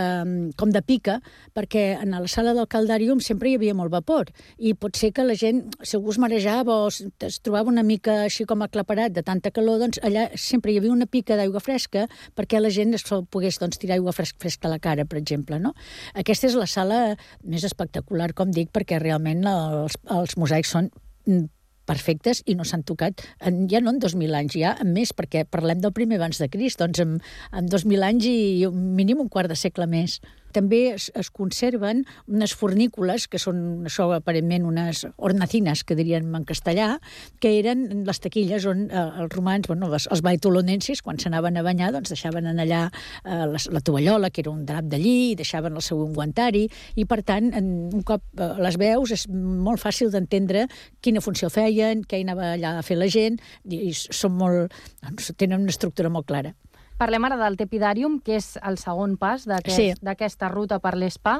com 0.60 0.72
de 0.72 0.82
pica, 0.86 1.20
perquè 1.56 2.00
en 2.00 2.16
la 2.16 2.28
sala 2.32 2.54
del 2.56 2.70
caldàrium 2.72 3.20
sempre 3.24 3.52
hi 3.52 3.58
havia 3.60 3.76
molt 3.76 3.92
vapor, 3.92 4.32
i 4.58 4.74
pot 4.74 4.96
ser 5.00 5.12
que 5.16 5.28
la 5.28 5.36
gent, 5.40 5.66
algú 5.84 6.14
es 6.14 6.20
marejava 6.22 6.80
o 6.86 6.88
es 6.90 7.40
trobava 7.44 7.72
una 7.72 7.84
mica 7.84 8.22
així 8.24 8.48
com 8.48 8.64
aclaparat 8.64 9.14
de 9.16 9.24
tanta 9.26 9.52
calor, 9.52 9.82
doncs 9.84 10.00
allà 10.04 10.30
sempre 10.40 10.72
hi 10.72 10.80
havia 10.80 10.94
una 10.94 11.08
pica 11.10 11.38
d'aigua 11.40 11.62
fresca 11.64 12.08
perquè 12.36 12.62
la 12.62 12.72
gent 12.74 12.96
es 12.96 13.06
pogués 13.32 13.60
doncs, 13.60 13.80
tirar 13.82 13.98
aigua 13.98 14.14
fresca, 14.16 14.40
fresca 14.40 14.70
a 14.70 14.74
la 14.74 14.80
cara 14.80 14.93
ara, 14.94 15.08
per 15.10 15.20
exemple. 15.22 15.60
No? 15.62 15.74
Aquesta 16.20 16.50
és 16.50 16.58
la 16.60 16.70
sala 16.70 17.02
més 17.44 17.66
espectacular, 17.68 18.32
com 18.38 18.54
dic, 18.54 18.72
perquè 18.74 19.02
realment 19.02 19.44
els, 19.50 19.98
els 20.14 20.38
mosaics 20.40 20.74
són 20.78 20.90
mm, 21.28 21.50
perfectes 21.90 22.42
i 22.48 22.56
no 22.56 22.66
s'han 22.68 22.86
tocat 22.88 23.26
en, 23.44 23.66
ja 23.72 23.82
no 23.84 23.92
en 23.92 24.00
2.000 24.04 24.40
anys, 24.40 24.56
ja 24.60 24.76
en 24.80 24.94
més, 24.96 25.12
perquè 25.16 25.44
parlem 25.50 25.82
del 25.84 25.94
primer 25.96 26.20
abans 26.22 26.40
de 26.40 26.48
Crist, 26.52 26.80
doncs 26.80 27.04
en, 27.04 27.18
en 27.52 27.68
2.000 27.72 28.08
anys 28.08 28.30
i 28.30 28.38
mínim 28.72 29.24
un 29.24 29.32
quart 29.34 29.52
de 29.52 29.60
segle 29.60 29.90
més. 29.90 30.22
També 30.54 30.82
es, 30.94 31.10
es 31.18 31.30
conserven 31.34 32.04
unes 32.28 32.54
fornícules, 32.58 33.28
que 33.28 33.42
són 33.42 33.88
això 33.90 34.10
aparentment 34.16 34.68
unes 34.70 35.04
ornacines, 35.18 35.84
que 35.84 35.98
diríem 36.00 36.30
en 36.38 36.46
castellà, 36.48 36.98
que 37.44 37.56
eren 37.60 38.06
les 38.08 38.22
taquilles 38.24 38.68
on 38.70 38.86
eh, 38.90 39.06
els 39.24 39.34
romans, 39.34 39.68
bueno, 39.70 39.90
els, 39.94 40.08
els 40.14 40.24
baitolonensis, 40.26 41.04
quan 41.06 41.20
s'anaven 41.22 41.58
a 41.60 41.66
banyar, 41.66 41.92
doncs 41.96 42.14
deixaven 42.14 42.50
en 42.52 42.62
allà 42.64 42.84
eh, 42.90 43.44
la, 43.54 43.62
la 43.78 43.84
tovallola, 43.84 44.32
que 44.34 44.44
era 44.46 44.54
un 44.54 44.66
drap 44.70 44.90
de 44.92 45.02
lli, 45.02 45.34
deixaven 45.40 45.80
el 45.80 45.86
seu 45.86 46.02
unguantari, 46.06 46.66
i 46.96 47.08
per 47.10 47.22
tant, 47.28 47.52
en, 47.58 47.72
un 47.94 48.06
cop 48.08 48.26
eh, 48.38 48.52
les 48.64 48.80
veus, 48.82 49.16
és 49.16 49.28
molt 49.30 49.82
fàcil 49.82 50.12
d'entendre 50.14 50.68
quina 51.04 51.24
funció 51.24 51.50
feien, 51.54 52.04
què 52.08 52.20
hi 52.20 52.28
anava 52.28 52.54
allà 52.54 52.78
a 52.80 52.86
fer 52.86 53.00
la 53.00 53.10
gent, 53.12 53.40
i, 53.66 53.90
i 53.90 53.96
són 53.96 54.38
molt, 54.40 54.84
doncs, 55.04 55.34
tenen 55.38 55.66
una 55.66 55.74
estructura 55.74 56.12
molt 56.14 56.30
clara. 56.30 56.54
Parlem 57.02 57.26
ara 57.26 57.38
del 57.42 57.58
Tepidàrium, 57.60 58.20
que 58.24 58.38
és 58.40 58.54
el 58.64 58.78
segon 58.82 59.18
pas 59.22 59.48
d'aquesta 59.50 60.12
aquest, 60.14 60.44
sí. 60.44 60.52
ruta 60.54 60.80
per 60.84 60.96
l'ESPA. 60.98 61.40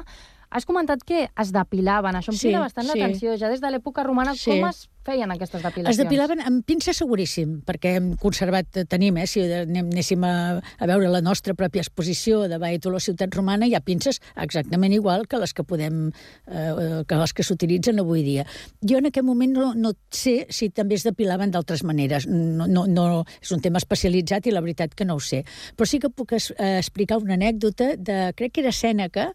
Has 0.54 0.66
comentat 0.66 1.02
que 1.06 1.28
es 1.28 1.52
depilaven, 1.54 2.14
això 2.14 2.32
em 2.32 2.38
sí, 2.38 2.48
crida 2.48 2.62
bastant 2.62 2.86
sí. 2.86 2.92
l'atenció. 2.92 3.38
Ja 3.40 3.50
des 3.50 3.62
de 3.62 3.70
l'època 3.70 4.04
romana, 4.06 4.36
sí. 4.38 4.52
com 4.52 4.68
es 4.68 4.84
feien 5.04 5.30
aquestes 5.34 5.62
depilacions? 5.62 5.92
Es 5.94 6.00
depilaven 6.00 6.42
amb 6.44 6.64
pinça 6.66 6.94
seguríssim, 6.96 7.58
perquè 7.66 7.96
hem 7.98 8.12
conservat, 8.20 8.82
tenim, 8.90 9.18
eh, 9.20 9.26
si 9.30 9.44
anéssim 9.44 10.24
a, 10.26 10.34
a 10.58 10.88
veure 10.90 11.10
la 11.12 11.22
nostra 11.24 11.54
pròpia 11.58 11.84
exposició 11.84 12.44
de 12.50 12.58
Baetolo 12.62 13.00
Ciutat 13.02 13.34
Romana, 13.36 13.68
hi 13.68 13.76
ha 13.76 13.82
pinces 13.84 14.20
exactament 14.40 14.94
igual 14.96 15.28
que 15.28 15.40
les 15.42 15.54
que 15.54 15.64
podem, 15.64 16.08
eh, 16.48 17.02
que 17.08 17.20
les 17.20 17.34
que 17.36 17.46
s'utilitzen 17.46 18.00
avui 18.02 18.24
dia. 18.26 18.46
Jo 18.82 18.98
en 18.98 19.10
aquest 19.10 19.26
moment 19.26 19.54
no, 19.54 19.72
no 19.74 19.94
sé 20.10 20.46
si 20.50 20.70
també 20.70 20.98
es 20.98 21.06
depilaven 21.06 21.52
d'altres 21.54 21.84
maneres. 21.84 22.28
No, 22.28 22.66
no, 22.66 22.86
no, 22.90 23.06
és 23.40 23.52
un 23.54 23.62
tema 23.64 23.82
especialitzat 23.82 24.48
i 24.48 24.54
la 24.54 24.64
veritat 24.64 24.94
que 24.96 25.06
no 25.08 25.18
ho 25.18 25.22
sé. 25.22 25.44
Però 25.76 25.88
sí 25.88 26.00
que 26.02 26.10
puc 26.10 26.34
es, 26.36 26.50
eh, 26.58 26.78
explicar 26.78 27.20
una 27.22 27.36
anècdota 27.38 27.94
de, 27.96 28.18
crec 28.36 28.54
que 28.54 28.64
era 28.64 28.72
Sèneca, 28.74 29.30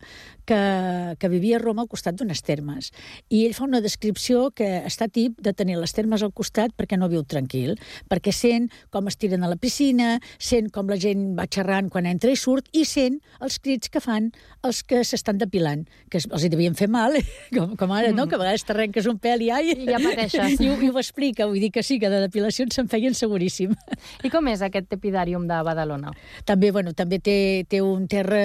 que, 0.49 1.15
que 1.19 1.29
vivia 1.29 1.57
a 1.57 1.61
Roma 1.61 1.83
al 1.85 1.89
costat 1.91 2.17
d'unes 2.17 2.41
termes. 2.45 2.89
I 3.29 3.43
ell 3.45 3.53
fa 3.53 3.67
una 3.67 3.81
descripció 3.85 4.49
que 4.55 4.67
està 4.87 5.05
tip 5.13 5.37
de 5.45 5.53
tenir 5.53 5.77
les 5.77 5.93
termes 5.93 6.23
al 6.25 6.33
costat 6.33 6.73
perquè 6.77 6.97
no 6.97 7.09
viu 7.11 7.21
tranquil, 7.21 7.75
perquè 8.09 8.33
sent 8.33 8.69
com 8.89 9.09
es 9.11 9.19
tiren 9.21 9.45
a 9.45 9.51
la 9.51 9.59
piscina, 9.61 10.15
sent 10.41 10.71
com 10.73 10.89
la 10.89 10.97
gent 11.01 11.35
va 11.37 11.45
xerrant 11.45 11.91
quan 11.93 12.09
entra 12.09 12.33
i 12.33 12.39
surt, 12.39 12.71
i 12.73 12.85
sent 12.89 13.19
els 13.45 13.59
crits 13.61 13.93
que 13.93 14.01
fan 14.01 14.31
els 14.65 14.81
que 14.87 15.03
s'estan 15.05 15.37
depilant, 15.41 15.85
que 16.09 16.21
els 16.23 16.45
hi 16.45 16.49
devien 16.49 16.77
fer 16.79 16.89
mal, 16.89 17.13
com, 17.55 17.75
com 17.77 17.93
ara, 17.93 18.09
no?, 18.09 18.25
mm. 18.25 18.29
que 18.31 18.39
a 18.39 18.41
vegades 18.41 18.65
t'arrenques 18.65 19.11
un 19.11 19.21
pèl 19.21 19.45
i 19.45 19.51
ai... 19.53 19.75
I 19.75 19.85
ja 19.91 20.01
pateixes. 20.01 20.57
I, 20.65 20.71
i 20.71 20.89
ho 20.89 20.97
explica, 20.97 21.45
vull 21.45 21.61
dir 21.61 21.71
que 21.75 21.85
sí, 21.85 21.99
que 22.01 22.09
de 22.09 22.23
depilacions 22.25 22.73
se'n 22.73 22.89
feien 22.89 23.17
seguríssim. 23.17 23.77
I 24.25 24.33
com 24.33 24.49
és 24.49 24.65
aquest 24.65 24.97
epidàrium 24.97 25.45
de 25.49 25.61
Badalona? 25.65 26.15
També, 26.49 26.73
bueno, 26.73 26.95
també 26.97 27.21
té, 27.21 27.39
té 27.69 27.83
un 27.85 28.09
terra 28.09 28.41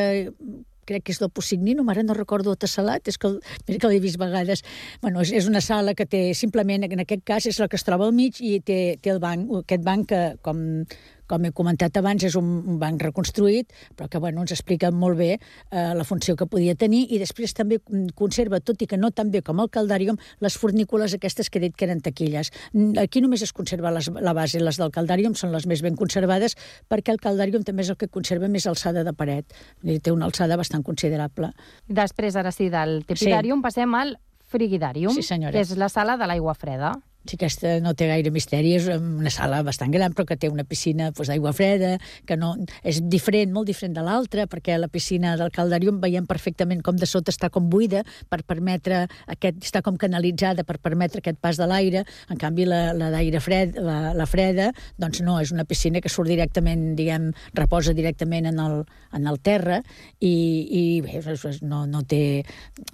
crec 0.87 1.07
que 1.07 1.15
és 1.15 1.21
del 1.23 1.33
Posignino, 1.35 1.85
ara 1.91 2.05
no 2.07 2.17
recordo 2.17 2.53
el 2.55 2.61
tesselat, 2.61 3.09
és 3.09 3.19
que, 3.21 3.33
mira 3.69 3.81
que 3.81 3.91
l'he 3.91 4.03
vist 4.03 4.21
vegades. 4.21 4.65
Bueno, 5.03 5.23
és, 5.25 5.33
és 5.33 5.49
una 5.51 5.63
sala 5.65 5.95
que 5.99 6.07
té, 6.07 6.23
simplement, 6.39 6.87
en 6.87 7.05
aquest 7.05 7.25
cas, 7.27 7.49
és 7.51 7.61
la 7.63 7.69
que 7.69 7.81
es 7.81 7.87
troba 7.87 8.09
al 8.09 8.15
mig 8.17 8.41
i 8.41 8.59
té, 8.61 8.97
té 9.03 9.15
el 9.15 9.21
banc, 9.23 9.51
aquest 9.65 9.85
banc 9.85 10.09
que, 10.13 10.23
com, 10.45 10.85
com 11.31 11.45
he 11.45 11.53
comentat 11.57 11.97
abans, 12.01 12.25
és 12.27 12.37
un, 12.39 12.79
banc 12.81 13.03
reconstruït, 13.03 13.73
però 13.97 14.09
que 14.11 14.21
bueno, 14.23 14.43
ens 14.45 14.55
explica 14.55 14.91
molt 14.91 15.19
bé 15.19 15.31
eh, 15.35 15.93
la 15.97 16.05
funció 16.05 16.37
que 16.37 16.47
podia 16.51 16.75
tenir 16.75 17.05
i 17.15 17.21
després 17.23 17.55
també 17.57 17.81
conserva, 18.15 18.61
tot 18.61 18.83
i 18.83 18.89
que 18.91 18.99
no 19.01 19.11
tan 19.11 19.31
bé 19.35 19.43
com 19.47 19.63
el 19.63 19.71
caldàrium, 19.73 20.19
les 20.45 20.59
fornícules 20.61 21.15
aquestes 21.17 21.51
que 21.51 21.61
he 21.61 21.65
dit 21.67 21.77
que 21.77 21.87
eren 21.89 22.03
taquilles. 22.05 22.53
Aquí 23.01 23.23
només 23.25 23.45
es 23.47 23.55
conserva 23.57 23.93
les, 23.95 24.11
la 24.11 24.35
base, 24.37 24.61
les 24.61 24.81
del 24.81 24.93
caldàrium 24.95 25.37
són 25.39 25.55
les 25.55 25.69
més 25.71 25.83
ben 25.85 25.97
conservades 25.97 26.59
perquè 26.91 27.15
el 27.15 27.23
caldàrium 27.23 27.65
també 27.65 27.85
és 27.87 27.93
el 27.95 27.99
que 28.01 28.11
conserva 28.13 28.51
més 28.51 28.67
alçada 28.71 29.05
de 29.07 29.15
paret. 29.17 29.55
Té 29.83 30.13
una 30.13 30.29
alçada 30.29 30.59
bastant 30.61 30.85
considerable. 30.85 31.53
Després, 31.89 32.37
ara 32.37 32.53
sí, 32.55 32.71
del 32.73 33.03
tepidàrium, 33.09 33.61
sí. 33.61 33.69
passem 33.69 33.99
al 33.99 34.17
frigidàrium, 34.55 35.15
sí, 35.17 35.25
senyora. 35.27 35.55
que 35.55 35.65
és 35.65 35.75
la 35.81 35.91
sala 35.93 36.19
de 36.21 36.29
l'aigua 36.31 36.55
freda. 36.59 36.95
Sí, 37.25 37.39
aquesta 37.39 37.79
no 37.81 37.95
té 37.97 38.05
gaire 38.11 38.29
misteri, 38.29 38.75
és 38.77 38.85
una 38.93 39.31
sala 39.33 39.63
bastant 39.65 39.93
gran, 39.95 40.13
però 40.13 40.27
que 40.29 40.37
té 40.37 40.51
una 40.53 40.67
piscina 40.69 41.07
doncs, 41.09 41.31
d'aigua 41.31 41.55
freda, 41.57 41.95
que 42.29 42.37
no, 42.37 42.51
és 42.85 42.99
diferent, 43.01 43.49
molt 43.55 43.71
diferent 43.71 43.95
de 43.97 44.03
l'altra, 44.05 44.45
perquè 44.51 44.77
la 44.77 44.91
piscina 44.93 45.33
del 45.41 45.49
Caldarium 45.55 46.03
veiem 46.03 46.27
perfectament 46.29 46.83
com 46.85 46.99
de 47.01 47.09
sota 47.09 47.33
està 47.33 47.49
com 47.55 47.71
buida 47.73 48.03
per 48.29 48.43
permetre 48.45 49.07
aquest, 49.33 49.63
està 49.65 49.81
com 49.87 49.97
canalitzada 49.97 50.67
per 50.69 50.77
permetre 50.85 51.23
aquest 51.23 51.41
pas 51.41 51.57
de 51.57 51.69
l'aire, 51.71 52.03
en 52.29 52.41
canvi 52.43 52.67
la, 52.69 52.83
la 52.93 53.09
d'aire 53.15 53.41
fred, 53.41 53.81
la, 53.81 54.13
la 54.13 54.29
freda, 54.29 54.69
doncs 55.01 55.23
no, 55.25 55.39
és 55.41 55.55
una 55.57 55.65
piscina 55.65 56.05
que 56.05 56.13
surt 56.13 56.29
directament, 56.29 56.91
diguem, 56.99 57.31
reposa 57.57 57.97
directament 57.97 58.51
en 58.53 58.61
el, 58.61 58.77
en 59.17 59.33
el 59.33 59.41
terra 59.41 59.81
i, 60.21 60.35
i 60.35 60.85
bé, 61.01 61.25
no, 61.65 61.87
no, 61.89 62.05
té, 62.05 62.45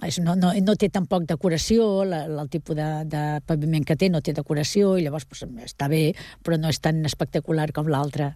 és, 0.07 0.23
no, 0.23 0.39
no, 0.39 0.55
no 0.55 0.79
té 0.79 0.87
tampoc 0.87 1.27
decoració, 1.27 2.05
la, 2.07 2.23
el 2.31 2.47
tipus 2.53 2.79
de, 2.79 2.89
de 3.11 3.27
paviment 3.43 3.83
que 3.83 3.99
té 3.99 4.07
no 4.07 4.20
té 4.25 4.33
decoració 4.37 4.95
i 4.97 5.05
llavors 5.05 5.27
pues, 5.29 5.43
està 5.65 5.89
bé, 5.91 6.11
però 6.45 6.59
no 6.61 6.71
és 6.71 6.81
tan 6.83 7.03
espectacular 7.07 7.69
com 7.75 7.89
l'altre. 7.91 8.33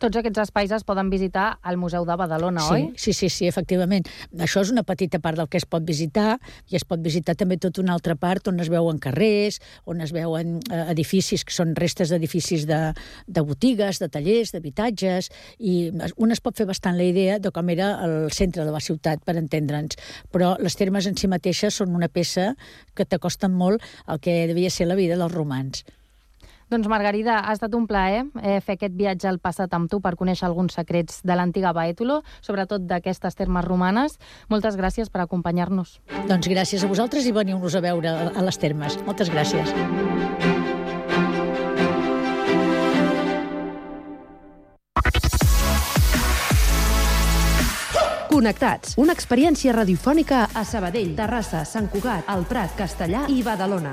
Tots 0.00 0.16
aquests 0.16 0.40
espais 0.46 0.70
es 0.72 0.84
poden 0.88 1.10
visitar 1.12 1.58
al 1.60 1.76
Museu 1.76 2.06
de 2.08 2.14
Badalona, 2.16 2.62
sí, 2.64 2.72
oi? 2.72 2.84
Sí, 2.96 3.12
sí, 3.12 3.28
sí, 3.28 3.44
efectivament. 3.50 4.06
Això 4.40 4.62
és 4.64 4.72
una 4.72 4.84
petita 4.88 5.20
part 5.20 5.36
del 5.36 5.50
que 5.52 5.60
es 5.60 5.66
pot 5.68 5.84
visitar 5.84 6.38
i 6.72 6.78
es 6.78 6.86
pot 6.88 7.02
visitar 7.04 7.34
també 7.36 7.58
tota 7.60 7.82
una 7.82 7.92
altra 7.92 8.16
part 8.16 8.48
on 8.48 8.62
es 8.64 8.70
veuen 8.72 8.98
carrers, 9.02 9.60
on 9.84 10.00
es 10.00 10.14
veuen 10.16 10.56
eh, 10.70 10.80
edificis 10.94 11.44
que 11.44 11.52
són 11.52 11.76
restes 11.76 12.08
d'edificis 12.14 12.64
de, 12.70 12.80
de 13.28 13.44
botigues, 13.44 14.00
de 14.00 14.08
tallers, 14.08 14.54
d'habitatges, 14.56 15.28
i 15.60 15.76
un 16.16 16.32
es 16.32 16.40
pot 16.40 16.56
fer 16.56 16.68
bastant 16.70 16.96
la 16.96 17.04
idea 17.04 17.38
de 17.38 17.52
com 17.52 17.68
era 17.68 17.92
el 18.06 18.32
centre 18.32 18.64
de 18.64 18.72
la 18.72 18.80
ciutat, 18.80 19.20
per 19.26 19.36
entendre'ns. 19.36 20.00
Però 20.32 20.54
les 20.64 20.80
termes 20.80 21.06
en 21.10 21.20
si 21.20 21.28
mateixes 21.28 21.76
són 21.76 21.92
una 21.92 22.08
peça 22.08 22.54
que 22.96 23.04
t'acosten 23.04 23.52
molt 23.52 23.84
al 24.06 24.20
que 24.24 24.46
devia 24.48 24.72
ser 24.72 24.88
la 24.88 24.96
vida 24.96 25.20
dels 25.20 25.36
romans. 25.36 25.84
Doncs 26.70 26.86
Margarida, 26.86 27.40
ha 27.42 27.54
estat 27.56 27.74
un 27.74 27.88
plaer 27.90 28.22
eh, 28.38 28.60
fer 28.62 28.76
aquest 28.76 28.94
viatge 28.94 29.26
al 29.26 29.40
passat 29.42 29.72
amb 29.74 29.90
tu 29.90 29.98
per 30.00 30.14
conèixer 30.18 30.46
alguns 30.46 30.76
secrets 30.78 31.18
de 31.26 31.34
l'antiga 31.34 31.72
Baètulo, 31.74 32.20
sobretot 32.46 32.86
d'aquestes 32.86 33.34
termes 33.34 33.66
romanes. 33.66 34.20
Moltes 34.48 34.78
gràcies 34.78 35.10
per 35.10 35.24
acompanyar-nos. 35.24 35.98
Doncs 36.30 36.46
gràcies 36.52 36.86
a 36.86 36.90
vosaltres 36.90 37.26
i 37.26 37.34
veniu-nos 37.34 37.74
a 37.74 37.82
veure 37.82 38.14
a 38.30 38.46
les 38.46 38.62
termes. 38.62 39.00
Moltes 39.02 39.34
gràcies. 39.34 39.74
Connectats, 48.30 48.94
una 48.96 49.12
experiència 49.12 49.74
radiofònica 49.74 50.46
a 50.54 50.62
Sabadell, 50.64 51.16
Terrassa, 51.18 51.66
Sant 51.66 51.90
Cugat, 51.92 52.30
El 52.30 52.46
Prat, 52.48 52.78
Castellà 52.78 53.26
i 53.28 53.42
Badalona. 53.44 53.92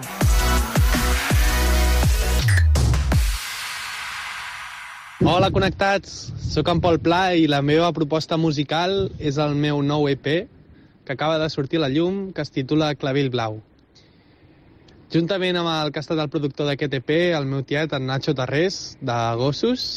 Hola, 5.26 5.48
connectats! 5.50 6.12
Soc 6.46 6.68
en 6.70 6.78
Pol 6.78 7.00
Pla 7.02 7.32
i 7.34 7.48
la 7.50 7.64
meva 7.66 7.88
proposta 7.90 8.38
musical 8.38 9.08
és 9.18 9.40
el 9.42 9.56
meu 9.58 9.80
nou 9.82 10.04
EP 10.12 10.28
que 10.30 11.14
acaba 11.16 11.40
de 11.42 11.48
sortir 11.50 11.80
a 11.80 11.88
la 11.88 11.90
llum, 11.90 12.20
que 12.36 12.44
es 12.46 12.52
titula 12.54 12.92
Clavell 12.94 13.32
Blau. 13.34 13.56
Juntament 15.10 15.58
amb 15.58 15.72
el 15.72 15.90
que 15.90 15.98
ha 15.98 16.06
estat 16.06 16.22
el 16.22 16.30
productor 16.30 16.70
d'aquest 16.70 16.94
EP, 17.00 17.10
el 17.34 17.48
meu 17.50 17.64
tiet, 17.66 17.96
en 17.98 18.06
Nacho 18.06 18.36
Tarrés, 18.38 18.78
de 19.02 19.16
Gossos, 19.40 19.88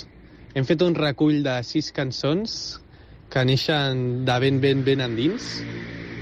hem 0.54 0.64
fet 0.64 0.80
un 0.86 0.96
recull 0.96 1.42
de 1.44 1.58
sis 1.68 1.90
cançons 1.92 2.54
que 3.28 3.42
neixen 3.44 4.24
de 4.24 4.38
ben, 4.40 4.62
ben, 4.64 4.80
ben 4.88 5.04
endins. 5.04 5.50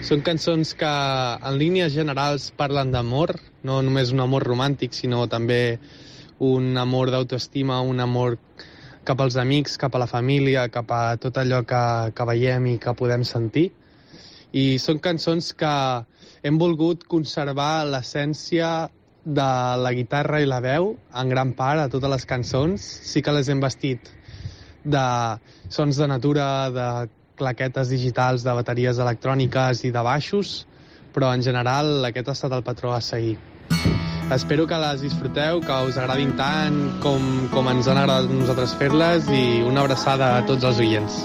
Són 0.09 0.27
cançons 0.27 0.75
que, 0.81 0.91
en 1.39 1.61
línies 1.61 1.95
generals, 1.95 2.51
parlen 2.59 2.91
d'amor, 2.91 3.37
no 3.63 3.79
només 3.79 4.11
un 4.11 4.27
amor 4.27 4.43
romàntic, 4.51 4.91
sinó 4.91 5.29
també 5.31 5.79
un 6.51 6.75
amor 6.83 7.15
d'autoestima, 7.15 7.79
un 7.79 8.03
amor 8.03 8.41
cap 9.09 9.23
als 9.25 9.39
amics, 9.41 9.79
cap 9.81 9.95
a 9.97 10.03
la 10.03 10.09
família, 10.11 10.67
cap 10.69 10.91
a 10.93 11.17
tot 11.21 11.41
allò 11.41 11.63
que, 11.65 11.83
que 12.13 12.29
veiem 12.29 12.67
i 12.75 12.77
que 12.83 12.95
podem 12.99 13.25
sentir. 13.25 13.71
I 14.53 14.77
són 14.83 15.01
cançons 15.05 15.53
que 15.57 15.73
hem 16.45 16.61
volgut 16.61 17.07
conservar 17.09 17.87
l'essència 17.89 18.89
de 19.25 19.49
la 19.85 19.93
guitarra 19.97 20.41
i 20.41 20.49
la 20.49 20.61
veu, 20.65 20.95
en 21.23 21.33
gran 21.33 21.53
part, 21.57 21.83
a 21.83 21.91
totes 21.93 22.13
les 22.15 22.29
cançons. 22.29 22.85
Sí 23.13 23.25
que 23.25 23.35
les 23.37 23.49
hem 23.49 23.61
vestit 23.65 24.13
de 24.85 25.05
sons 25.73 26.01
de 26.01 26.09
natura, 26.09 26.49
de 26.73 26.89
claquetes 27.39 27.93
digitals, 27.93 28.45
de 28.45 28.57
bateries 28.61 29.01
electròniques 29.05 29.85
i 29.89 29.93
de 29.95 30.05
baixos, 30.05 30.57
però 31.15 31.33
en 31.35 31.45
general 31.45 32.09
aquest 32.09 32.29
ha 32.29 32.41
estat 32.41 32.57
el 32.57 32.67
patró 32.67 32.97
a 32.97 33.05
seguir. 33.05 33.39
Espero 34.31 34.67
que 34.67 34.77
les 34.77 35.01
disfruteu, 35.01 35.63
que 35.65 35.77
us 35.89 35.97
agradin 35.97 36.35
tant 36.37 36.77
com, 37.01 37.25
com 37.55 37.73
ens 37.73 37.89
han 37.89 38.03
agradat 38.03 38.29
nosaltres 38.29 38.77
fer-les 38.77 39.33
i 39.33 39.45
una 39.65 39.87
abraçada 39.87 40.35
a 40.37 40.47
tots 40.53 40.69
els 40.69 40.85
oients. 40.85 41.23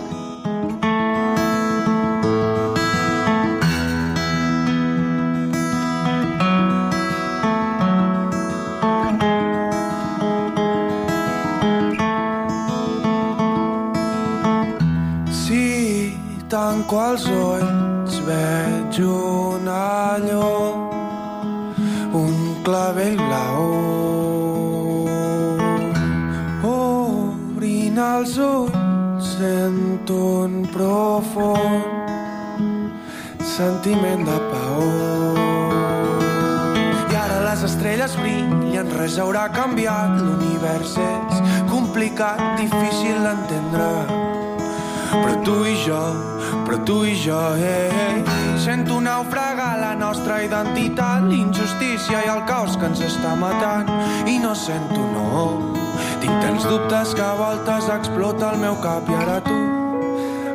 Caos 53.03 53.17
que 53.17 53.17
ens 53.17 53.17
està 53.17 53.35
matant. 53.35 53.89
I 54.27 54.39
no 54.39 54.53
sento 54.55 54.99
no, 55.11 55.73
tinc 56.21 56.41
tants 56.41 56.63
dubtes 56.65 57.13
que 57.13 57.21
a 57.21 57.35
voltes 57.35 57.89
explota 57.89 58.53
el 58.53 58.59
meu 58.59 58.75
cap 58.81 59.09
i 59.09 59.15
ara 59.15 59.41
tu 59.43 59.57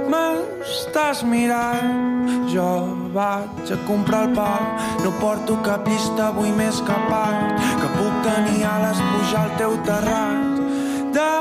m'estàs 0.08 1.24
mirant. 1.24 2.26
Jo 2.48 3.10
vaig 3.12 3.72
a 3.72 3.76
comprar 3.86 4.28
el 4.28 4.34
pa, 4.34 4.60
no 5.04 5.12
porto 5.20 5.58
cap 5.62 5.86
llista, 5.88 6.28
avui 6.28 6.50
més 6.50 6.80
capat, 6.80 7.56
que 7.80 7.88
puc 7.96 8.22
tenir 8.24 8.64
ales 8.64 9.00
pujar 9.00 9.44
al 9.44 9.56
teu 9.58 9.76
terrat. 9.84 10.46
De 11.12 11.32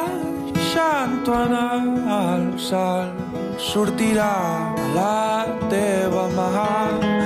deixant-ho 0.54 1.34
anar 1.34 1.84
al 2.18 2.60
sol 2.60 3.14
sortirà 3.58 4.34
a 4.76 4.90
la 4.96 5.46
teva 5.72 6.28
mà 6.36 7.17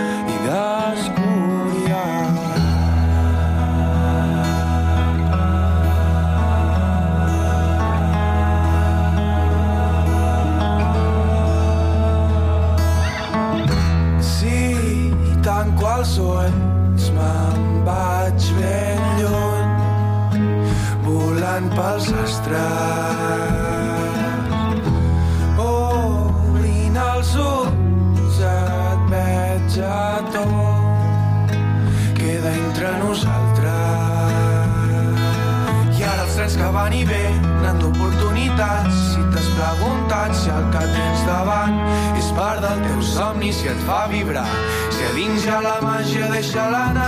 et 43.82 43.88
fa 43.88 44.08
vibrar, 44.08 44.46
si 44.92 45.04
a 45.04 45.12
dins 45.16 45.46
hi 45.46 45.50
ha 45.50 45.60
la 45.64 45.76
màgia, 45.82 46.28
deixa-la 46.32 46.82
anar 46.92 47.08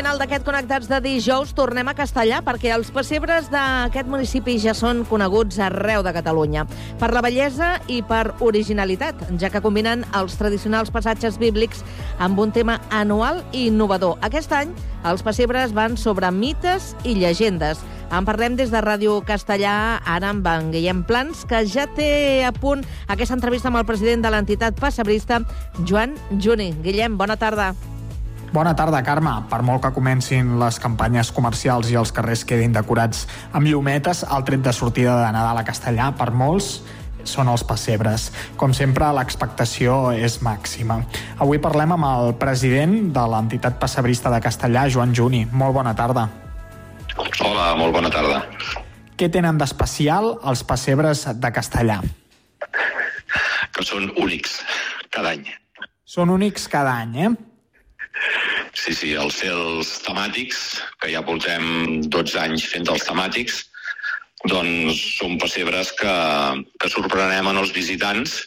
Final 0.00 0.16
d'aquest 0.16 0.46
Connectats 0.46 0.88
de 0.88 0.96
dijous 1.04 1.50
tornem 1.52 1.90
a 1.90 1.92
Castellà 1.92 2.38
perquè 2.40 2.70
els 2.72 2.88
pessebres 2.94 3.50
d'aquest 3.52 4.08
municipi 4.08 4.54
ja 4.62 4.72
són 4.72 5.02
coneguts 5.04 5.58
arreu 5.60 6.00
de 6.00 6.14
Catalunya 6.16 6.62
per 6.96 7.10
la 7.12 7.20
bellesa 7.20 7.74
i 7.84 7.98
per 8.00 8.30
originalitat, 8.40 9.20
ja 9.36 9.50
que 9.52 9.60
combinen 9.60 10.06
els 10.16 10.38
tradicionals 10.40 10.88
passatges 10.94 11.36
bíblics 11.36 11.84
amb 12.16 12.40
un 12.40 12.48
tema 12.48 12.78
anual 12.88 13.42
i 13.52 13.66
innovador. 13.68 14.16
Aquest 14.24 14.56
any 14.56 14.72
els 15.04 15.20
pessebres 15.26 15.76
van 15.76 16.00
sobre 16.00 16.32
mites 16.32 16.94
i 17.04 17.18
llegendes. 17.20 17.84
En 18.08 18.24
parlem 18.24 18.56
des 18.56 18.72
de 18.72 18.80
Ràdio 18.80 19.20
Castellà, 19.28 20.00
ara 20.00 20.32
amb 20.32 20.48
en 20.48 20.72
Guillem 20.72 21.04
Plans, 21.04 21.44
que 21.44 21.66
ja 21.68 21.84
té 21.92 22.40
a 22.48 22.56
punt 22.56 22.88
aquesta 23.12 23.36
entrevista 23.36 23.68
amb 23.68 23.84
el 23.84 23.88
president 23.90 24.24
de 24.24 24.32
l'entitat 24.32 24.80
pessebrista, 24.80 25.44
Joan 25.84 26.16
Juni. 26.40 26.72
Guillem, 26.80 27.20
bona 27.20 27.36
tarda. 27.36 27.74
Bona 28.52 28.74
tarda, 28.74 28.98
Carme. 29.06 29.30
Per 29.46 29.60
molt 29.62 29.84
que 29.84 29.92
comencin 29.94 30.56
les 30.58 30.80
campanyes 30.82 31.28
comercials 31.30 31.86
i 31.92 31.94
els 31.94 32.10
carrers 32.10 32.42
quedin 32.42 32.72
decorats 32.74 33.28
amb 33.54 33.68
llumetes, 33.70 34.24
el 34.26 34.42
tret 34.48 34.64
de 34.64 34.72
sortida 34.74 35.12
de 35.20 35.28
Nadal 35.36 35.60
a 35.60 35.62
Castellà, 35.62 36.08
per 36.18 36.32
molts, 36.34 36.80
són 37.22 37.46
els 37.52 37.62
pessebres. 37.62 38.24
Com 38.58 38.74
sempre, 38.74 39.06
l'expectació 39.14 40.10
és 40.10 40.40
màxima. 40.42 40.96
Avui 41.38 41.60
parlem 41.62 41.94
amb 41.94 42.08
el 42.08 42.34
president 42.40 43.12
de 43.14 43.26
l'entitat 43.30 43.78
pessebrista 43.78 44.32
de 44.34 44.40
Castellà, 44.42 44.88
Joan 44.90 45.14
Juni. 45.14 45.44
Molt 45.52 45.76
bona 45.76 45.94
tarda. 45.94 46.26
Hola, 47.46 47.76
molt 47.78 47.94
bona 47.94 48.10
tarda. 48.10 48.40
Què 49.14 49.28
tenen 49.30 49.60
d'especial 49.62 50.32
els 50.42 50.64
pessebres 50.66 51.22
de 51.38 51.52
Castellà? 51.54 52.00
Que 53.70 53.86
són 53.86 54.10
únics 54.18 54.58
cada 55.06 55.36
any. 55.36 55.46
Són 56.02 56.34
únics 56.34 56.66
cada 56.66 56.96
any, 57.04 57.14
eh? 57.28 57.30
Sí, 58.76 58.94
sí, 58.94 59.14
els 59.18 59.40
cels 59.40 59.90
temàtics, 60.04 60.60
que 61.00 61.10
ja 61.12 61.22
portem 61.26 62.00
12 62.12 62.38
anys 62.42 62.66
fent 62.70 62.88
els 62.92 63.06
temàtics, 63.06 63.64
doncs 64.48 65.00
són 65.18 65.36
pessebres 65.40 65.92
que, 65.98 66.14
que 66.80 66.88
sorprenem 66.88 67.50
en 67.50 67.60
els 67.60 67.74
visitants 67.76 68.38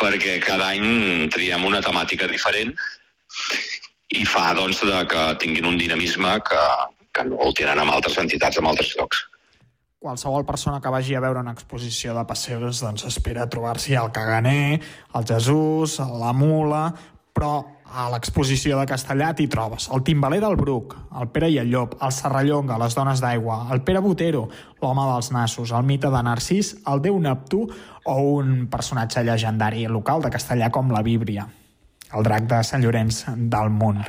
perquè 0.00 0.38
cada 0.40 0.70
any 0.72 1.28
triem 1.34 1.66
una 1.66 1.82
temàtica 1.84 2.28
diferent 2.30 2.72
i 4.16 4.24
fa 4.26 4.50
doncs, 4.56 4.80
de 4.86 5.02
que 5.10 5.26
tinguin 5.42 5.68
un 5.68 5.76
dinamisme 5.78 6.38
que, 6.46 6.62
que 7.14 7.26
no 7.26 7.38
el 7.44 7.54
tenen 7.58 7.82
amb 7.82 7.94
altres 7.94 8.16
entitats, 8.22 8.58
en 8.58 8.66
altres 8.66 8.94
llocs. 8.96 9.26
Qualsevol 10.00 10.46
persona 10.48 10.80
que 10.80 10.90
vagi 10.90 11.14
a 11.14 11.20
veure 11.20 11.42
una 11.44 11.52
exposició 11.52 12.14
de 12.16 12.24
pessebres 12.26 12.80
doncs 12.80 13.04
espera 13.10 13.46
trobar-s'hi 13.52 13.98
el 14.00 14.08
caganer, 14.16 14.80
el 15.14 15.26
Jesús, 15.28 15.98
la 16.00 16.32
mula, 16.32 16.86
però 17.36 17.52
a 17.90 18.06
l'exposició 18.12 18.78
de 18.78 18.86
Castellà 18.86 19.32
t'hi 19.34 19.48
trobes 19.50 19.88
el 19.94 20.04
timbaler 20.06 20.40
del 20.42 20.56
Bruc, 20.58 20.96
el 21.20 21.30
Pere 21.34 21.50
i 21.50 21.58
el 21.62 21.70
Llop, 21.72 21.96
el 22.02 22.12
Serrallonga, 22.14 22.78
les 22.78 22.94
dones 22.94 23.22
d'aigua, 23.22 23.66
el 23.74 23.82
Pere 23.86 24.02
Botero, 24.04 24.46
l'home 24.82 25.06
dels 25.12 25.30
nassos, 25.34 25.72
el 25.74 25.86
mite 25.86 26.10
de 26.10 26.22
Narcís, 26.26 26.74
el 26.90 27.02
déu 27.02 27.18
Neptú 27.18 27.64
o 28.04 28.18
un 28.36 28.68
personatge 28.70 29.24
llegendari 29.26 29.86
local 29.90 30.22
de 30.22 30.30
Castellà 30.30 30.70
com 30.70 30.92
la 30.94 31.02
Bíblia 31.02 31.48
el 32.14 32.24
drac 32.26 32.46
de 32.50 32.58
Sant 32.66 32.82
Llorenç 32.82 33.22
del 33.36 33.70
Munt. 33.70 34.02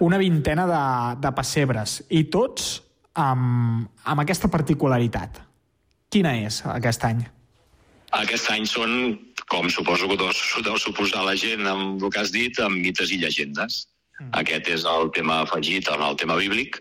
Una 0.00 0.18
vintena 0.20 0.64
de, 0.68 0.84
de 1.20 1.32
pessebres, 1.36 1.98
i 2.08 2.24
tots 2.32 2.78
amb, 3.18 3.88
amb 4.04 4.24
aquesta 4.24 4.48
particularitat. 4.52 5.42
Quina 6.12 6.34
és 6.44 6.62
aquest 6.68 7.04
any? 7.08 7.22
Aquest 8.22 8.50
any 8.52 8.66
són, 8.68 8.96
com 9.52 9.68
suposo 9.68 10.08
que 10.08 10.16
deu, 10.16 10.32
deu 10.66 10.78
suposar 10.80 11.26
la 11.28 11.36
gent 11.36 11.68
amb 11.68 12.00
el 12.02 12.12
que 12.12 12.22
has 12.22 12.32
dit, 12.34 12.58
amb 12.64 12.80
mites 12.80 13.12
i 13.12 13.20
llegendes. 13.20 13.84
Mm. 14.18 14.32
Aquest 14.40 14.72
és 14.78 14.86
el 14.88 15.12
tema 15.16 15.42
afegit 15.44 15.90
en 15.92 16.04
el 16.08 16.16
tema 16.20 16.38
bíblic, 16.40 16.80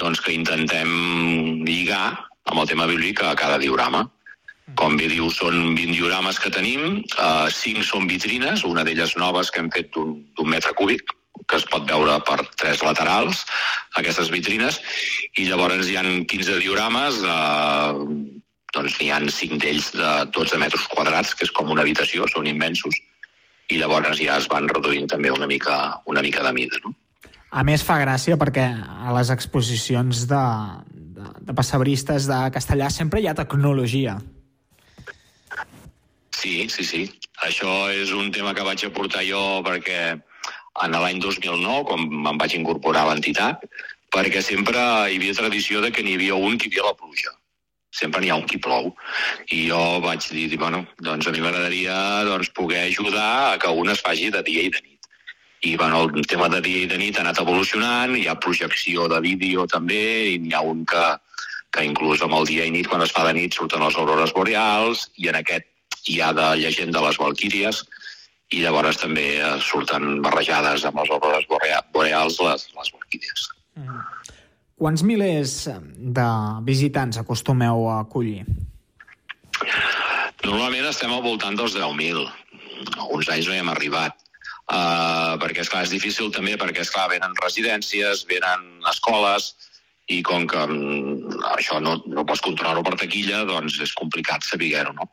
doncs 0.00 0.22
que 0.24 0.34
intentem 0.34 0.90
lligar 1.68 2.16
amb 2.50 2.58
el 2.62 2.68
tema 2.68 2.88
bíblic 2.90 3.22
a 3.22 3.36
cada 3.38 3.60
diorama. 3.62 4.06
Com 4.78 4.94
bé 4.96 5.08
diu, 5.10 5.26
són 5.34 5.74
20 5.76 5.98
diorames 5.98 6.38
que 6.40 6.50
tenim, 6.54 7.02
eh, 7.02 7.48
5 7.52 7.82
són 7.84 8.06
vitrines, 8.08 8.62
una 8.64 8.84
d'elles 8.86 9.16
noves 9.20 9.50
que 9.50 9.60
hem 9.60 9.68
fet 9.74 9.90
d'un 9.92 10.48
metre 10.48 10.72
cúbic, 10.78 11.02
que 11.48 11.58
es 11.58 11.66
pot 11.68 11.84
veure 11.88 12.14
per 12.24 12.38
tres 12.56 12.82
laterals, 12.86 13.42
aquestes 13.98 14.30
vitrines, 14.32 14.78
i 15.36 15.48
llavors 15.48 15.90
hi 15.90 15.98
han 15.98 16.24
15 16.30 16.60
diorames, 16.62 17.20
eh, 17.26 18.42
doncs 18.72 18.98
n'hi 18.98 19.10
ha 19.12 19.20
5 19.20 19.60
d'ells 19.62 19.92
de 19.96 20.10
12 20.36 20.58
metres 20.60 20.88
quadrats, 20.92 21.34
que 21.36 21.46
és 21.46 21.52
com 21.54 21.70
una 21.70 21.84
habitació, 21.84 22.26
són 22.30 22.48
immensos, 22.48 22.96
i 23.68 23.78
llavors 23.80 24.18
ja 24.20 24.38
es 24.40 24.48
van 24.52 24.68
reduint 24.72 25.08
també 25.08 25.30
una 25.32 25.46
mica, 25.46 25.78
una 26.06 26.22
mica 26.24 26.44
de 26.44 26.52
mida, 26.56 26.80
no? 26.84 26.94
A 27.52 27.62
més, 27.68 27.82
fa 27.84 27.98
gràcia 28.00 28.38
perquè 28.40 28.64
a 28.72 29.12
les 29.12 29.28
exposicions 29.32 30.24
de, 30.28 30.44
de, 30.88 31.26
de 31.48 31.54
passebristes 31.56 32.24
de 32.30 32.38
Castellà 32.54 32.88
sempre 32.88 33.20
hi 33.20 33.28
ha 33.28 33.36
tecnologia. 33.36 34.16
Sí, 36.32 36.68
sí, 36.72 36.84
sí. 36.88 37.02
Això 37.44 37.90
és 37.92 38.12
un 38.16 38.32
tema 38.32 38.54
que 38.56 38.64
vaig 38.64 38.86
aportar 38.88 39.26
jo 39.28 39.60
perquè 39.66 40.00
en 40.80 40.96
l'any 40.96 41.20
2009, 41.20 41.84
quan 41.90 42.08
me'n 42.08 42.40
vaig 42.40 42.56
incorporar 42.56 43.04
a 43.04 43.12
l'entitat, 43.12 43.68
perquè 44.12 44.40
sempre 44.44 44.80
hi 44.80 45.20
havia 45.20 45.36
tradició 45.36 45.84
de 45.84 45.92
que 45.92 46.04
n'hi 46.04 46.16
havia 46.16 46.40
un 46.40 46.56
que 46.56 46.70
hi 46.70 46.72
havia 46.72 46.88
la 46.88 46.96
pluja. 46.96 47.36
Sempre 47.92 48.22
n'hi 48.22 48.30
ha 48.32 48.38
un 48.40 48.46
qui 48.48 48.58
plou. 48.62 48.94
I 49.52 49.66
jo 49.68 49.80
vaig 50.04 50.24
dir, 50.32 50.48
bueno, 50.56 50.86
doncs 51.04 51.28
a 51.28 51.32
mi 51.34 51.42
m'agradaria 51.44 51.96
doncs, 52.24 52.48
poder 52.56 52.86
ajudar 52.88 53.52
a 53.52 53.58
que 53.60 53.68
un 53.68 53.92
es 53.92 54.00
faci 54.00 54.30
de 54.32 54.42
dia 54.46 54.64
i 54.64 54.72
de 54.72 54.80
nit. 54.80 55.10
I 55.62 55.76
bueno, 55.76 56.04
el 56.08 56.26
tema 56.26 56.48
de 56.48 56.60
dia 56.64 56.86
i 56.86 56.88
de 56.90 56.96
nit 56.98 57.18
ha 57.18 57.22
anat 57.22 57.38
evolucionant, 57.38 58.16
hi 58.18 58.26
ha 58.26 58.34
projecció 58.40 59.06
de 59.12 59.20
vídeo 59.22 59.66
també, 59.70 60.32
i 60.32 60.38
n'hi 60.42 60.56
ha 60.56 60.62
un 60.66 60.86
que, 60.88 61.04
que 61.70 61.84
inclús 61.86 62.24
amb 62.24 62.34
el 62.40 62.48
dia 62.48 62.64
i 62.66 62.72
nit, 62.74 62.88
quan 62.90 63.04
es 63.04 63.12
fa 63.14 63.22
de 63.28 63.36
nit, 63.36 63.54
surten 63.54 63.84
les 63.84 63.94
aurores 64.00 64.32
boreals, 64.34 65.10
i 65.22 65.28
en 65.30 65.38
aquest 65.38 65.68
hi 66.10 66.18
ha 66.20 66.32
de 66.34 66.48
llegenda 66.58 67.04
les 67.04 67.20
Valquíries, 67.20 67.84
i 68.52 68.64
llavors 68.64 68.98
també 69.00 69.28
eh, 69.38 69.52
surten 69.64 70.18
barrejades 70.24 70.82
amb 70.88 70.98
les 70.98 71.12
aurores 71.14 71.46
borea- 71.48 71.84
boreals 71.94 72.40
les, 72.42 72.66
les 72.74 72.90
Valquíries. 72.96 73.46
Quants 74.82 75.04
milers 75.06 75.52
de 76.18 76.28
visitants 76.66 77.20
acostumeu 77.20 77.84
a 77.86 78.00
acollir? 78.02 78.40
Normalment 80.42 80.88
estem 80.88 81.12
al 81.14 81.22
voltant 81.22 81.54
dels 81.54 81.76
10.000. 81.76 82.24
alguns 82.96 83.28
anys 83.30 83.46
no 83.46 83.54
hi 83.54 83.60
hem 83.60 83.70
arribat. 83.70 84.18
Uh, 84.72 85.38
perquè, 85.38 85.62
esclar, 85.62 85.84
és 85.86 85.94
difícil 85.94 86.32
també 86.34 86.56
perquè, 86.58 86.82
esclar, 86.82 87.06
venen 87.14 87.38
residències, 87.44 88.24
venen 88.26 88.66
escoles, 88.90 89.52
i 90.10 90.18
com 90.26 90.48
que 90.50 90.66
um, 90.66 91.30
això 91.54 91.78
no, 91.78 92.00
no 92.10 92.26
pots 92.26 92.42
controlar-ho 92.42 92.82
per 92.82 92.98
taquilla, 92.98 93.44
doncs 93.46 93.78
és 93.86 93.94
complicat 93.94 94.42
saber-ho, 94.42 94.96
no? 94.98 95.06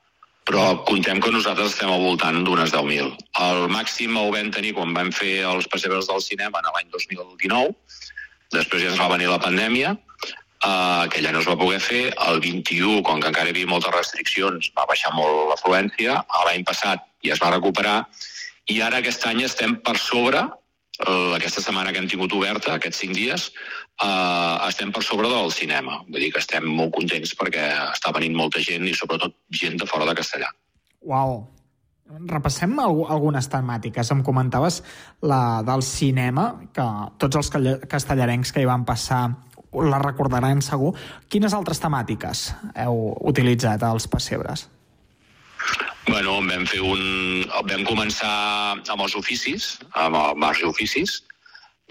Però 0.49 0.79
contem 0.89 1.21
que 1.21 1.29
nosaltres 1.29 1.75
estem 1.75 1.93
al 1.93 2.01
voltant 2.01 2.41
d'unes 2.41 2.73
10.000. 2.73 3.13
El 3.45 3.67
màxim 3.69 4.17
ho 4.17 4.31
vam 4.33 4.49
tenir 4.49 4.73
quan 4.73 4.97
vam 4.97 5.13
fer 5.13 5.43
els 5.45 5.69
pessebres 5.69 6.09
del 6.09 6.25
cinema 6.25 6.57
en 6.63 6.73
l'any 6.73 6.89
2019, 6.89 7.75
després 8.53 8.83
ja 8.83 8.93
ens 8.93 9.01
va 9.01 9.11
venir 9.11 9.29
la 9.29 9.41
pandèmia, 9.41 9.95
uh, 10.65 11.05
aquell 11.05 11.27
any 11.29 11.37
no 11.37 11.43
es 11.43 11.49
va 11.49 11.57
poder 11.59 11.79
fer, 11.83 12.03
el 12.27 12.41
21, 12.43 13.01
com 13.07 13.21
que 13.21 13.31
encara 13.31 13.51
hi 13.51 13.55
havia 13.55 13.69
moltes 13.69 13.95
restriccions, 13.95 14.71
va 14.77 14.87
baixar 14.89 15.13
molt 15.15 15.49
l'afluència, 15.51 16.21
l'any 16.47 16.65
passat 16.67 17.05
ja 17.25 17.35
es 17.35 17.43
va 17.43 17.53
recuperar, 17.55 17.99
i 18.69 18.81
ara 18.85 19.01
aquest 19.01 19.25
any 19.29 19.43
estem 19.45 19.77
per 19.85 19.97
sobre, 19.97 20.45
eh, 20.99 21.33
aquesta 21.37 21.63
setmana 21.63 21.91
que 21.91 22.01
hem 22.01 22.09
tingut 22.11 22.33
oberta, 22.37 22.75
aquests 22.75 23.01
cinc 23.05 23.15
dies, 23.17 23.49
eh, 24.03 24.55
estem 24.67 24.91
per 24.91 25.03
sobre 25.03 25.29
del 25.31 25.51
cinema. 25.51 26.01
Vull 26.07 26.25
dir 26.25 26.31
que 26.33 26.43
estem 26.43 26.65
molt 26.65 26.93
contents 26.95 27.33
perquè 27.35 27.69
està 27.89 28.13
venint 28.15 28.35
molta 28.37 28.61
gent 28.61 28.85
i 28.87 28.93
sobretot 28.93 29.33
gent 29.61 29.79
de 29.81 29.87
fora 29.89 30.05
de 30.05 30.17
Castellà. 30.21 30.51
Uau, 31.01 31.47
Repassem 32.09 32.73
al 32.81 33.03
algunes 33.13 33.47
temàtiques. 33.53 34.09
Em 34.11 34.23
comentaves 34.25 34.81
la 35.21 35.61
del 35.65 35.83
cinema, 35.85 36.55
que 36.73 36.87
tots 37.21 37.37
els 37.37 37.51
castellarencs 37.91 38.51
que 38.53 38.63
hi 38.63 38.69
van 38.69 38.85
passar 38.85 39.27
la 39.73 39.99
recordaran 40.01 40.63
segur. 40.65 40.95
Quines 41.29 41.53
altres 41.53 41.81
temàtiques 41.83 42.47
heu 42.81 43.13
utilitzat 43.29 43.85
als 43.85 44.09
pessebres? 44.09 44.65
Bueno, 46.07 46.39
vam 46.41 46.65
fer 46.65 46.81
un... 46.81 47.45
Vam 47.69 47.85
començar 47.85 48.33
amb 48.79 49.05
els 49.05 49.15
oficis, 49.19 49.75
amb 49.93 50.17
el 50.17 50.41
marge 50.41 50.65
oficis, 50.65 51.19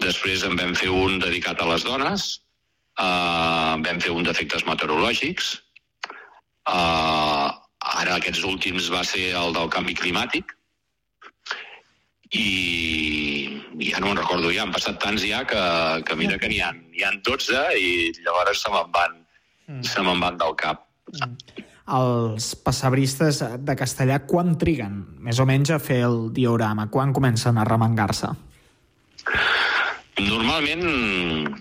després 0.03 0.43
en 0.43 0.59
vam 0.59 0.75
fer 0.75 0.91
un 0.91 1.19
dedicat 1.23 1.61
a 1.63 1.69
les 1.71 1.85
dones, 1.87 2.27
uh, 2.99 3.79
vam 3.85 4.03
fer 4.03 4.11
un 4.11 4.27
d'efectes 4.27 4.65
meteorològics, 4.67 5.53
uh, 6.67 7.55
ara 7.95 8.17
aquests 8.17 8.43
últims 8.47 8.89
va 8.93 9.03
ser 9.07 9.31
el 9.39 9.55
del 9.57 9.71
canvi 9.73 9.95
climàtic, 9.97 10.55
i 12.29 12.47
ja 13.89 14.01
no 14.01 14.11
me'n 14.11 14.19
recordo, 14.21 14.51
ja 14.53 14.65
han 14.65 14.75
passat 14.75 14.99
tants 15.01 15.23
ja 15.25 15.41
que, 15.49 15.63
que 16.05 16.17
mira 16.19 16.37
que 16.37 16.51
n'hi 16.51 16.59
ha, 16.61 16.69
hi 16.93 17.05
ha 17.07 17.15
12 17.25 17.63
i 17.79 17.89
llavors 18.21 18.61
se 18.61 18.73
me'n 18.73 18.93
van, 18.93 19.17
mm. 19.71 19.81
se 19.89 20.05
me'n 20.05 20.21
van 20.21 20.37
del 20.37 20.55
cap. 20.59 20.85
Mm 21.17 21.65
els 21.89 22.53
passebristes 22.61 23.41
de 23.65 23.75
castellà 23.77 24.19
quan 24.29 24.53
triguen 24.61 25.01
més 25.25 25.39
o 25.41 25.45
menys 25.49 25.73
a 25.73 25.79
fer 25.81 26.03
el 26.07 26.19
diorama? 26.35 26.87
Quan 26.93 27.13
comencen 27.15 27.57
a 27.57 27.65
remengar-se? 27.67 28.29
Normalment 30.19 30.83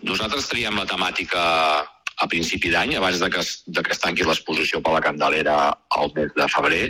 nosaltres 0.02 0.48
triem 0.50 0.76
la 0.78 0.86
temàtica 0.90 1.42
a 2.18 2.26
principi 2.26 2.70
d'any, 2.72 2.96
abans 2.98 3.20
de 3.22 3.30
que, 3.30 3.42
de 3.66 3.82
que 3.86 3.94
es 3.94 4.00
tanqui 4.02 4.26
l'exposició 4.26 4.80
per 4.82 4.96
la 4.96 5.02
Candelera 5.04 5.56
al 5.94 6.12
mes 6.16 6.32
de 6.34 6.46
febrer. 6.50 6.84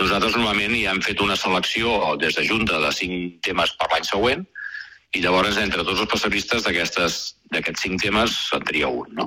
Nosaltres 0.00 0.36
normalment 0.36 0.76
hi 0.76 0.86
hem 0.90 1.00
fet 1.04 1.20
una 1.24 1.36
selecció 1.40 2.16
des 2.20 2.36
de 2.36 2.44
Junta 2.48 2.80
de 2.82 2.90
cinc 2.96 3.40
temes 3.46 3.72
per 3.80 3.88
l'any 3.92 4.08
següent, 4.08 4.44
i 5.16 5.22
llavors 5.24 5.56
entre 5.58 5.82
tots 5.82 5.98
els 6.04 6.10
passabristes 6.10 6.62
d'aquests 6.62 7.82
cinc 7.82 8.02
temes 8.02 8.34
se'n 8.50 8.62
tria 8.68 8.90
un. 8.92 9.08
No? 9.18 9.26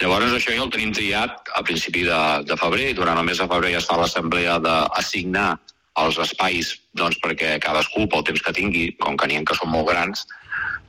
Llavors 0.00 0.32
això 0.32 0.54
ja 0.54 0.64
el 0.64 0.72
tenim 0.72 0.94
triat 0.96 1.52
a 1.58 1.64
principi 1.66 2.06
de, 2.06 2.20
de 2.48 2.56
febrer 2.56 2.92
i 2.92 2.96
durant 2.96 3.20
el 3.20 3.26
mes 3.28 3.42
de 3.42 3.48
febrer 3.50 3.74
ja 3.74 3.82
es 3.82 3.88
fa 3.90 3.98
l'assemblea 4.00 4.56
d'assignar 4.64 5.50
els 6.00 6.18
espais 6.22 6.76
doncs, 6.96 7.18
perquè 7.20 7.56
cadascú, 7.62 8.06
pel 8.08 8.24
temps 8.24 8.42
que 8.44 8.54
tingui, 8.56 8.84
com 9.02 9.18
que 9.18 9.28
n'hi 9.28 9.40
ha 9.40 9.44
que 9.46 9.56
són 9.58 9.72
molt 9.74 9.90
grans, 9.90 10.24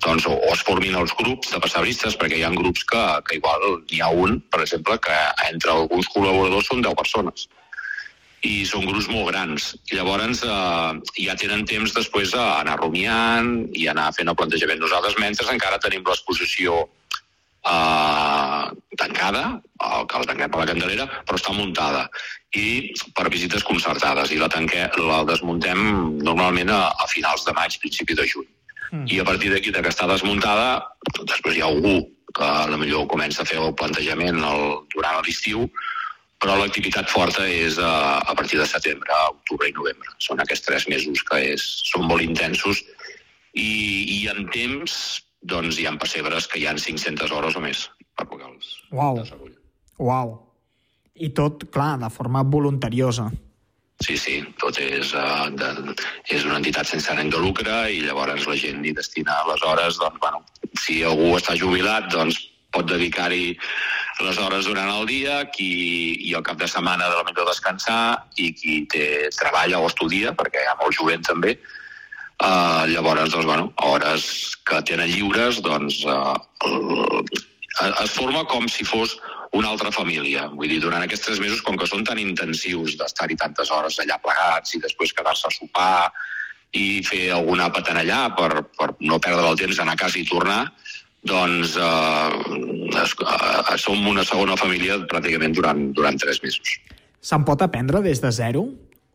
doncs, 0.04 0.26
o, 0.30 0.36
o 0.36 0.52
es 0.56 0.64
formin 0.68 0.98
els 1.00 1.14
grups 1.20 1.54
de 1.54 1.62
passabristes, 1.64 2.18
perquè 2.20 2.40
hi 2.40 2.46
ha 2.48 2.52
grups 2.56 2.86
que, 2.88 3.06
que 3.28 3.40
igual 3.40 3.66
n'hi 3.92 4.04
ha 4.04 4.12
un, 4.26 4.40
per 4.52 4.64
exemple, 4.66 4.98
que 5.04 5.18
entre 5.50 5.76
alguns 5.76 6.12
col·laboradors 6.14 6.70
són 6.72 6.86
10 6.86 7.00
persones 7.00 7.50
i 8.48 8.64
són 8.64 8.86
grups 8.88 9.10
molt 9.12 9.34
grans. 9.34 9.74
I 9.92 9.98
llavors 9.98 10.44
eh, 10.48 10.92
ja 11.26 11.36
tenen 11.40 11.66
temps 11.68 11.92
després 11.96 12.34
a 12.38 12.62
anar 12.62 12.78
rumiant 12.80 13.68
i 13.76 13.90
anar 13.92 14.14
fent 14.16 14.32
el 14.32 14.38
plantejament. 14.40 14.80
Nosaltres, 14.80 15.18
mentre 15.20 15.50
encara 15.52 15.82
tenim 15.84 16.06
l'exposició 16.08 16.86
eh, 17.68 18.66
tancada, 19.02 19.44
el 19.90 20.08
que 20.08 20.22
la 20.22 20.30
tanquem 20.30 20.54
per 20.54 20.62
la 20.62 20.70
Candelera, 20.72 21.10
però 21.28 21.40
està 21.40 21.56
muntada 21.56 22.08
i 22.56 22.94
per 23.16 23.28
visites 23.30 23.66
concertades 23.68 24.32
i 24.34 24.40
la, 24.40 24.50
tanque, 24.50 24.88
la 24.98 25.20
desmuntem 25.28 25.84
normalment 26.24 26.72
a, 26.74 26.86
a 26.96 27.12
finals 27.12 27.46
de 27.46 27.54
maig, 27.58 27.78
principi 27.84 28.18
de 28.18 28.26
juny. 28.32 28.48
Mm. 28.92 29.06
I 29.08 29.20
a 29.22 29.26
partir 29.28 29.52
d'aquí, 29.54 29.72
que 29.72 29.92
està 29.92 30.08
desmuntada, 30.10 30.82
després 31.22 31.58
hi 31.58 31.64
ha 31.64 31.70
algú 31.70 32.02
que 32.36 32.46
a 32.46 32.68
la 32.70 32.78
millor 32.78 33.08
comença 33.10 33.44
a 33.44 33.48
fer 33.50 33.58
el 33.62 33.74
plantejament 33.78 34.42
el, 34.46 34.66
durant 34.94 35.20
l'estiu, 35.26 35.66
però 36.40 36.56
l'activitat 36.56 37.10
forta 37.12 37.46
és 37.50 37.78
a, 37.84 38.20
a 38.24 38.36
partir 38.38 38.60
de 38.60 38.68
setembre, 38.70 39.16
octubre 39.34 39.68
i 39.68 39.76
novembre. 39.76 40.14
Són 40.24 40.40
aquests 40.40 40.66
tres 40.68 40.88
mesos 40.92 41.24
que 41.28 41.42
és, 41.54 41.66
són 41.90 42.08
molt 42.08 42.24
intensos 42.24 42.84
i, 43.54 43.72
i 44.16 44.28
en 44.32 44.48
temps 44.54 44.94
doncs, 45.42 45.80
hi 45.80 45.88
ha 45.88 45.96
pessebres 46.00 46.48
que 46.48 46.60
hi 46.60 46.68
han 46.68 46.80
500 46.80 47.32
hores 47.32 47.56
o 47.56 47.64
més 47.64 47.88
per 48.16 48.28
poder 48.28 48.48
els 48.48 48.72
Uau. 48.92 49.20
Uau. 50.00 50.34
I 51.20 51.30
tot, 51.36 51.66
clar, 51.74 51.98
de 52.00 52.10
forma 52.12 52.44
voluntariosa. 52.44 53.28
Sí, 54.00 54.16
sí, 54.16 54.36
tot 54.62 54.78
és, 54.80 55.12
uh, 55.12 55.50
de, 55.60 55.94
és 56.32 56.46
una 56.48 56.60
entitat 56.62 56.88
sense 56.88 57.12
ànim 57.12 57.32
de 57.34 57.42
lucre 57.44 57.82
i 57.92 58.00
llavors 58.06 58.46
la 58.48 58.56
gent 58.60 58.86
hi 58.86 58.94
destina 58.96 59.42
les 59.50 59.66
hores, 59.68 59.98
doncs, 60.00 60.22
bueno, 60.24 60.40
si 60.80 61.02
algú 61.04 61.34
està 61.36 61.58
jubilat, 61.60 62.08
doncs 62.14 62.38
pot 62.72 62.88
dedicar-hi 62.88 63.58
les 64.24 64.40
hores 64.40 64.70
durant 64.70 64.92
el 64.94 65.04
dia, 65.10 65.42
qui 65.52 65.68
i 66.30 66.32
el 66.38 66.46
cap 66.48 66.62
de 66.62 66.70
setmana 66.70 67.10
de 67.10 67.18
la 67.18 67.26
millor 67.28 67.50
descansar 67.50 68.00
i 68.38 68.54
qui 68.56 68.80
té 68.94 69.28
treballa 69.36 69.82
o 69.84 69.90
estudia, 69.90 70.32
perquè 70.38 70.64
hi 70.64 70.72
ha 70.72 70.78
molt 70.80 70.96
jovent 70.96 71.26
també, 71.28 71.58
uh, 72.40 72.88
llavors, 72.94 73.34
doncs, 73.36 73.50
bueno, 73.52 73.74
hores 73.84 74.30
que 74.70 74.80
tenen 74.88 75.12
lliures, 75.12 75.60
doncs, 75.66 76.06
uh, 76.08 76.38
es 77.90 78.16
forma 78.16 78.46
com 78.48 78.68
si 78.72 78.88
fos 78.88 79.18
una 79.58 79.70
altra 79.74 79.92
família. 79.92 80.48
Vull 80.54 80.70
dir, 80.70 80.80
durant 80.84 81.04
aquests 81.04 81.26
tres 81.26 81.40
mesos, 81.42 81.62
com 81.66 81.78
que 81.78 81.88
són 81.90 82.04
tan 82.06 82.20
intensius 82.22 82.98
d'estar-hi 83.00 83.38
tantes 83.40 83.72
hores 83.74 84.00
allà 84.02 84.20
plegats 84.22 84.76
i 84.76 84.82
després 84.84 85.14
quedar-se 85.16 85.50
a 85.50 85.56
sopar 85.56 86.12
i 86.78 87.02
fer 87.06 87.30
alguna 87.34 87.70
àpat 87.70 87.90
allà 87.96 88.28
per, 88.38 88.66
per 88.78 88.92
no 89.02 89.18
perdre 89.18 89.48
el 89.50 89.58
temps 89.58 89.80
d'anar 89.80 89.96
a 89.98 90.02
casa 90.04 90.20
i 90.22 90.28
tornar, 90.30 90.62
doncs 91.26 91.76
eh, 91.76 93.00
es, 93.02 93.16
eh, 93.26 93.78
som 93.82 94.06
una 94.08 94.24
segona 94.24 94.58
família 94.60 95.00
pràcticament 95.10 95.58
durant, 95.58 95.90
durant 95.98 96.20
tres 96.22 96.44
mesos. 96.46 96.78
Se'n 97.20 97.44
pot 97.48 97.62
aprendre 97.66 98.04
des 98.06 98.22
de 98.22 98.32
zero 98.32 98.68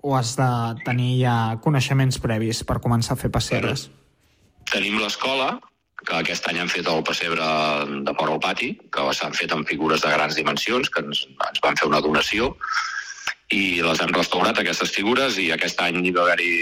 o 0.05 0.17
has 0.19 0.35
de 0.37 0.49
tenir 0.85 1.23
ja 1.23 1.37
coneixements 1.65 2.19
previs 2.21 2.61
per 2.67 2.81
començar 2.85 3.15
a 3.15 3.21
fer 3.23 3.31
pessebres? 3.33 3.87
Bueno, 3.87 4.67
tenim 4.75 4.99
l'escola, 5.01 5.55
que 6.07 6.17
aquest 6.21 6.49
any 6.51 6.61
han 6.63 6.73
fet 6.73 6.89
el 6.91 7.05
pessebre 7.07 7.45
de 8.07 8.15
fora 8.19 8.35
al 8.37 8.43
pati, 8.43 8.73
que 8.93 9.07
s'han 9.17 9.37
fet 9.37 9.53
amb 9.55 9.69
figures 9.69 10.05
de 10.05 10.13
grans 10.15 10.37
dimensions, 10.39 10.91
que 10.91 11.05
ens, 11.05 11.25
ens 11.49 11.63
van 11.65 11.79
fer 11.81 11.89
una 11.91 12.03
donació, 12.05 12.55
i 13.53 13.81
les 13.85 14.01
hem 14.01 14.13
restaurat, 14.17 14.59
aquestes 14.59 14.93
figures, 14.95 15.39
i 15.39 15.51
aquest 15.53 15.81
any 15.85 16.01
hi 16.03 16.13
va 16.17 16.25
haver-hi 16.25 16.53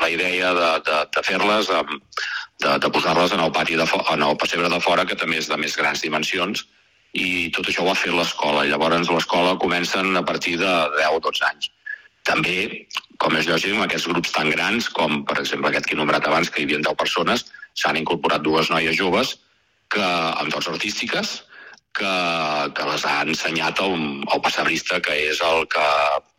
la 0.00 0.10
idea 0.10 0.52
de, 0.54 0.70
de, 0.86 1.00
de 1.16 1.22
fer-les 1.22 1.70
de, 1.70 2.78
de 2.82 2.90
posar-les 2.90 3.34
en 3.34 3.42
el 3.44 3.52
pati 3.52 3.76
de 3.78 3.86
en 4.12 4.22
el 4.22 4.36
pessebre 4.36 4.68
de 4.68 4.80
fora, 4.80 5.06
que 5.06 5.18
també 5.18 5.38
és 5.38 5.50
de 5.50 5.58
més 5.60 5.76
grans 5.76 6.02
dimensions, 6.02 6.64
i 7.14 7.50
tot 7.54 7.68
això 7.70 7.84
ho 7.84 7.90
ha 7.92 7.98
fet 7.98 8.14
l'escola. 8.14 8.66
Llavors 8.66 9.10
l'escola 9.10 9.58
comencen 9.62 10.16
a 10.16 10.24
partir 10.26 10.58
de 10.58 10.72
10 10.98 11.18
o 11.18 11.20
12 11.22 11.44
anys. 11.50 11.70
També, 12.24 12.86
com 13.20 13.36
és 13.36 13.46
lògic, 13.46 13.74
amb 13.74 13.84
aquests 13.84 14.08
grups 14.10 14.32
tan 14.34 14.50
grans, 14.50 14.88
com 14.88 15.22
per 15.28 15.38
exemple 15.42 15.70
aquest 15.70 15.86
que 15.86 15.94
he 15.94 16.00
nombrat 16.00 16.26
abans, 16.26 16.50
que 16.50 16.62
hi 16.62 16.66
havia 16.66 16.80
10 16.80 16.96
persones, 16.98 17.46
s'han 17.74 17.98
incorporat 18.00 18.44
dues 18.44 18.70
noies 18.70 18.96
joves 18.98 19.34
que, 19.90 20.04
amb 20.04 20.50
dots 20.52 20.70
artístiques, 20.70 21.34
que, 21.94 22.14
que 22.74 22.86
les 22.88 23.04
ha 23.06 23.20
ensenyat 23.22 23.80
el, 23.84 23.94
el 24.34 24.40
passebrista, 24.42 24.98
que 25.04 25.14
és 25.28 25.40
el 25.46 25.68
que 25.70 25.84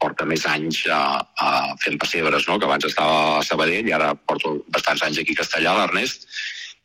porta 0.04 0.28
més 0.28 0.44
anys 0.52 0.82
a, 0.92 1.00
a 1.40 1.52
fent 1.84 1.96
pessebres, 2.02 2.50
no? 2.50 2.60
que 2.60 2.68
abans 2.68 2.88
estava 2.88 3.38
a 3.38 3.46
Sabadell 3.48 3.88
i 3.88 3.96
ara 3.96 4.12
porto 4.16 4.58
bastants 4.76 5.06
anys 5.08 5.22
aquí 5.24 5.36
a 5.36 5.42
Castellà, 5.44 5.78
l'Ernest, 5.80 6.28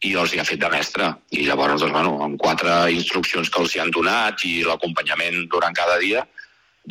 i 0.07 0.14
els 0.16 0.32
hi 0.32 0.40
ha 0.40 0.46
fet 0.48 0.62
de 0.62 0.70
mestre. 0.72 1.11
I 1.34 1.48
llavors, 1.48 1.82
doncs, 1.82 1.96
bueno, 1.96 2.14
amb 2.24 2.38
quatre 2.40 2.76
instruccions 2.94 3.51
que 3.51 3.61
els 3.64 3.74
hi 3.74 3.82
han 3.82 3.92
donat 3.96 4.46
i 4.48 4.61
l'acompanyament 4.68 5.42
durant 5.53 5.76
cada 5.76 5.98
dia, 6.05 6.24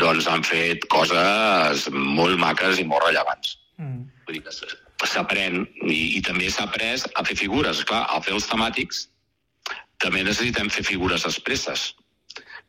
doncs 0.03 0.28
han 0.30 0.45
fet 0.45 0.86
coses 0.91 1.88
molt 1.95 2.38
maques 2.43 2.84
i 2.84 2.86
molt 2.91 3.07
rellevants. 3.07 3.55
Mm. 3.80 4.05
Vull 4.28 4.38
dir 4.38 4.45
que 4.45 4.53
s'aprèn, 5.08 5.64
i, 5.88 6.18
i 6.18 6.22
també 6.26 6.50
s'ha 6.52 6.68
après 6.68 7.06
a 7.16 7.24
fer 7.24 7.38
figures. 7.39 7.86
Clar, 7.88 8.04
a 8.10 8.20
fer 8.26 8.36
els 8.36 8.50
temàtics 8.50 9.08
també 10.04 10.24
necessitem 10.24 10.70
fer 10.72 10.84
figures 10.88 11.26
expresses. 11.28 11.93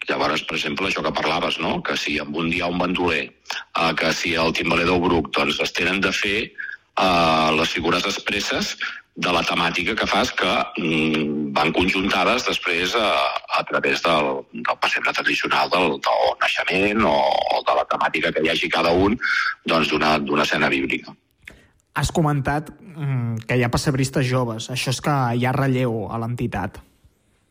Llavors, 0.09 0.43
per 0.49 0.57
exemple, 0.57 0.89
això 0.89 1.03
que 1.05 1.13
parlaves, 1.13 1.59
no? 1.61 1.81
que 1.85 1.97
si 2.01 2.17
amb 2.23 2.37
un 2.41 2.49
dia 2.51 2.71
un 2.71 2.79
bandoler 2.81 3.27
eh, 3.27 3.93
que 3.99 4.13
si 4.17 4.35
el 4.35 4.55
timbaler 4.57 4.87
del 4.89 5.03
Bruc 5.03 5.29
doncs, 5.37 5.61
es 5.61 5.75
tenen 5.77 6.01
de 6.01 6.13
fer 6.17 6.39
eh, 6.47 7.51
les 7.59 7.75
figures 7.77 8.07
expresses 8.09 8.77
de 9.21 9.33
la 9.35 9.43
temàtica 9.45 9.95
que 9.99 10.07
fas 10.09 10.31
que 10.33 10.51
mm, 10.81 11.51
van 11.57 11.73
conjuntades 11.77 12.47
després 12.47 12.95
a, 12.97 13.09
a 13.59 13.65
través 13.69 14.01
del, 14.07 14.31
del 14.55 14.79
pessebre 14.81 15.13
tradicional 15.13 15.69
del, 15.73 15.99
del 16.07 16.37
naixement 16.41 17.05
o, 17.05 17.17
o 17.59 17.63
de 17.67 17.77
la 17.77 17.85
temàtica 17.91 18.33
que 18.33 18.45
hi 18.47 18.53
hagi 18.53 18.71
cada 18.73 18.95
un 18.95 19.19
doncs, 19.67 19.91
d'una 19.91 20.17
d'una 20.25 20.47
escena 20.49 20.71
bíblica. 20.73 21.13
Has 21.99 22.13
comentat 22.15 22.71
mm, 22.71 23.47
que 23.49 23.59
hi 23.59 23.65
ha 23.67 23.73
pessebristes 23.73 24.27
joves. 24.29 24.71
Això 24.71 24.95
és 24.95 25.01
que 25.03 25.17
hi 25.37 25.47
ha 25.47 25.55
relleu 25.57 26.07
a 26.11 26.21
l'entitat. 26.23 26.79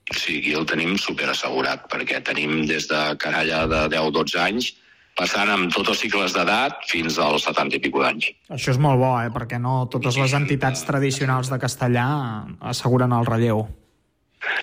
Sí, 0.09 0.39
aquí 0.39 0.53
el 0.57 0.65
tenim 0.65 0.95
super 0.97 1.27
assegurat, 1.29 1.83
perquè 1.91 2.21
tenim 2.25 2.63
des 2.69 2.87
de 2.89 3.01
canalla 3.21 3.65
de 3.69 3.81
10-12 3.93 4.39
anys 4.41 4.71
passant 5.19 5.51
amb 5.51 5.73
tots 5.73 5.91
els 5.91 5.99
cicles 5.99 6.33
d'edat 6.35 6.79
fins 6.87 7.17
als 7.19 7.43
70 7.47 7.77
i 7.77 7.81
pico 7.83 8.01
d'anys. 8.03 8.29
Això 8.55 8.71
és 8.73 8.79
molt 8.81 9.01
bo, 9.01 9.11
eh? 9.19 9.29
perquè 9.33 9.59
no 9.61 9.83
totes 9.91 10.17
les 10.21 10.33
entitats 10.37 10.85
tradicionals 10.87 11.51
de 11.51 11.59
castellà 11.59 12.07
asseguren 12.71 13.13
el 13.17 13.27
relleu. 13.27 13.65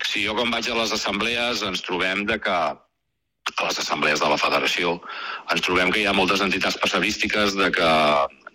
Sí, 0.07 0.23
jo 0.25 0.33
quan 0.33 0.49
vaig 0.53 0.67
a 0.71 0.79
les 0.79 0.93
assemblees 0.95 1.61
ens 1.67 1.83
trobem 1.85 2.25
de 2.25 2.39
que 2.41 2.57
a 2.57 3.67
les 3.67 3.79
assemblees 3.79 4.19
de 4.19 4.29
la 4.31 4.39
federació 4.41 4.97
ens 5.53 5.63
trobem 5.63 5.93
que 5.93 6.01
hi 6.01 6.07
ha 6.09 6.15
moltes 6.17 6.41
entitats 6.43 6.79
passabístiques 6.81 7.55
de 7.55 7.69
que, 7.75 7.91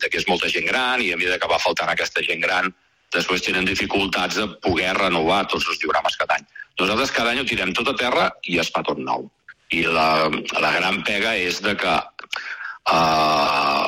de 0.03 0.11
que 0.11 0.19
és 0.21 0.29
molta 0.29 0.51
gent 0.53 0.67
gran 0.69 1.03
i 1.03 1.13
a 1.13 1.19
mesura 1.21 1.39
que 1.41 1.51
va 1.51 1.61
faltant 1.63 1.91
aquesta 1.93 2.25
gent 2.27 2.43
gran 2.43 2.73
després 3.13 3.45
tenen 3.45 3.69
dificultats 3.69 4.39
a 4.41 4.49
poder 4.65 4.93
renovar 4.99 5.45
tots 5.53 5.69
els 5.69 5.81
diorames 5.83 6.17
cada 6.17 6.39
any. 6.39 6.47
Nosaltres 6.81 7.13
cada 7.13 7.33
any 7.33 7.43
ho 7.43 7.49
tirem 7.49 7.73
tot 7.77 7.89
a 7.93 7.97
terra 7.99 8.31
i 8.49 8.59
es 8.63 8.71
fa 8.73 8.83
tot 8.87 8.99
nou. 8.99 9.29
I 9.73 9.85
la, 9.89 10.29
la 10.61 10.73
gran 10.79 11.03
pega 11.07 11.35
és 11.37 11.61
de 11.65 11.75
que 11.81 11.95
uh, 12.93 13.87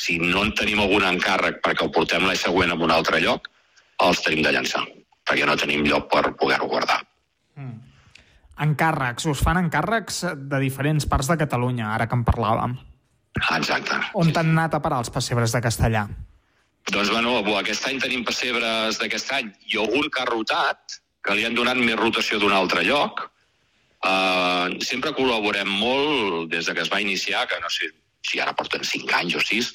si 0.00 0.18
no 0.20 0.44
en 0.44 0.52
tenim 0.56 0.80
algun 0.84 1.04
encàrrec 1.08 1.60
perquè 1.64 1.84
el 1.86 1.92
portem 1.94 2.24
l'any 2.26 2.40
següent 2.40 2.72
a 2.72 2.78
un 2.88 2.92
altre 2.92 3.20
lloc, 3.24 3.48
els 4.04 4.22
tenim 4.24 4.42
de 4.44 4.52
llançar, 4.56 4.84
perquè 5.28 5.44
no 5.48 5.60
tenim 5.60 5.84
lloc 5.86 6.08
per 6.12 6.32
poder-ho 6.40 6.68
guardar. 6.68 7.00
Encàrrecs. 8.64 9.26
Us 9.26 9.40
fan 9.42 9.58
encàrrecs 9.64 10.20
de 10.38 10.58
diferents 10.62 11.06
parts 11.10 11.30
de 11.30 11.38
Catalunya, 11.40 11.88
ara 11.94 12.06
que 12.06 12.14
en 12.14 12.24
parlàvem. 12.26 12.76
Exacte. 13.42 13.98
On 14.14 14.30
t'han 14.32 14.52
anat 14.54 14.76
a 14.76 14.82
parar 14.82 15.00
els 15.02 15.10
pessebres 15.10 15.54
de 15.54 15.60
castellà? 15.64 16.06
Doncs, 16.92 17.10
bueno, 17.10 17.38
aquest 17.58 17.86
any 17.88 18.00
tenim 18.02 18.24
pessebres 18.28 19.00
d'aquest 19.00 19.32
any 19.32 19.50
i 19.72 19.78
algun 19.80 20.10
que 20.12 20.22
ha 20.22 20.28
rotat, 20.28 20.98
que 21.24 21.36
li 21.36 21.46
han 21.46 21.56
donat 21.56 21.80
més 21.80 21.96
rotació 21.96 22.38
d'un 22.38 22.52
altre 22.52 22.84
lloc. 22.84 23.24
Uh, 24.04 24.76
sempre 24.84 25.14
col·laborem 25.16 25.70
molt 25.80 26.50
des 26.52 26.68
de 26.68 26.74
que 26.76 26.84
es 26.84 26.92
va 26.92 27.00
iniciar, 27.00 27.46
que 27.48 27.60
no 27.62 27.70
sé 27.72 27.88
si 28.24 28.40
ara 28.40 28.52
porten 28.56 28.84
5 28.84 29.16
anys 29.16 29.36
o 29.38 29.40
6, 29.40 29.70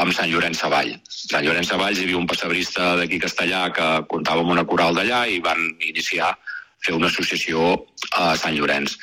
amb 0.00 0.16
Sant 0.16 0.30
Llorenç 0.32 0.60
Savall. 0.60 0.94
Sant 1.08 1.44
Llorenç 1.44 1.70
Savall 1.70 1.96
hi 1.96 2.06
havia 2.06 2.20
un 2.20 2.28
passebrista 2.28 2.94
d'aquí 3.00 3.20
castellà 3.20 3.68
que 3.76 3.88
comptava 4.10 4.44
amb 4.44 4.56
una 4.56 4.64
coral 4.68 4.96
d'allà 4.96 5.24
i 5.28 5.40
van 5.44 5.60
iniciar 5.84 6.32
fer 6.84 6.96
una 6.96 7.08
associació 7.12 7.70
a 8.12 8.34
Sant 8.40 8.56
Llorenç. 8.56 8.96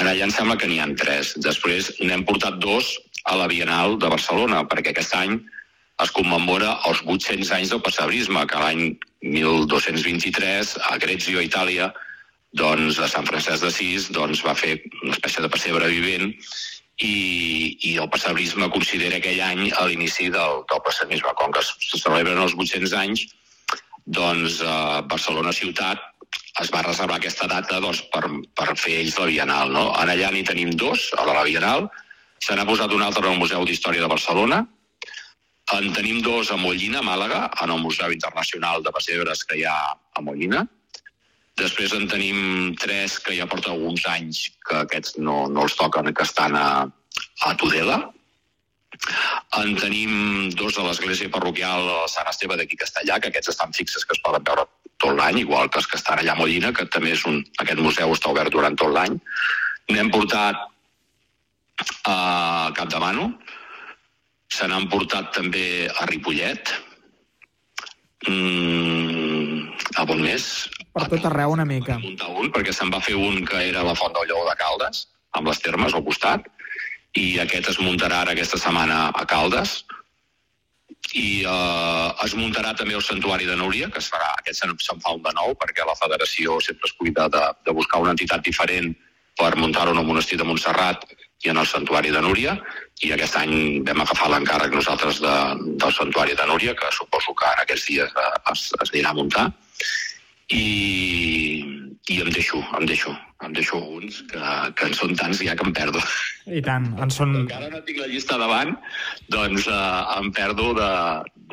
En 0.00 0.08
allà 0.08 0.28
em 0.28 0.32
sembla 0.32 0.56
que 0.60 0.68
n'hi 0.70 0.78
han 0.80 0.94
tres. 0.96 1.34
Després 1.44 1.90
n'hem 2.00 2.24
portat 2.28 2.60
dos 2.62 2.94
a 3.28 3.36
la 3.36 3.48
Bienal 3.50 3.98
de 4.00 4.10
Barcelona, 4.10 4.64
perquè 4.68 4.94
aquest 4.94 5.14
any 5.18 5.38
es 6.02 6.12
commemora 6.14 6.76
els 6.88 7.02
800 7.04 7.50
anys 7.56 7.72
del 7.74 7.82
passebrisme, 7.84 8.44
que 8.48 8.60
l'any 8.62 8.82
1223 9.22 10.76
a 10.90 10.96
Grezio, 11.02 11.42
Itàlia, 11.42 11.90
doncs 12.56 12.98
a 13.02 13.08
Sant 13.10 13.26
Francesc 13.28 13.64
d'Assís 13.64 14.08
doncs, 14.14 14.42
va 14.46 14.56
fer 14.56 14.78
una 15.02 15.14
espècie 15.16 15.44
de 15.44 15.50
pessebre 15.52 15.90
vivent 15.92 16.30
i, 17.04 17.76
i 17.90 17.96
el 18.00 18.08
passebrisme 18.10 18.70
considera 18.72 19.18
aquell 19.18 19.42
any 19.44 19.68
a 19.70 19.84
l'inici 19.86 20.30
del, 20.34 20.62
del 20.70 20.84
passebrisme. 20.86 21.34
Com 21.36 21.52
que 21.52 21.62
se 21.66 22.00
celebren 22.00 22.40
els 22.42 22.56
800 22.56 22.94
anys, 23.02 23.26
doncs 24.08 24.62
a 24.64 25.02
Barcelona 25.04 25.52
ciutat 25.52 26.00
es 26.62 26.72
va 26.74 26.82
reservar 26.82 27.18
aquesta 27.18 27.46
data 27.50 27.78
doncs, 27.82 28.00
per, 28.12 28.24
per 28.56 28.74
fer 28.80 28.98
ells 29.02 29.18
la 29.20 29.28
Bienal. 29.30 29.72
No? 29.74 29.90
En 30.00 30.10
allà 30.10 30.32
n'hi 30.32 30.46
tenim 30.46 30.72
dos, 30.74 31.10
a 31.18 31.26
la 31.28 31.44
Bienal. 31.46 31.86
Se 32.44 32.56
n'ha 32.56 32.66
posat 32.68 32.92
un 32.94 33.02
altre 33.02 33.28
al 33.28 33.38
Museu 33.38 33.64
d'Història 33.66 34.04
de 34.04 34.10
Barcelona. 34.10 34.62
En 35.74 35.92
tenim 35.92 36.22
dos 36.24 36.50
a 36.50 36.56
Mollina, 36.56 37.02
a 37.02 37.06
Màlaga, 37.06 37.40
en 37.62 37.72
el 37.74 37.80
Museu 37.82 38.12
Internacional 38.14 38.82
de 38.82 38.92
Pessebres 38.94 39.44
que 39.44 39.58
hi 39.58 39.64
ha 39.68 39.78
a 39.92 40.22
Mollina. 40.24 40.64
Després 41.58 41.92
en 41.96 42.06
tenim 42.08 42.38
tres 42.78 43.18
que 43.18 43.34
ja 43.36 43.48
porta 43.50 43.72
alguns 43.74 44.06
anys 44.08 44.44
que 44.68 44.78
aquests 44.84 45.18
no, 45.18 45.48
no 45.50 45.66
els 45.66 45.74
toquen, 45.76 46.12
que 46.14 46.24
estan 46.24 46.54
a, 46.56 46.86
a 46.86 47.54
Tudela. 47.60 47.98
En 49.58 49.74
tenim 49.76 50.48
dos 50.56 50.78
a 50.78 50.86
l'església 50.86 51.30
parroquial 51.34 51.90
a 51.98 52.06
Sant 52.10 52.30
Esteve 52.30 52.56
d'aquí 52.56 52.78
Castellà, 52.78 53.18
que 53.20 53.32
aquests 53.32 53.52
estan 53.52 53.74
fixes, 53.76 54.06
que 54.06 54.16
es 54.16 54.22
poden 54.24 54.46
veure 54.46 54.64
tot 55.02 55.14
l'any, 55.18 55.42
igual 55.42 55.68
que 55.70 55.82
els 55.82 55.90
que 55.90 55.98
estan 55.98 56.22
allà 56.22 56.34
a 56.34 56.40
Mollina, 56.40 56.72
que 56.72 56.86
també 56.86 57.12
és 57.14 57.26
un, 57.26 57.42
aquest 57.58 57.82
museu 57.82 58.14
està 58.14 58.32
obert 58.32 58.54
durant 58.54 58.78
tot 58.78 58.94
l'any. 58.94 59.18
N'hem 59.92 60.10
portat 60.14 60.64
a 62.08 62.72
Capdemano, 62.76 63.32
se 64.48 64.68
n'han 64.68 64.88
portat 64.88 65.32
també 65.36 65.88
a 65.88 66.06
Ripollet, 66.08 66.72
mm, 68.26 69.58
a 70.00 70.06
on 70.08 70.22
més? 70.24 70.68
Per 70.94 71.08
tot 71.12 71.28
arreu 71.28 71.52
una 71.52 71.66
mica. 71.68 71.98
un, 72.00 72.50
perquè 72.54 72.72
se'n 72.72 72.90
va 72.94 73.02
fer 73.04 73.14
un 73.16 73.44
que 73.44 73.68
era 73.68 73.84
la 73.84 73.94
Font 73.94 74.14
del 74.14 74.30
Lleó 74.30 74.46
de 74.48 74.56
Caldes, 74.56 75.06
amb 75.36 75.48
les 75.48 75.60
termes 75.60 75.94
al 75.94 76.04
costat, 76.04 76.48
i 77.14 77.38
aquest 77.44 77.68
es 77.68 77.78
muntarà 77.80 78.22
ara 78.22 78.32
aquesta 78.32 78.58
setmana 78.58 79.08
a 79.14 79.24
Caldes, 79.26 79.84
i 81.14 81.44
eh, 81.44 82.08
es 82.24 82.34
muntarà 82.34 82.74
també 82.76 82.94
el 82.94 83.04
Santuari 83.04 83.46
de 83.46 83.56
Núria, 83.56 83.88
que 83.92 84.00
es 84.00 84.08
farà, 84.12 84.32
aquest 84.38 84.60
se'n 84.60 84.74
se 84.80 84.96
fa 85.04 85.14
un 85.16 85.22
de 85.22 85.32
nou, 85.36 85.54
perquè 85.60 85.84
la 85.84 85.96
federació 85.96 86.58
sempre 86.64 86.88
es 86.88 86.96
cuida 86.96 87.28
de, 87.28 87.44
de 87.64 87.72
buscar 87.72 88.00
una 88.00 88.16
entitat 88.16 88.44
diferent 88.44 88.94
per 89.38 89.54
muntar-ho 89.56 89.92
en 89.94 90.02
el 90.02 90.08
monestir 90.08 90.38
de 90.38 90.44
Montserrat 90.44 91.04
i 91.44 91.50
en 91.52 91.60
el 91.60 91.66
Santuari 91.70 92.10
de 92.10 92.22
Núria, 92.22 92.56
i 93.06 93.12
aquest 93.14 93.36
any 93.38 93.54
vam 93.86 94.02
agafar 94.02 94.30
l'encàrrec 94.32 94.74
nosaltres 94.74 95.20
de, 95.22 95.34
del 95.78 95.94
Santuari 95.94 96.34
de 96.38 96.46
Núria, 96.50 96.74
que 96.74 96.90
suposo 96.94 97.34
que 97.38 97.46
en 97.52 97.62
aquests 97.62 97.86
dies 97.92 98.10
eh, 98.10 98.30
es, 98.52 98.64
es 98.74 98.92
anirà 98.92 99.12
a 99.12 99.18
muntar, 99.18 99.46
i, 100.48 100.64
i 102.08 102.18
em 102.24 102.30
deixo, 102.34 102.58
em 102.78 102.88
deixo, 102.88 103.12
em 103.44 103.52
deixo 103.54 103.78
uns 103.78 104.22
que, 104.32 104.40
que 104.74 104.88
en 104.88 104.96
són 104.98 105.14
tants 105.20 105.42
ja 105.44 105.54
que 105.54 105.66
em 105.66 105.74
perdo. 105.76 106.02
I 106.48 106.62
tant, 106.64 106.88
en 106.98 107.12
són... 107.14 107.36
Encara 107.44 107.68
no 107.70 107.84
tinc 107.86 108.00
la 108.02 108.08
llista 108.10 108.40
davant, 108.40 108.74
doncs 109.30 109.68
eh, 109.70 109.84
em 110.18 110.32
perdo 110.34 110.72
de... 110.80 110.90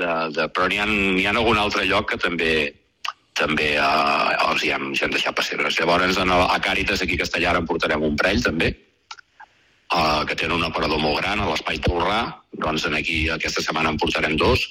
de, 0.01 0.15
de 0.39 0.47
però 0.55 0.71
n'hi 0.71 0.81
ha, 0.81 0.89
hi 0.89 1.27
ha 1.27 1.35
algun 1.35 1.61
altre 1.61 1.85
lloc 1.85 2.09
que 2.13 2.19
també 2.19 2.55
també 3.35 3.73
eh, 3.75 4.33
els 4.47 4.63
hi 4.63 4.71
hem, 4.71 4.89
hi 4.95 5.05
hem 5.05 5.13
deixat 5.13 5.35
pessebres. 5.37 5.77
Llavors, 5.77 6.17
en 6.17 6.31
el, 6.31 6.43
a 6.47 6.57
Càritas, 6.63 7.03
aquí 7.03 7.19
a 7.19 7.25
Castellà, 7.25 7.51
ara 7.51 7.61
en 7.61 7.69
portarem 7.69 8.03
un 8.07 8.15
parell, 8.19 8.41
també, 8.43 8.71
eh, 9.91 10.23
que 10.27 10.35
tenen 10.35 10.57
un 10.57 10.65
aparador 10.67 11.01
molt 11.01 11.21
gran 11.21 11.41
a 11.41 11.49
l'Espai 11.49 11.79
Tolrà, 11.83 12.21
doncs 12.55 12.87
en 12.89 12.97
aquí 12.97 13.25
aquesta 13.29 13.63
setmana 13.65 13.93
en 13.93 13.99
portarem 14.01 14.37
dos, 14.39 14.65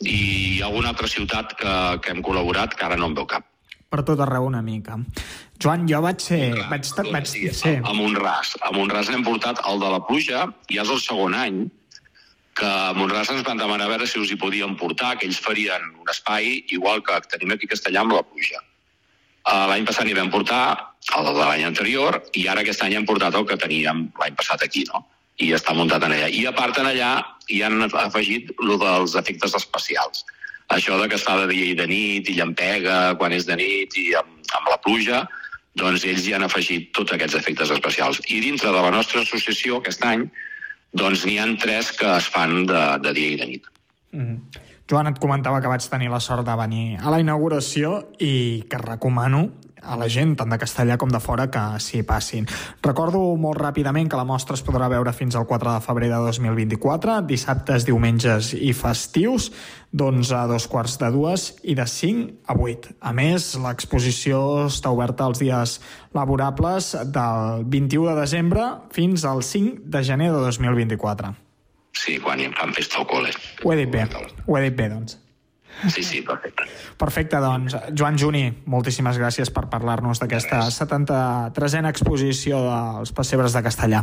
i 0.00 0.16
hi 0.16 0.60
ha 0.62 0.68
alguna 0.70 0.94
altra 0.94 1.08
ciutat 1.08 1.54
que, 1.60 1.74
que 2.00 2.14
hem 2.14 2.22
col·laborat 2.24 2.74
que 2.76 2.86
ara 2.86 2.96
no 2.96 3.10
en 3.10 3.18
veu 3.18 3.28
cap. 3.28 3.44
Per 3.90 4.04
tot 4.06 4.20
arreu 4.22 4.46
una 4.46 4.62
mica. 4.62 4.96
Joan, 5.60 5.84
jo 5.90 5.98
vaig 6.04 6.22
ser... 6.22 6.40
Vaig, 6.70 6.86
vaig, 7.10 7.26
ser... 7.28 7.74
A 7.82 7.92
Montràs. 7.96 8.54
A 8.62 8.70
Montràs 8.72 9.10
n'hem 9.10 9.26
portat 9.26 9.60
el 9.68 9.82
de 9.82 9.90
la 9.92 10.00
pluja, 10.06 10.46
ja 10.70 10.84
és 10.84 10.92
el 10.94 11.02
segon 11.02 11.34
any, 11.36 11.64
que 12.56 12.68
a 12.68 12.94
Montràs 12.96 13.32
ens 13.34 13.44
van 13.46 13.60
demanar 13.60 13.88
a 13.88 13.92
veure 13.92 14.06
si 14.08 14.20
us 14.22 14.30
hi 14.32 14.38
podíem 14.40 14.76
portar, 14.80 15.16
que 15.18 15.28
ells 15.28 15.40
farien 15.42 15.84
un 16.00 16.12
espai 16.12 16.60
igual 16.76 17.02
que 17.04 17.18
tenim 17.32 17.54
aquí 17.54 17.68
a 17.68 17.74
Castellà 17.74 18.04
amb 18.04 18.14
la 18.16 18.24
pluja. 18.26 18.62
Uh, 19.40 19.66
l'any 19.72 19.86
passat 19.88 20.06
n'hi 20.06 20.16
vam 20.16 20.30
portar 20.32 20.62
el 21.16 21.24
de 21.26 21.32
l'any 21.38 21.64
anterior 21.64 22.20
i 22.36 22.46
ara 22.52 22.62
aquest 22.64 22.82
any 22.84 22.94
hem 22.98 23.06
portat 23.08 23.34
el 23.34 23.46
que 23.48 23.58
teníem 23.60 24.08
l'any 24.20 24.36
passat 24.38 24.62
aquí, 24.66 24.84
no? 24.92 25.04
I 25.40 25.54
està 25.56 25.72
muntat 25.72 26.04
en 26.04 26.12
allà. 26.12 26.28
I 26.28 26.44
a 26.46 26.52
part 26.52 26.76
en 26.78 26.90
allà 26.90 27.10
hi 27.48 27.62
han 27.64 27.82
afegit 27.88 28.52
el 28.60 28.76
dels 28.82 29.16
efectes 29.16 29.56
especials. 29.56 30.24
Això 30.70 31.00
de 31.00 31.08
que 31.08 31.16
es 31.16 31.24
fa 31.26 31.38
de 31.40 31.48
dia 31.50 31.72
i 31.72 31.78
de 31.78 31.86
nit 31.90 32.28
i 32.28 32.36
llampega 32.36 33.16
quan 33.18 33.32
és 33.32 33.48
de 33.48 33.56
nit 33.58 33.96
i 33.98 34.10
amb, 34.20 34.36
amb 34.58 34.70
la 34.70 34.78
pluja, 34.84 35.24
doncs 35.80 36.04
ells 36.04 36.28
hi 36.28 36.36
han 36.36 36.44
afegit 36.46 36.90
tots 36.94 37.16
aquests 37.16 37.38
efectes 37.40 37.72
especials. 37.74 38.20
I 38.28 38.42
dintre 38.44 38.70
de 38.70 38.84
la 38.84 38.92
nostra 38.94 39.24
associació 39.24 39.80
aquest 39.80 40.04
any, 40.06 40.28
doncs 40.92 41.24
n'hi 41.26 41.38
han 41.40 41.56
tres 41.62 41.90
que 41.96 42.10
es 42.18 42.28
fan 42.30 42.66
de, 42.68 42.82
de 43.02 43.14
dia 43.16 43.34
i 43.34 43.40
de 43.40 43.46
nit. 43.54 43.70
Mm 44.12 44.26
-hmm. 44.26 44.68
Joan, 44.90 45.06
et 45.06 45.18
comentava 45.22 45.60
que 45.62 45.70
vaig 45.70 45.84
tenir 45.86 46.10
la 46.10 46.18
sort 46.18 46.46
de 46.46 46.54
venir 46.58 46.98
a 46.98 47.10
la 47.10 47.20
inauguració 47.20 48.10
i 48.18 48.64
que 48.68 48.78
recomano 48.78 49.52
a 49.82 49.96
la 50.00 50.08
gent, 50.08 50.36
tant 50.38 50.50
de 50.52 50.58
castellà 50.60 50.96
com 51.00 51.10
de 51.10 51.20
fora, 51.20 51.48
que 51.50 51.62
s'hi 51.82 52.02
passin. 52.06 52.46
Recordo 52.84 53.20
molt 53.40 53.60
ràpidament 53.60 54.10
que 54.10 54.18
la 54.20 54.26
mostra 54.28 54.56
es 54.58 54.64
podrà 54.66 54.88
veure 54.92 55.12
fins 55.16 55.36
al 55.36 55.46
4 55.48 55.74
de 55.74 55.84
febrer 55.84 56.10
de 56.12 56.20
2024, 56.26 57.20
dissabtes, 57.28 57.86
diumenges 57.88 58.52
i 58.54 58.72
festius, 58.76 59.50
d'11 59.90 60.34
a 60.38 60.46
dos 60.46 60.68
quarts 60.70 60.98
de 61.00 61.10
dues 61.10 61.48
i 61.62 61.74
de 61.74 61.86
5 61.86 62.46
a 62.46 62.54
8. 62.54 62.96
A 63.00 63.12
més, 63.16 63.54
l'exposició 63.58 64.66
està 64.68 64.92
oberta 64.94 65.26
els 65.26 65.40
dies 65.42 65.78
laborables 66.14 66.92
del 67.10 67.64
21 67.66 68.12
de 68.12 68.18
desembre 68.20 68.66
fins 68.94 69.24
al 69.24 69.42
5 69.42 69.86
de 69.90 70.04
gener 70.04 70.30
de 70.30 70.44
2024. 70.46 71.34
sí, 71.92 72.18
quan 72.22 72.40
em 72.40 72.52
fan 72.56 72.72
festa 72.72 73.00
al 73.00 73.06
col·le. 73.10 73.32
Ho 73.64 73.72
he 73.72 73.76
dit 73.82 73.90
bé, 73.90 74.06
ho 74.46 74.56
he 74.56 74.62
dit 74.68 74.76
bé, 74.76 74.88
doncs. 74.88 75.18
Sí, 75.88 76.02
sí, 76.04 76.20
perfecte. 76.22 76.66
Perfecte, 77.00 77.40
doncs, 77.40 77.76
Joan 77.96 78.18
Juni, 78.20 78.44
moltíssimes 78.68 79.18
gràcies 79.20 79.52
per 79.54 79.66
parlar-nos 79.72 80.20
d'aquesta 80.20 80.66
73a 80.68 81.88
exposició 81.88 82.60
dels 82.66 83.14
pessebres 83.16 83.56
de 83.56 83.64
Castellà. 83.64 84.02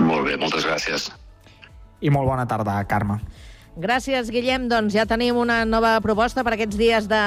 Molt 0.00 0.26
bé, 0.28 0.36
moltes 0.40 0.66
gràcies. 0.68 1.10
I 2.00 2.12
molt 2.12 2.28
bona 2.28 2.46
tarda, 2.48 2.78
Carme. 2.88 3.20
Gràcies, 3.80 4.28
Guillem. 4.34 4.66
Doncs 4.68 4.92
ja 4.92 5.06
tenim 5.06 5.36
una 5.38 5.62
nova 5.64 5.92
proposta 6.02 6.42
per 6.44 6.56
aquests 6.56 6.76
dies 6.76 7.06
de 7.08 7.20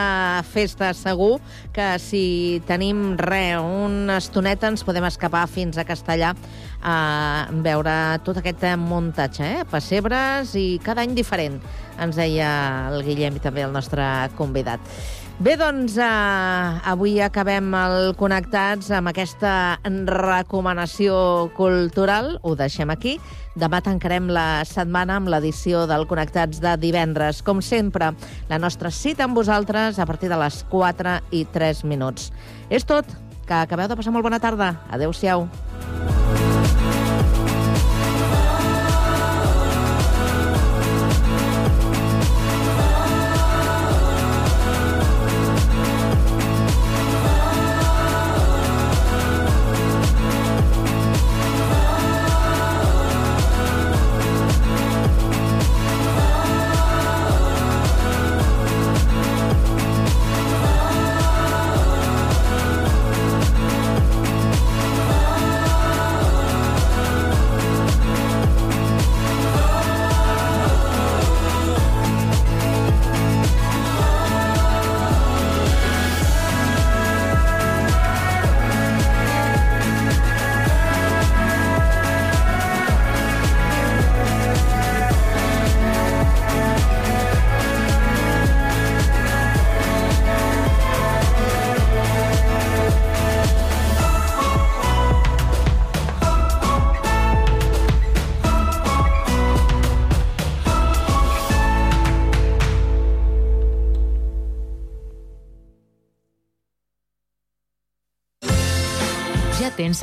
festa. 0.52 0.92
Segur 0.94 1.38
que 1.74 1.86
si 2.04 2.62
tenim 2.68 3.16
re, 3.18 3.56
una 3.58 4.20
estoneta, 4.20 4.68
ens 4.68 4.84
podem 4.84 5.08
escapar 5.08 5.46
fins 5.48 5.80
a 5.80 5.88
Castellà 5.88 6.34
a 6.84 7.48
veure 7.64 7.96
tot 8.28 8.42
aquest 8.42 8.66
muntatge, 8.78 9.48
eh? 9.48 9.64
Pessebres 9.72 10.54
i 10.60 10.68
cada 10.84 11.02
any 11.08 11.16
diferent, 11.16 11.62
ens 12.02 12.16
deia 12.18 12.54
el 12.92 13.04
Guillem 13.06 13.38
i 13.38 13.44
també 13.44 13.66
el 13.66 13.76
nostre 13.76 14.06
convidat. 14.38 14.82
Bé, 15.40 15.56
doncs, 15.58 15.98
eh, 15.98 16.04
avui 16.86 17.18
acabem 17.20 17.74
el 17.74 18.14
Connectats 18.16 18.92
amb 18.94 19.10
aquesta 19.10 19.80
recomanació 20.06 21.50
cultural. 21.58 22.38
Ho 22.44 22.54
deixem 22.56 22.94
aquí. 22.94 23.18
Demà 23.58 23.82
tancarem 23.82 24.30
la 24.30 24.64
setmana 24.64 25.18
amb 25.18 25.34
l'edició 25.34 25.88
del 25.90 26.06
Connectats 26.08 26.62
de 26.62 26.78
divendres. 26.78 27.42
Com 27.42 27.62
sempre, 27.62 28.14
la 28.48 28.62
nostra 28.62 28.92
cita 28.92 29.26
amb 29.26 29.36
vosaltres 29.36 29.98
a 29.98 30.06
partir 30.06 30.30
de 30.30 30.38
les 30.38 30.64
4 30.70 31.20
i 31.32 31.46
3 31.46 31.84
minuts. 31.84 32.32
És 32.70 32.86
tot. 32.86 33.06
Que 33.44 33.58
acabeu 33.58 33.90
de 33.90 33.98
passar 33.98 34.14
molt 34.14 34.24
bona 34.24 34.40
tarda. 34.40 34.78
Adéu-siau. 34.92 35.50
Ja 35.50 36.43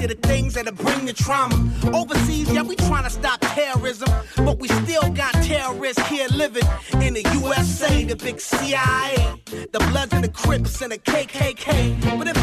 To 0.00 0.14
things 0.14 0.54
that'll 0.54 0.72
bring 0.72 1.04
the 1.04 1.12
trauma. 1.12 1.54
Overseas, 1.94 2.50
yeah, 2.50 2.62
we 2.62 2.74
trying 2.74 3.04
to 3.04 3.10
stop 3.10 3.38
terrorism. 3.42 4.08
But 4.38 4.58
we 4.58 4.66
still 4.68 5.10
got 5.10 5.34
terrorists 5.34 6.04
here 6.08 6.26
living 6.28 6.64
in 7.02 7.12
the 7.12 7.22
USA, 7.34 8.04
the 8.04 8.16
big 8.16 8.40
CIA. 8.40 9.40
The 9.44 9.78
Bloods 9.90 10.12
and 10.14 10.24
the 10.24 10.30
Crips 10.30 10.80
and 10.80 10.90
the 10.90 10.98
KKK. 10.98 12.18
But 12.18 12.28
if 12.28 12.39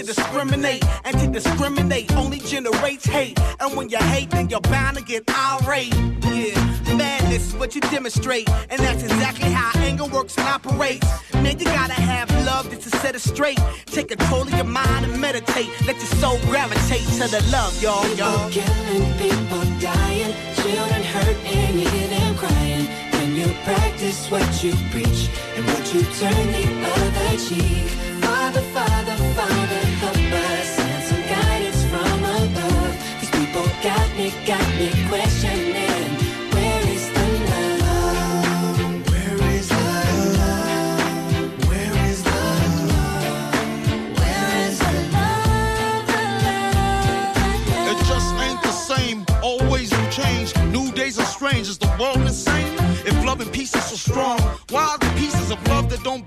to 0.00 0.06
discriminate. 0.06 0.84
And 1.04 1.18
to 1.18 1.26
discriminate 1.26 2.14
only 2.16 2.38
generates 2.38 3.04
hate. 3.04 3.38
And 3.60 3.76
when 3.76 3.88
you 3.88 3.98
hate, 3.98 4.30
then 4.30 4.48
you're 4.48 4.60
bound 4.60 4.96
to 4.96 5.02
get 5.02 5.30
irate. 5.30 5.94
Yeah, 6.24 6.96
madness 6.96 7.48
is 7.48 7.56
what 7.56 7.74
you 7.74 7.80
demonstrate. 7.82 8.48
And 8.70 8.80
that's 8.80 9.02
exactly 9.02 9.50
how 9.50 9.78
anger 9.80 10.06
works 10.06 10.36
and 10.38 10.48
operates. 10.48 11.06
Man, 11.34 11.58
you 11.58 11.64
gotta 11.64 11.94
have 11.94 12.30
love 12.46 12.70
just 12.70 12.82
to 12.82 12.90
set 12.98 13.14
it 13.14 13.20
straight. 13.20 13.60
Take 13.86 14.08
control 14.08 14.42
of 14.42 14.54
your 14.54 14.64
mind 14.64 15.06
and 15.06 15.20
meditate. 15.20 15.68
Let 15.86 15.96
your 15.96 16.12
soul 16.20 16.38
gravitate 16.46 17.06
to 17.18 17.28
the 17.28 17.42
love, 17.52 17.82
y'all, 17.82 18.06
y'all. 18.16 18.50
People 18.50 18.64
killing, 18.64 19.18
people 19.18 19.64
dying, 19.80 20.34
children 20.56 21.02
hurt 21.02 21.36
and 21.44 21.80
you 21.80 21.88
hear 21.88 22.08
them 22.08 22.36
crying. 22.36 22.86
When 23.12 23.36
you 23.36 23.54
practice 23.64 24.30
what 24.30 24.64
you 24.64 24.72
preach 24.92 25.28
and 25.56 25.66
what 25.66 25.94
you 25.94 26.02
turn 26.20 26.46
the 26.52 26.64
other 26.88 27.36
cheek. 27.36 28.10
Father, 28.22 28.62
Father, 28.72 29.16
Father, 29.34 29.89
got 33.82 34.14
me, 34.14 34.30
got 34.46 34.68
me 34.76 34.90
questioning. 35.08 35.80
It 47.82 47.98
just 48.06 48.34
ain't 48.34 48.62
the 48.62 48.72
same. 48.72 49.24
Always 49.42 49.90
new 49.92 50.10
change. 50.10 50.54
New 50.66 50.92
days 50.92 51.18
are 51.18 51.24
strange. 51.24 51.68
Is 51.68 51.78
the 51.78 51.88
world 51.98 52.18
insane? 52.18 52.76
If 53.06 53.24
love 53.24 53.40
and 53.40 53.50
peace 53.50 53.74
is 53.74 53.84
so 53.84 53.96
strong, 53.96 54.38
why 54.68 54.84
are 54.84 54.98
the 54.98 55.12
pieces 55.18 55.50
of 55.50 55.66
love 55.68 55.88
that 55.90 56.02
don't 56.04 56.26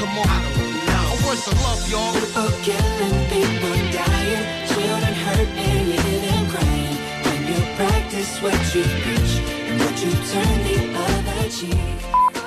Come 0.00 0.16
on. 0.16 0.26
I 0.26 0.40
don't 0.56 0.86
know. 0.88 1.28
What's 1.28 1.44
the 1.44 1.54
love, 1.60 1.84
y'all? 1.90 2.14
People 2.14 2.48
killing, 2.64 3.18
people 3.28 3.76
dying, 3.92 4.44
children 4.72 5.12
hurt 5.12 5.48
and 5.60 5.88
you 5.92 6.48
crying. 6.48 6.96
When 7.26 7.40
you 7.46 7.60
practice 7.76 8.40
what 8.40 8.56
you 8.74 8.82
preach 9.04 9.32
and 9.68 9.78
you 10.00 10.12
turn 10.32 10.56
the 10.64 10.78
other 10.96 11.50
cheek? 11.50 12.39